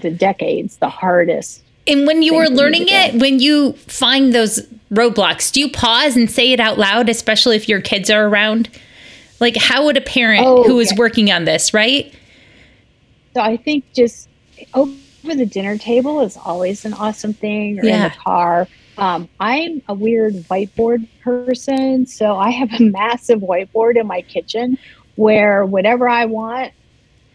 the 0.00 0.10
decades 0.10 0.76
the 0.78 0.88
hardest 0.88 1.64
and 1.86 2.06
when 2.06 2.22
you 2.22 2.34
were 2.34 2.46
learning 2.46 2.86
it, 2.88 3.14
when 3.20 3.40
you 3.40 3.74
find 3.74 4.34
those 4.34 4.60
roadblocks, 4.90 5.52
do 5.52 5.60
you 5.60 5.70
pause 5.70 6.16
and 6.16 6.30
say 6.30 6.52
it 6.52 6.60
out 6.60 6.78
loud, 6.78 7.08
especially 7.08 7.56
if 7.56 7.68
your 7.68 7.80
kids 7.80 8.08
are 8.08 8.26
around? 8.26 8.70
Like, 9.40 9.56
how 9.56 9.84
would 9.84 9.96
a 9.96 10.00
parent 10.00 10.46
oh, 10.46 10.62
who 10.62 10.78
is 10.78 10.92
yeah. 10.92 10.98
working 10.98 11.30
on 11.30 11.44
this, 11.44 11.74
right? 11.74 12.14
So 13.34 13.42
I 13.42 13.56
think 13.56 13.84
just 13.92 14.28
over 14.72 14.94
the 15.24 15.44
dinner 15.44 15.76
table 15.76 16.20
is 16.20 16.36
always 16.36 16.84
an 16.84 16.94
awesome 16.94 17.34
thing, 17.34 17.80
or 17.80 17.84
yeah. 17.84 17.96
in 17.96 18.02
the 18.04 18.16
car. 18.16 18.68
Um, 18.96 19.28
I'm 19.40 19.82
a 19.88 19.94
weird 19.94 20.34
whiteboard 20.34 21.06
person, 21.22 22.06
so 22.06 22.36
I 22.36 22.50
have 22.50 22.72
a 22.72 22.82
massive 22.82 23.40
whiteboard 23.40 24.00
in 24.00 24.06
my 24.06 24.22
kitchen 24.22 24.78
where 25.16 25.66
whatever 25.66 26.08
I 26.08 26.24
want, 26.26 26.72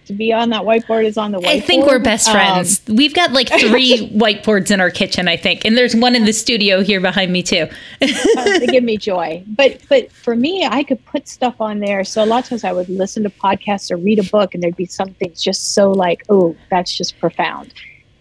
to 0.09 0.13
be 0.13 0.33
on 0.33 0.49
that 0.49 0.63
whiteboard 0.63 1.05
is 1.05 1.17
on 1.17 1.31
the 1.31 1.39
whiteboard. 1.39 1.47
I 1.47 1.59
think 1.59 1.85
we're 1.85 1.99
best 1.99 2.27
um, 2.29 2.33
friends. 2.33 2.81
Um, 2.89 2.95
We've 2.95 3.13
got 3.13 3.31
like 3.31 3.47
three 3.47 4.09
whiteboards 4.13 4.71
in 4.71 4.81
our 4.81 4.89
kitchen, 4.89 5.27
I 5.27 5.37
think, 5.37 5.65
and 5.65 5.77
there's 5.77 5.95
one 5.95 6.15
in 6.15 6.25
the 6.25 6.33
studio 6.33 6.81
here 6.81 6.99
behind 6.99 7.31
me 7.31 7.43
too. 7.43 7.67
they 7.99 8.65
give 8.65 8.83
me 8.83 8.97
joy. 9.11 9.43
But 9.45 9.81
but 9.87 10.11
for 10.11 10.35
me, 10.35 10.65
I 10.65 10.83
could 10.83 11.03
put 11.05 11.27
stuff 11.27 11.61
on 11.61 11.79
there. 11.79 12.03
So 12.03 12.23
a 12.23 12.25
lot 12.25 12.43
of 12.43 12.49
times 12.49 12.63
I 12.63 12.71
would 12.71 12.89
listen 12.89 13.21
to 13.21 13.29
podcasts 13.29 13.91
or 13.91 13.97
read 13.97 14.17
a 14.17 14.23
book, 14.23 14.55
and 14.55 14.63
there'd 14.63 14.75
be 14.75 14.87
something 14.87 15.31
just 15.35 15.75
so 15.75 15.91
like, 15.91 16.23
oh, 16.29 16.55
that's 16.71 16.91
just 16.97 17.19
profound, 17.19 17.71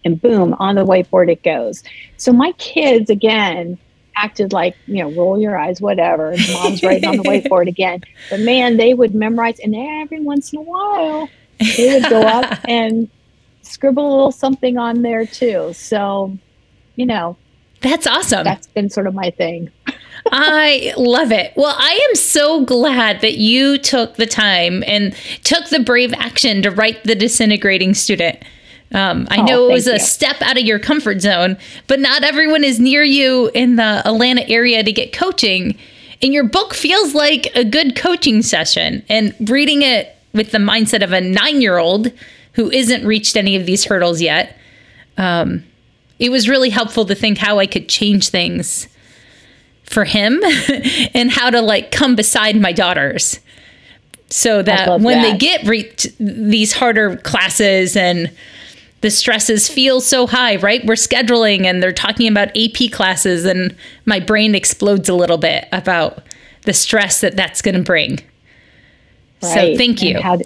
and 0.05 0.21
boom, 0.21 0.55
on 0.59 0.75
the 0.75 0.85
whiteboard 0.85 1.31
it 1.31 1.41
goes. 1.41 1.83
So 2.17 2.31
my 2.31 2.51
kids 2.53 3.09
again 3.09 3.79
acted 4.15 4.53
like 4.53 4.75
you 4.85 5.01
know 5.01 5.11
roll 5.11 5.39
your 5.39 5.57
eyes 5.57 5.79
whatever 5.79 6.31
and 6.31 6.41
mom's 6.51 6.83
writing 6.83 7.07
on 7.07 7.15
the 7.15 7.23
whiteboard 7.29 7.69
again 7.69 8.01
but 8.29 8.39
man 8.41 8.75
they 8.75 8.93
would 8.93 9.15
memorize 9.15 9.59
and 9.59 9.73
every 9.73 10.19
once 10.19 10.51
in 10.51 10.59
a 10.59 10.61
while 10.61 11.29
they 11.59 11.93
would 11.93 12.09
go 12.09 12.21
up 12.21 12.59
and 12.67 13.09
scribble 13.61 14.07
a 14.07 14.11
little 14.11 14.31
something 14.31 14.77
on 14.77 15.01
there 15.01 15.25
too. 15.25 15.73
So, 15.73 16.37
you 16.95 17.05
know, 17.05 17.37
that's 17.81 18.07
awesome. 18.07 18.43
That's 18.43 18.67
been 18.67 18.89
sort 18.89 19.07
of 19.07 19.13
my 19.13 19.29
thing. 19.31 19.71
I 20.31 20.93
love 20.97 21.31
it. 21.31 21.53
Well, 21.55 21.75
I 21.77 22.07
am 22.09 22.15
so 22.15 22.65
glad 22.65 23.21
that 23.21 23.37
you 23.37 23.77
took 23.77 24.15
the 24.15 24.25
time 24.25 24.83
and 24.85 25.15
took 25.43 25.69
the 25.69 25.79
brave 25.79 26.13
action 26.13 26.61
to 26.63 26.71
write 26.71 27.03
The 27.03 27.15
Disintegrating 27.15 27.93
Student. 27.93 28.37
Um, 28.91 29.27
I 29.29 29.41
oh, 29.41 29.45
know 29.45 29.69
it 29.69 29.73
was 29.73 29.87
a 29.87 29.93
you. 29.93 29.99
step 29.99 30.41
out 30.41 30.57
of 30.57 30.63
your 30.63 30.79
comfort 30.79 31.21
zone, 31.21 31.57
but 31.87 31.99
not 31.99 32.23
everyone 32.23 32.63
is 32.63 32.79
near 32.79 33.03
you 33.03 33.51
in 33.53 33.75
the 33.75 34.01
Atlanta 34.05 34.47
area 34.49 34.83
to 34.83 34.91
get 34.91 35.13
coaching. 35.13 35.77
And 36.21 36.33
your 36.33 36.43
book 36.43 36.73
feels 36.73 37.13
like 37.13 37.47
a 37.55 37.63
good 37.63 37.95
coaching 37.95 38.41
session. 38.41 39.03
And 39.07 39.33
reading 39.49 39.83
it 39.83 40.15
with 40.33 40.51
the 40.51 40.57
mindset 40.57 41.03
of 41.03 41.11
a 41.11 41.21
nine 41.21 41.61
year 41.61 41.77
old 41.77 42.11
who 42.53 42.69
isn't 42.71 43.05
reached 43.05 43.37
any 43.37 43.55
of 43.55 43.65
these 43.65 43.85
hurdles 43.85 44.21
yet, 44.21 44.57
um, 45.17 45.63
it 46.17 46.29
was 46.29 46.49
really 46.49 46.69
helpful 46.69 47.05
to 47.05 47.15
think 47.15 47.37
how 47.37 47.59
I 47.59 47.65
could 47.65 47.87
change 47.87 48.29
things 48.29 48.87
for 49.83 50.05
him 50.05 50.39
and 51.13 51.31
how 51.31 51.49
to 51.49 51.61
like 51.61 51.91
come 51.91 52.15
beside 52.15 52.55
my 52.55 52.71
daughters 52.71 53.39
so 54.29 54.61
that 54.61 55.01
when 55.01 55.21
that. 55.21 55.31
they 55.31 55.37
get 55.37 55.63
re- 55.65 55.91
these 56.19 56.73
harder 56.73 57.17
classes 57.17 57.95
and 57.95 58.31
the 59.01 59.09
stresses 59.09 59.69
feel 59.69 60.01
so 60.01 60.27
high, 60.27 60.57
right? 60.57 60.85
We're 60.85 60.95
scheduling 60.95 61.65
and 61.65 61.81
they're 61.81 61.93
talking 61.93 62.27
about 62.27 62.49
AP 62.57 62.91
classes, 62.91 63.45
and 63.45 63.75
my 64.05 64.19
brain 64.19 64.55
explodes 64.55 65.07
a 65.07 65.13
little 65.13 65.37
bit 65.37 65.67
about 65.71 66.23
the 66.65 66.73
stress 66.73 67.21
that 67.21 67.35
that's 67.35 67.61
going 67.61 67.75
to 67.75 67.81
bring. 67.81 68.19
Right. 69.41 69.73
So 69.73 69.77
thank 69.77 70.01
you. 70.01 70.19
How 70.19 70.35
do, 70.37 70.43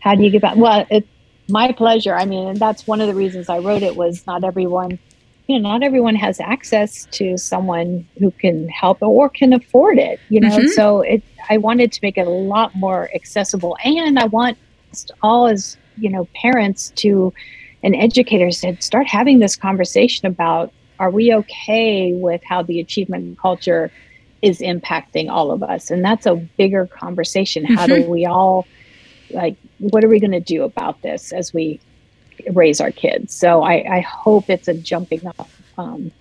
how 0.00 0.14
do 0.14 0.22
you 0.22 0.30
get 0.30 0.42
back? 0.42 0.56
Well, 0.56 0.86
it's 0.90 1.08
my 1.48 1.72
pleasure. 1.72 2.14
I 2.14 2.24
mean, 2.24 2.48
and 2.48 2.58
that's 2.58 2.86
one 2.86 3.00
of 3.00 3.08
the 3.08 3.14
reasons 3.14 3.48
I 3.48 3.58
wrote 3.58 3.82
it 3.82 3.96
was 3.96 4.26
not 4.26 4.44
everyone, 4.44 4.98
you 5.46 5.58
know, 5.58 5.70
not 5.70 5.82
everyone 5.82 6.14
has 6.16 6.40
access 6.40 7.06
to 7.12 7.36
someone 7.36 8.06
who 8.18 8.30
can 8.32 8.68
help 8.68 9.02
or 9.02 9.28
can 9.28 9.52
afford 9.52 9.98
it, 9.98 10.18
you 10.28 10.40
know. 10.40 10.56
Mm-hmm. 10.56 10.68
So 10.68 11.02
it, 11.02 11.22
I 11.48 11.58
wanted 11.58 11.92
to 11.92 12.00
make 12.02 12.18
it 12.18 12.26
a 12.26 12.30
lot 12.30 12.74
more 12.74 13.08
accessible, 13.14 13.76
and 13.84 14.18
I 14.18 14.26
want 14.26 14.58
all 15.22 15.46
as 15.46 15.76
you 15.98 16.10
know 16.10 16.26
parents 16.34 16.92
to 16.96 17.32
and 17.82 17.94
educators 17.94 18.60
to 18.62 18.76
start 18.80 19.06
having 19.06 19.38
this 19.38 19.56
conversation 19.56 20.26
about 20.26 20.72
are 20.98 21.10
we 21.10 21.32
okay 21.32 22.12
with 22.14 22.42
how 22.42 22.62
the 22.62 22.80
achievement 22.80 23.38
culture 23.38 23.90
is 24.46 24.60
impacting 24.60 25.28
all 25.28 25.50
of 25.50 25.62
us 25.62 25.90
and 25.90 26.04
that's 26.04 26.26
a 26.26 26.36
bigger 26.36 26.86
conversation 26.86 27.64
how 27.64 27.86
mm-hmm. 27.86 28.02
do 28.02 28.10
we 28.10 28.24
all 28.24 28.66
like 29.30 29.56
what 29.78 30.04
are 30.04 30.08
we 30.08 30.20
going 30.20 30.30
to 30.30 30.40
do 30.40 30.62
about 30.62 31.02
this 31.02 31.32
as 31.32 31.52
we 31.52 31.80
raise 32.52 32.80
our 32.80 32.92
kids 32.92 33.34
so 33.34 33.62
i, 33.62 33.96
I 33.96 34.00
hope 34.00 34.48
it's 34.48 34.68
a 34.68 34.74
jumping 34.74 35.26
off 35.26 35.62
um, 35.78 36.12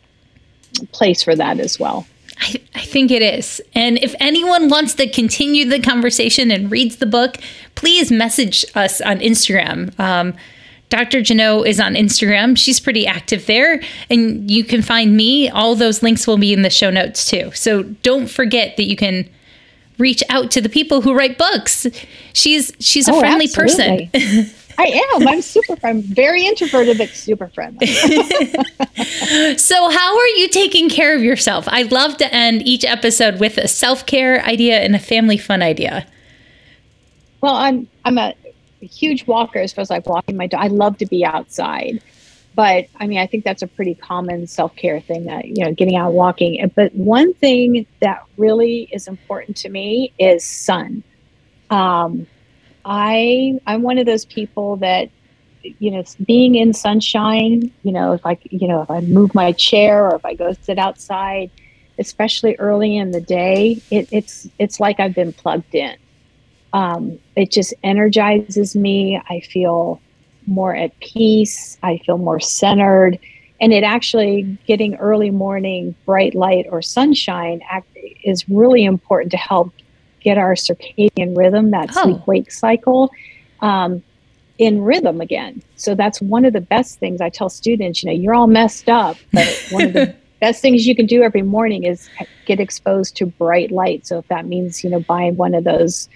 place 0.92 1.24
for 1.24 1.36
that 1.36 1.60
as 1.60 1.80
well 1.80 2.06
I, 2.38 2.62
I, 2.76 2.82
think 2.82 3.12
it 3.12 3.22
is. 3.22 3.62
And 3.74 3.98
if 4.00 4.14
anyone 4.20 4.68
wants 4.68 4.94
to 4.96 5.08
continue 5.08 5.64
the 5.70 5.80
conversation 5.80 6.52
and 6.52 6.70
reads 6.70 6.98
the 6.98 7.06
book, 7.06 7.38
please 7.76 8.12
message 8.12 8.66
us 8.76 9.00
on 9.00 9.20
Instagram. 9.20 9.98
Um, 9.98 10.34
Dr. 10.90 11.22
Jannot 11.22 11.68
is 11.68 11.80
on 11.80 11.96
Instagram. 11.96 12.58
She's 12.58 12.80
pretty 12.80 13.08
active 13.08 13.46
there. 13.48 13.82
And 14.10 14.50
you 14.50 14.64
can 14.64 14.82
find 14.82 15.18
me. 15.18 15.50
All 15.50 15.76
those 15.76 16.04
links 16.04 16.28
will 16.28 16.38
be 16.38 16.54
in 16.54 16.62
the 16.62 16.70
show 16.70 16.90
notes 16.90 17.30
too. 17.30 17.52
So 17.54 17.84
don't 17.84 18.28
forget 18.28 18.78
that 18.78 18.84
you 18.84 18.96
can 18.96 19.28
reach 19.98 20.24
out 20.30 20.52
to 20.52 20.62
the 20.62 20.70
people 20.70 21.02
who 21.02 21.14
write 21.14 21.38
books. 21.38 21.88
She's 22.34 22.72
she's 22.80 23.08
a 23.08 23.14
oh, 23.14 23.20
friendly 23.20 23.46
absolutely. 23.46 24.10
person. 24.14 24.50
I 24.78 25.02
am. 25.14 25.28
I'm 25.28 25.42
super. 25.42 25.78
I'm 25.84 26.02
very 26.02 26.46
introverted, 26.46 26.98
but 26.98 27.10
super 27.10 27.48
friendly. 27.48 27.88
so, 29.58 29.90
how 29.90 30.18
are 30.18 30.28
you 30.36 30.50
taking 30.50 30.90
care 30.90 31.16
of 31.16 31.24
yourself? 31.24 31.66
I 31.70 31.84
love 31.84 32.18
to 32.18 32.34
end 32.34 32.68
each 32.68 32.84
episode 32.84 33.40
with 33.40 33.58
a 33.58 33.70
self 33.70 34.06
care 34.06 34.44
idea 34.44 34.80
and 34.80 34.94
a 34.94 35.00
family 35.00 35.38
fun 35.38 35.62
idea. 35.62 36.06
Well, 37.42 37.56
I'm 37.56 37.88
I'm 38.04 38.18
a 38.18 38.34
huge 38.86 39.28
walker 39.28 39.60
as 39.60 39.74
far 39.74 39.82
as 39.82 39.90
like 39.90 40.08
walking 40.08 40.38
my 40.38 40.48
dog. 40.48 40.64
I 40.64 40.68
love 40.68 40.98
to 41.00 41.06
be 41.06 41.26
outside. 41.26 42.02
But 42.56 42.88
I 42.98 43.08
mean, 43.08 43.20
I 43.20 43.28
think 43.28 43.44
that's 43.44 43.62
a 43.62 43.68
pretty 43.68 43.96
common 43.96 44.48
self 44.48 44.76
care 44.76 45.02
thing 45.02 45.26
that, 45.26 45.46
you 45.46 45.66
know, 45.66 45.74
getting 45.74 45.98
out 45.98 46.14
walking. 46.14 46.72
But 46.76 46.94
one 46.96 47.34
thing 47.34 47.86
that 48.00 48.24
really 48.38 48.88
is 48.92 49.08
important 49.08 49.58
to 49.58 49.70
me 49.70 50.14
is 50.18 50.46
sun. 50.46 51.04
Um, 51.70 52.28
I 52.86 53.60
I'm 53.68 53.82
one 53.82 53.98
of 53.98 54.06
those 54.06 54.26
people 54.26 54.78
that 54.78 55.10
you 55.80 55.92
know 55.92 56.04
being 56.26 56.54
in 56.54 56.74
sunshine 56.74 57.72
you 57.82 57.92
know 57.92 58.14
if 58.14 58.24
i 58.24 58.38
you 58.52 58.68
know 58.68 58.84
if 58.84 58.92
i 58.92 59.02
move 59.02 59.34
my 59.34 59.52
chair 59.52 60.06
or 60.06 60.16
if 60.16 60.24
i 60.24 60.36
go 60.36 60.54
sit 60.62 60.78
outside 60.78 61.50
especially 61.98 62.56
early 62.58 62.96
in 62.96 63.10
the 63.10 63.22
day 63.22 63.82
it, 63.90 64.08
it's 64.12 64.48
it's 64.60 64.80
like 64.80 65.00
i've 65.00 65.16
been 65.16 65.34
plugged 65.34 65.74
in 65.74 65.98
um, 66.76 67.18
it 67.38 67.52
just 67.52 67.74
energizes 67.84 68.76
me. 68.76 69.20
I 69.30 69.40
feel 69.40 70.02
more 70.46 70.76
at 70.76 71.00
peace. 71.00 71.78
I 71.82 72.00
feel 72.00 72.18
more 72.18 72.42
centered. 72.42 73.18
And 73.62 73.72
it 73.72 73.86
actually, 73.86 74.58
getting 74.68 74.96
early 74.96 75.32
morning 75.32 75.96
bright 76.06 76.36
light 76.36 76.66
or 76.70 76.82
sunshine 76.82 77.62
act, 77.72 77.88
is 78.26 78.48
really 78.50 78.84
important 78.84 79.32
to 79.32 79.38
help 79.38 79.72
get 80.20 80.38
our 80.38 80.54
circadian 80.54 81.38
rhythm, 81.38 81.72
that 81.72 81.92
oh. 81.96 82.04
sleep 82.04 82.28
wake 82.28 82.52
cycle, 82.52 83.10
um, 83.62 84.04
in 84.58 84.82
rhythm 84.82 85.22
again. 85.22 85.64
So 85.78 85.96
that's 85.96 86.22
one 86.22 86.44
of 86.44 86.52
the 86.52 86.62
best 86.62 87.00
things 87.00 87.22
I 87.22 87.30
tell 87.30 87.48
students. 87.48 88.04
You 88.04 88.10
know, 88.10 88.16
you're 88.18 88.36
all 88.36 88.48
messed 88.48 88.90
up, 88.90 89.16
but 89.32 89.48
one 89.72 89.86
of 89.86 89.94
the 89.94 90.14
best 90.42 90.62
things 90.62 90.86
you 90.86 90.94
can 90.94 91.06
do 91.06 91.24
every 91.24 91.42
morning 91.42 91.86
is 91.86 92.10
get 92.46 92.60
exposed 92.60 93.16
to 93.16 93.28
bright 93.28 93.72
light. 93.72 94.06
So 94.06 94.18
if 94.18 94.28
that 94.28 94.46
means, 94.46 94.84
you 94.84 94.90
know, 94.90 95.00
buying 95.00 95.38
one 95.38 95.56
of 95.56 95.64
those 95.64 96.10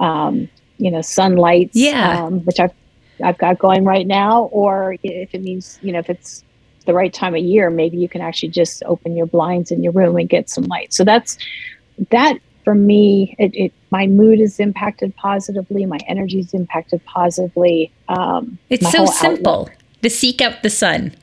um, 0.00 0.48
you 0.78 0.90
know, 0.90 1.02
sunlights, 1.02 1.76
yeah. 1.76 2.24
Um, 2.24 2.40
which 2.40 2.58
I've, 2.58 2.72
I've 3.22 3.38
got 3.38 3.58
going 3.58 3.84
right 3.84 4.06
now, 4.06 4.44
or 4.44 4.96
if 5.02 5.34
it 5.34 5.42
means, 5.42 5.78
you 5.82 5.92
know, 5.92 6.00
if 6.00 6.10
it's 6.10 6.42
the 6.86 6.94
right 6.94 7.12
time 7.12 7.34
of 7.34 7.42
year, 7.42 7.70
maybe 7.70 7.98
you 7.98 8.08
can 8.08 8.22
actually 8.22 8.48
just 8.48 8.82
open 8.86 9.14
your 9.14 9.26
blinds 9.26 9.70
in 9.70 9.82
your 9.82 9.92
room 9.92 10.16
and 10.16 10.28
get 10.28 10.48
some 10.48 10.64
light. 10.64 10.92
So 10.92 11.04
that's, 11.04 11.36
that 12.10 12.38
for 12.64 12.74
me, 12.74 13.36
it, 13.38 13.54
it 13.54 13.72
my 13.90 14.06
mood 14.06 14.40
is 14.40 14.60
impacted 14.60 15.14
positively. 15.16 15.84
My 15.86 15.98
energy 16.06 16.40
is 16.40 16.54
impacted 16.54 17.04
positively. 17.04 17.92
Um, 18.08 18.58
it's 18.70 18.90
so 18.90 19.06
simple 19.06 19.52
outlook. 19.52 19.76
to 20.02 20.10
seek 20.10 20.40
out 20.40 20.62
the 20.62 20.70
sun 20.70 21.14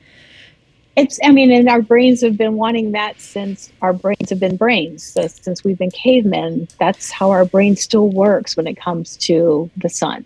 it's 0.98 1.18
i 1.24 1.30
mean 1.30 1.50
and 1.50 1.68
our 1.68 1.80
brains 1.80 2.20
have 2.20 2.36
been 2.36 2.54
wanting 2.54 2.92
that 2.92 3.20
since 3.20 3.72
our 3.82 3.92
brains 3.92 4.30
have 4.30 4.40
been 4.40 4.56
brains. 4.56 5.02
So 5.02 5.26
since 5.28 5.64
we've 5.64 5.78
been 5.78 5.90
cavemen 5.90 6.68
that's 6.78 7.10
how 7.10 7.30
our 7.30 7.44
brain 7.44 7.76
still 7.76 8.08
works 8.08 8.56
when 8.56 8.66
it 8.66 8.74
comes 8.74 9.16
to 9.18 9.70
the 9.76 9.88
sun. 9.88 10.24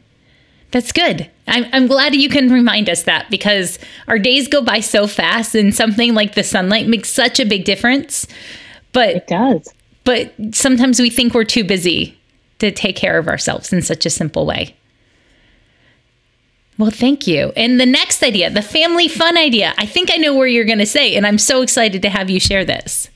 That's 0.70 0.90
good. 0.90 1.30
I'm, 1.46 1.66
I'm 1.74 1.86
glad 1.86 2.14
you 2.14 2.30
can 2.30 2.50
remind 2.50 2.88
us 2.88 3.02
that 3.02 3.28
because 3.28 3.78
our 4.08 4.18
days 4.18 4.48
go 4.48 4.62
by 4.62 4.80
so 4.80 5.06
fast 5.06 5.54
and 5.54 5.74
something 5.74 6.14
like 6.14 6.34
the 6.34 6.42
sunlight 6.42 6.88
makes 6.88 7.10
such 7.10 7.38
a 7.38 7.44
big 7.44 7.66
difference. 7.66 8.26
But 8.92 9.16
it 9.16 9.26
does. 9.26 9.68
but 10.04 10.32
sometimes 10.52 10.98
we 10.98 11.10
think 11.10 11.34
we're 11.34 11.44
too 11.44 11.64
busy 11.64 12.18
to 12.60 12.70
take 12.70 12.96
care 12.96 13.18
of 13.18 13.28
ourselves 13.28 13.72
in 13.72 13.82
such 13.82 14.06
a 14.06 14.10
simple 14.10 14.46
way 14.46 14.74
well, 16.78 16.90
thank 16.90 17.26
you. 17.26 17.52
And 17.56 17.78
the 17.78 17.86
next 17.86 18.22
idea, 18.22 18.50
the 18.50 18.62
family 18.62 19.08
fun 19.08 19.36
idea. 19.36 19.74
I 19.78 19.86
think 19.86 20.10
I 20.12 20.16
know 20.16 20.34
where 20.34 20.46
you're 20.46 20.64
going 20.64 20.78
to 20.78 20.86
say, 20.86 21.14
and 21.16 21.26
I'm 21.26 21.38
so 21.38 21.62
excited 21.62 22.02
to 22.02 22.08
have 22.08 22.30
you 22.30 22.40
share 22.40 22.64
this. 22.64 23.10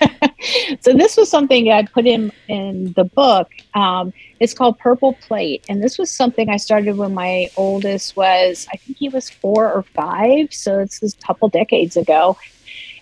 so 0.80 0.92
this 0.92 1.16
was 1.16 1.28
something 1.28 1.70
I 1.70 1.84
put 1.84 2.06
in 2.06 2.32
in 2.48 2.92
the 2.92 3.04
book. 3.04 3.50
Um, 3.74 4.12
it's 4.40 4.54
called 4.54 4.78
Purple 4.78 5.14
Plate, 5.14 5.64
and 5.68 5.82
this 5.82 5.98
was 5.98 6.10
something 6.10 6.48
I 6.48 6.56
started 6.56 6.96
when 6.96 7.14
my 7.14 7.50
oldest 7.56 8.16
was, 8.16 8.66
I 8.72 8.76
think 8.76 8.98
he 8.98 9.08
was 9.08 9.30
four 9.30 9.72
or 9.72 9.82
five. 9.82 10.52
So 10.52 10.78
this 10.78 11.02
is 11.02 11.14
a 11.14 11.26
couple 11.26 11.48
decades 11.48 11.96
ago, 11.96 12.36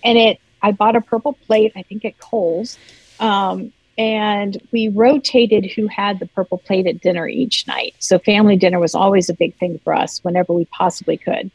and 0.03 0.19
it. 0.19 0.41
I 0.63 0.73
bought 0.73 0.95
a 0.95 1.01
purple 1.01 1.33
plate, 1.47 1.73
I 1.75 1.81
think 1.81 2.05
at 2.05 2.19
Kohl's, 2.19 2.79
um, 3.19 3.73
and 4.01 4.57
we 4.73 4.89
rotated 4.89 5.71
who 5.71 5.87
had 5.87 6.21
the 6.21 6.27
purple 6.27 6.57
plate 6.57 6.87
at 6.87 7.03
dinner 7.03 7.29
each 7.29 7.67
night. 7.67 7.95
So 7.99 8.19
family 8.19 8.57
dinner 8.57 8.79
was 8.79 8.95
always 8.95 9.29
a 9.29 9.35
big 9.35 9.55
thing 9.59 9.79
for 9.85 9.95
us 9.95 10.25
whenever 10.25 10.55
we 10.55 10.65
possibly 10.65 11.19
could. 11.19 11.51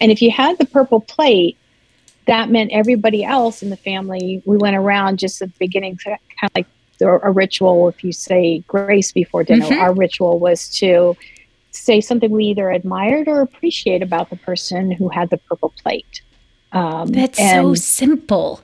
And 0.00 0.10
if 0.10 0.22
you 0.22 0.30
had 0.30 0.56
the 0.56 0.64
purple 0.64 1.02
plate, 1.02 1.58
that 2.26 2.48
meant 2.48 2.72
everybody 2.72 3.24
else 3.24 3.62
in 3.62 3.68
the 3.68 3.76
family, 3.76 4.42
we 4.46 4.56
went 4.56 4.74
around 4.74 5.18
just 5.18 5.42
at 5.42 5.52
the 5.52 5.58
beginning, 5.58 5.98
kind 6.02 6.18
of 6.42 6.50
like 6.54 6.66
a 7.02 7.30
ritual. 7.30 7.88
If 7.88 8.02
you 8.02 8.10
say 8.10 8.60
grace 8.66 9.12
before 9.12 9.44
dinner, 9.44 9.66
mm-hmm. 9.66 9.78
our 9.78 9.92
ritual 9.92 10.38
was 10.38 10.70
to 10.78 11.14
say 11.72 12.00
something 12.00 12.30
we 12.30 12.46
either 12.46 12.70
admired 12.70 13.28
or 13.28 13.42
appreciate 13.42 14.02
about 14.02 14.30
the 14.30 14.36
person 14.36 14.90
who 14.90 15.10
had 15.10 15.28
the 15.28 15.36
purple 15.36 15.74
plate. 15.82 16.22
Um, 16.72 17.08
That's 17.08 17.38
so 17.38 17.74
simple. 17.74 18.62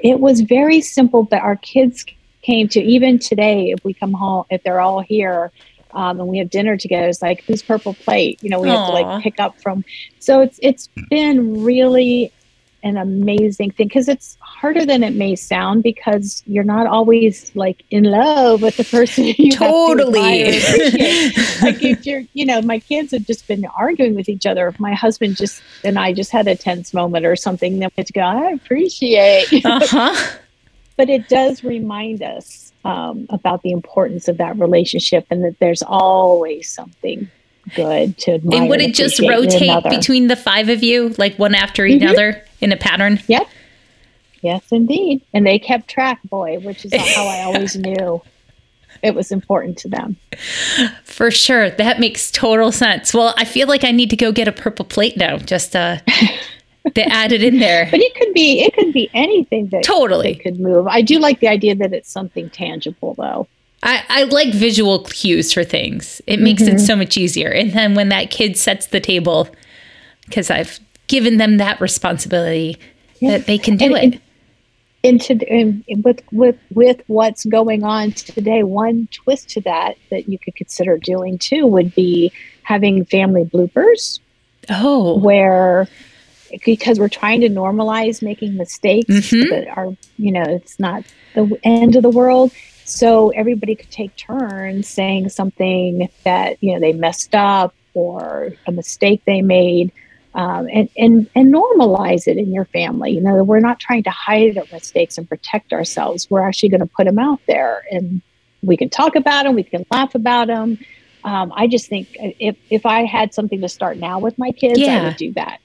It 0.00 0.18
was 0.18 0.40
very 0.40 0.80
simple, 0.80 1.22
but 1.22 1.40
our 1.40 1.56
kids 1.56 2.04
came 2.44 2.68
to 2.68 2.80
even 2.80 3.18
today 3.18 3.70
if 3.70 3.84
we 3.84 3.94
come 3.94 4.12
home 4.12 4.44
if 4.50 4.62
they're 4.62 4.80
all 4.80 5.00
here 5.00 5.50
um, 5.92 6.20
and 6.20 6.28
we 6.28 6.38
have 6.38 6.50
dinner 6.50 6.76
together 6.76 7.08
it's 7.08 7.22
like 7.22 7.42
whose 7.44 7.62
purple 7.62 7.94
plate 7.94 8.38
you 8.42 8.50
know 8.50 8.60
we 8.60 8.68
Aww. 8.68 8.76
have 8.76 8.86
to 8.86 8.92
like 8.92 9.22
pick 9.22 9.40
up 9.40 9.60
from 9.60 9.84
so 10.18 10.40
it's 10.40 10.58
it's 10.62 10.88
been 11.10 11.62
really 11.62 12.32
an 12.84 12.98
amazing 12.98 13.70
thing 13.70 13.88
because 13.88 14.08
it's 14.08 14.36
harder 14.40 14.84
than 14.84 15.02
it 15.02 15.14
may 15.14 15.34
sound 15.34 15.82
because 15.82 16.42
you're 16.46 16.62
not 16.62 16.86
always 16.86 17.50
like 17.56 17.82
in 17.90 18.04
love 18.04 18.60
with 18.60 18.76
the 18.76 18.84
person 18.84 19.24
you 19.38 19.50
totally. 19.50 20.12
like 21.62 21.82
if 21.82 22.04
you're 22.04 22.22
you 22.34 22.44
know 22.44 22.60
my 22.60 22.78
kids 22.78 23.12
have 23.12 23.26
just 23.26 23.48
been 23.48 23.64
arguing 23.78 24.14
with 24.14 24.28
each 24.28 24.44
other. 24.44 24.68
If 24.68 24.78
my 24.78 24.92
husband 24.92 25.36
just 25.36 25.62
and 25.82 25.98
i 25.98 26.12
just 26.12 26.30
had 26.30 26.46
a 26.46 26.54
tense 26.54 26.92
moment 26.92 27.24
or 27.24 27.36
something 27.36 27.78
then 27.78 27.88
we 27.88 27.94
have 27.96 28.06
to 28.06 28.12
go 28.12 28.20
i 28.20 28.50
appreciate. 28.50 29.64
Uh-huh 29.64 30.38
but 30.96 31.10
it 31.10 31.28
does 31.28 31.64
remind 31.64 32.22
us 32.22 32.72
um, 32.84 33.26
about 33.30 33.62
the 33.62 33.70
importance 33.70 34.28
of 34.28 34.36
that 34.38 34.58
relationship 34.58 35.26
and 35.30 35.44
that 35.44 35.58
there's 35.58 35.82
always 35.82 36.68
something 36.68 37.28
good 37.74 38.16
to 38.18 38.34
admire. 38.34 38.60
And 38.60 38.70
would 38.70 38.80
it 38.80 38.94
just 38.94 39.20
rotate 39.20 39.82
between 39.84 40.28
the 40.28 40.36
five 40.36 40.68
of 40.68 40.82
you, 40.82 41.14
like 41.18 41.38
one 41.38 41.54
after 41.54 41.84
mm-hmm. 41.84 42.02
another 42.02 42.44
in 42.60 42.72
a 42.72 42.76
pattern? 42.76 43.20
Yep. 43.26 43.48
Yes, 44.42 44.62
indeed. 44.70 45.22
And 45.32 45.46
they 45.46 45.58
kept 45.58 45.88
track, 45.88 46.20
boy, 46.24 46.58
which 46.58 46.84
is 46.84 46.94
how 46.94 47.26
I 47.26 47.42
always 47.44 47.76
knew. 47.76 48.20
it 49.02 49.14
was 49.14 49.32
important 49.32 49.78
to 49.78 49.88
them. 49.88 50.16
For 51.04 51.30
sure. 51.30 51.70
That 51.70 51.98
makes 51.98 52.30
total 52.30 52.70
sense. 52.70 53.14
Well, 53.14 53.34
I 53.38 53.46
feel 53.46 53.68
like 53.68 53.84
I 53.84 53.90
need 53.90 54.10
to 54.10 54.16
go 54.16 54.32
get 54.32 54.46
a 54.46 54.52
purple 54.52 54.84
plate 54.84 55.16
now 55.16 55.38
just 55.38 55.74
uh, 55.74 55.98
to 55.98 56.28
add 56.86 56.98
added 56.98 57.42
in 57.42 57.58
there. 57.58 57.88
But 57.90 58.00
it 58.00 58.14
could 58.14 58.32
be 58.34 58.60
it 58.60 58.74
could 58.74 58.92
be 58.92 59.10
anything 59.14 59.68
that 59.68 59.84
Totally. 59.84 60.34
that 60.34 60.42
could 60.42 60.60
move. 60.60 60.86
I 60.86 61.02
do 61.02 61.18
like 61.18 61.40
the 61.40 61.48
idea 61.48 61.74
that 61.76 61.92
it's 61.92 62.10
something 62.10 62.50
tangible 62.50 63.14
though. 63.14 63.48
I, 63.82 64.02
I 64.08 64.22
like 64.24 64.54
visual 64.54 65.04
cues 65.04 65.52
for 65.52 65.62
things. 65.62 66.22
It 66.26 66.40
makes 66.40 66.62
it 66.62 66.76
mm-hmm. 66.76 66.78
so 66.78 66.96
much 66.96 67.18
easier. 67.18 67.50
And 67.50 67.72
then 67.72 67.94
when 67.94 68.08
that 68.08 68.30
kid 68.30 68.56
sets 68.56 68.86
the 68.86 69.00
table, 69.00 69.48
because 70.24 70.50
I've 70.50 70.80
given 71.06 71.36
them 71.36 71.58
that 71.58 71.82
responsibility, 71.82 72.78
that 73.20 73.44
they 73.44 73.58
can 73.58 73.76
do 73.76 73.86
And- 73.86 73.96
it. 73.96 74.02
and- 74.04 74.20
into 75.02 75.38
and 75.50 75.84
with 76.02 76.22
with 76.32 76.56
with 76.70 77.02
what's 77.08 77.44
going 77.44 77.84
on 77.84 78.10
today 78.12 78.62
one 78.62 79.06
twist 79.12 79.50
to 79.50 79.60
that 79.60 79.98
that 80.10 80.30
you 80.30 80.38
could 80.38 80.54
consider 80.54 80.96
doing 80.96 81.36
too 81.36 81.66
would 81.66 81.94
be 81.94 82.32
having 82.62 83.04
family 83.04 83.44
bloopers 83.44 84.18
oh, 84.70 85.18
where 85.18 85.86
because 86.64 86.98
we're 86.98 87.08
trying 87.08 87.40
to 87.40 87.48
normalize 87.48 88.22
making 88.22 88.56
mistakes 88.56 89.08
Mhm. 89.08 89.50
that 89.50 89.68
are 89.76 89.96
you 90.18 90.32
know 90.32 90.42
it's 90.42 90.78
not 90.78 91.04
the 91.34 91.58
end 91.64 91.96
of 91.96 92.02
the 92.02 92.10
world. 92.10 92.52
So 92.84 93.30
everybody 93.30 93.74
could 93.74 93.90
take 93.90 94.14
turns 94.16 94.88
saying 94.88 95.30
something 95.30 96.08
that 96.24 96.58
you 96.60 96.74
know 96.74 96.80
they 96.80 96.92
messed 96.92 97.34
up 97.34 97.74
or 97.94 98.52
a 98.66 98.72
mistake 98.72 99.22
they 99.24 99.40
made 99.40 99.92
um, 100.34 100.68
and, 100.72 100.88
and 100.96 101.28
and 101.34 101.54
normalize 101.54 102.26
it 102.26 102.36
in 102.36 102.52
your 102.52 102.66
family. 102.66 103.12
You 103.12 103.20
know 103.20 103.42
we're 103.44 103.60
not 103.60 103.80
trying 103.80 104.02
to 104.04 104.10
hide 104.10 104.58
our 104.58 104.64
mistakes 104.72 105.16
and 105.18 105.28
protect 105.28 105.72
ourselves. 105.72 106.28
We're 106.30 106.42
actually 106.46 106.70
going 106.70 106.80
to 106.80 106.86
put 106.86 107.06
them 107.06 107.18
out 107.18 107.40
there 107.46 107.82
and 107.90 108.20
we 108.62 108.76
can 108.76 108.88
talk 108.88 109.14
about 109.14 109.44
them 109.44 109.54
we 109.54 109.62
can 109.62 109.84
laugh 109.90 110.14
about 110.14 110.46
them 110.46 110.78
um, 111.24 111.52
i 111.54 111.66
just 111.66 111.86
think 111.86 112.08
if 112.18 112.56
if 112.70 112.86
i 112.86 113.04
had 113.04 113.34
something 113.34 113.60
to 113.60 113.68
start 113.68 113.98
now 113.98 114.18
with 114.18 114.38
my 114.38 114.50
kids 114.52 114.80
i 114.88 115.04
would 115.04 115.16
do 115.16 115.32
that 115.34 115.60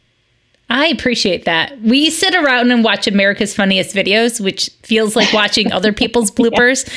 I 0.70 0.88
appreciate 0.88 1.46
that. 1.46 1.82
We 1.82 2.10
sit 2.12 2.36
around 2.36 2.72
and 2.72 2.84
watch 2.84 3.08
America's 3.08 3.56
Funniest 3.56 3.96
Videos, 3.96 4.40
which 4.40 4.70
feels 4.84 5.16
like 5.16 5.34
watching 5.34 5.72
other 5.72 5.92
people's 5.92 6.30
bloopers, 6.32 6.88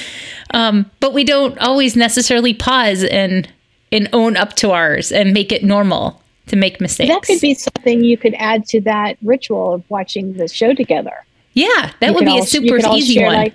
um, 0.53 0.91
but 1.01 1.15
we 1.15 1.25
don't 1.25 1.57
always 1.59 1.97
necessarily 1.97 2.53
pause 2.55 3.03
and 3.05 3.49
and 3.91 4.09
own 4.13 4.37
up 4.37 4.55
to 4.57 4.71
ours 4.71 5.13
and 5.13 5.33
make 5.35 5.53
it 5.53 5.63
normal 5.65 6.23
to 6.47 6.57
make 6.57 6.81
mistakes. 6.81 7.09
That 7.09 7.23
could 7.23 7.41
be 7.41 7.55
something 7.55 8.03
you 8.03 8.17
could 8.17 8.35
add 8.39 8.67
to 8.69 8.81
that 8.83 9.17
ritual 9.23 9.75
of 9.75 9.85
watching 9.91 10.33
the 10.35 10.49
show 10.49 10.75
together. 10.75 11.13
yeah, 11.55 11.93
that 12.01 12.09
You 12.09 12.15
would 12.15 12.25
be 12.25 12.31
all- 12.33 12.43
a 12.43 12.47
super 12.47 12.79
easy 12.95 13.15
share, 13.15 13.27
one. 13.27 13.37
Like, 13.37 13.55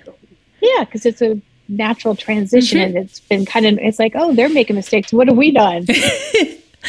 yeah, 0.60 0.84
because 0.84 1.04
it's 1.06 1.20
a 1.22 1.40
natural 1.68 2.16
transition, 2.16 2.78
Mm-hmm. 2.78 2.96
and 2.96 3.04
it's 3.04 3.20
been 3.20 3.44
kind 3.46 3.66
of. 3.66 3.78
It's 3.78 3.98
like, 3.98 4.12
oh, 4.14 4.32
they're 4.34 4.48
making 4.48 4.74
mistakes. 4.76 5.12
What 5.12 5.28
have 5.28 5.36
we 5.36 5.50
done? 5.52 5.86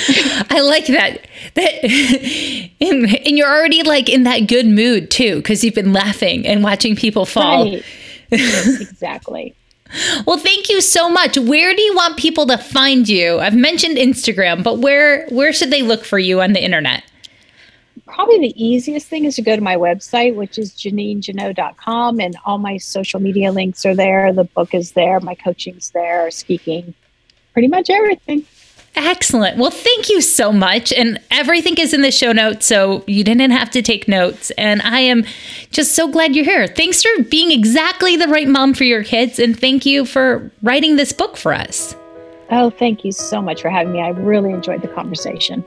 I 0.50 0.62
like 0.62 0.88
that. 0.88 1.28
That 1.56 1.84
and, 2.82 3.06
and 3.06 3.38
you're 3.38 3.50
already 3.50 3.84
like 3.84 4.10
in 4.10 4.24
that 4.24 4.48
good 4.48 4.66
mood 4.66 5.12
too 5.12 5.38
because 5.38 5.64
you've 5.64 5.76
been 5.76 5.94
laughing 5.94 6.48
and 6.48 6.64
watching 6.64 6.96
people 6.96 7.26
fall. 7.26 7.66
Right. 7.66 7.84
exactly. 8.32 9.56
Well, 10.28 10.38
thank 10.38 10.70
you 10.70 10.82
so 10.82 11.10
much. 11.10 11.36
Where 11.36 11.74
do 11.74 11.82
you 11.82 11.96
want 11.96 12.18
people 12.18 12.46
to 12.46 12.60
find 12.60 13.10
you? 13.10 13.40
I've 13.40 13.56
mentioned 13.56 13.98
Instagram, 13.98 14.64
but 14.64 14.78
where 14.78 15.28
where 15.30 15.52
should 15.52 15.72
they 15.72 15.82
look 15.82 16.06
for 16.06 16.20
you 16.20 16.42
on 16.42 16.54
the 16.54 16.64
internet? 16.64 17.04
Probably 18.06 18.40
the 18.40 18.64
easiest 18.64 19.08
thing 19.08 19.26
is 19.26 19.36
to 19.38 19.42
go 19.42 19.56
to 19.56 19.62
my 19.64 19.76
website, 19.78 20.36
which 20.36 20.60
is 20.60 20.74
janinejannot.com, 20.74 22.20
and 22.20 22.38
all 22.46 22.60
my 22.60 22.78
social 22.78 23.20
media 23.20 23.52
links 23.52 23.84
are 23.84 23.96
there. 23.96 24.32
The 24.32 24.44
book 24.44 24.76
is 24.76 24.92
there, 24.92 25.20
my 25.22 25.34
coaching's 25.34 25.90
there, 25.90 26.30
speaking, 26.30 26.94
pretty 27.54 27.68
much 27.68 27.90
everything. 27.90 28.46
Excellent. 29.02 29.58
Well, 29.58 29.72
thank 29.72 30.10
you 30.10 30.20
so 30.20 30.52
much. 30.52 30.92
And 30.92 31.22
everything 31.32 31.78
is 31.78 31.94
in 31.94 32.02
the 32.02 32.12
show 32.12 32.34
notes, 32.34 32.66
so 32.66 33.06
you 33.08 33.24
didn't 33.24 33.52
have 33.52 33.70
to 33.72 33.82
take 33.82 34.10
notes. 34.10 34.52
And 34.52 34.82
I 34.82 35.00
am 35.00 35.24
just 35.72 35.96
so 35.96 36.10
glad 36.12 36.36
you're 36.36 36.44
here. 36.44 36.68
Thanks 36.68 37.02
for 37.02 37.24
being 37.24 37.50
exactly 37.50 38.18
the 38.18 38.28
right 38.28 38.48
mom 38.48 38.74
for 38.74 38.84
your 38.84 39.06
kids. 39.06 39.40
And 39.40 39.58
thank 39.58 39.86
you 39.86 40.04
for 40.04 40.52
writing 40.62 40.98
this 40.98 41.14
book 41.14 41.38
for 41.38 41.54
us. 41.54 41.96
Oh, 42.52 42.70
thank 42.72 43.06
you 43.06 43.14
so 43.14 43.42
much 43.42 43.62
for 43.62 43.70
having 43.70 43.94
me. 43.94 44.02
I 44.02 44.10
really 44.10 44.52
enjoyed 44.52 44.82
the 44.82 44.90
conversation. 44.90 45.66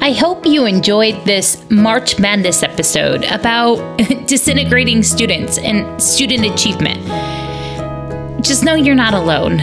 I 0.00 0.12
hope 0.12 0.44
you 0.44 0.66
enjoyed 0.66 1.24
this 1.26 1.64
March 1.70 2.18
Madness 2.18 2.64
episode 2.64 3.24
about 3.24 3.76
disintegrating 4.26 5.04
students 5.04 5.58
and 5.58 6.02
student 6.02 6.44
achievement. 6.44 6.98
Just 8.40 8.64
know 8.64 8.74
you're 8.74 8.94
not 8.94 9.14
alone. 9.14 9.56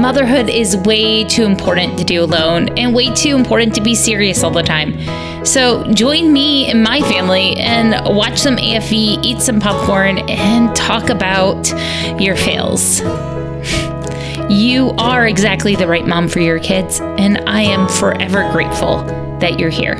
Motherhood 0.00 0.48
is 0.48 0.76
way 0.76 1.24
too 1.24 1.44
important 1.44 1.98
to 1.98 2.04
do 2.04 2.22
alone 2.22 2.68
and 2.78 2.94
way 2.94 3.12
too 3.12 3.34
important 3.36 3.74
to 3.74 3.80
be 3.80 3.94
serious 3.94 4.44
all 4.44 4.52
the 4.52 4.62
time. 4.62 5.44
So 5.44 5.84
join 5.92 6.32
me 6.32 6.70
and 6.70 6.82
my 6.82 7.00
family 7.00 7.56
and 7.56 7.92
watch 8.16 8.38
some 8.38 8.56
AFV, 8.56 9.24
eat 9.24 9.40
some 9.40 9.58
popcorn, 9.58 10.18
and 10.30 10.74
talk 10.76 11.10
about 11.10 11.68
your 12.20 12.36
fails. 12.36 13.00
You 14.50 14.94
are 14.98 15.26
exactly 15.26 15.76
the 15.76 15.86
right 15.86 16.06
mom 16.06 16.28
for 16.28 16.40
your 16.40 16.60
kids, 16.60 17.00
and 17.00 17.38
I 17.48 17.62
am 17.62 17.88
forever 17.88 18.50
grateful 18.52 19.02
that 19.40 19.58
you're 19.58 19.70
here. 19.70 19.96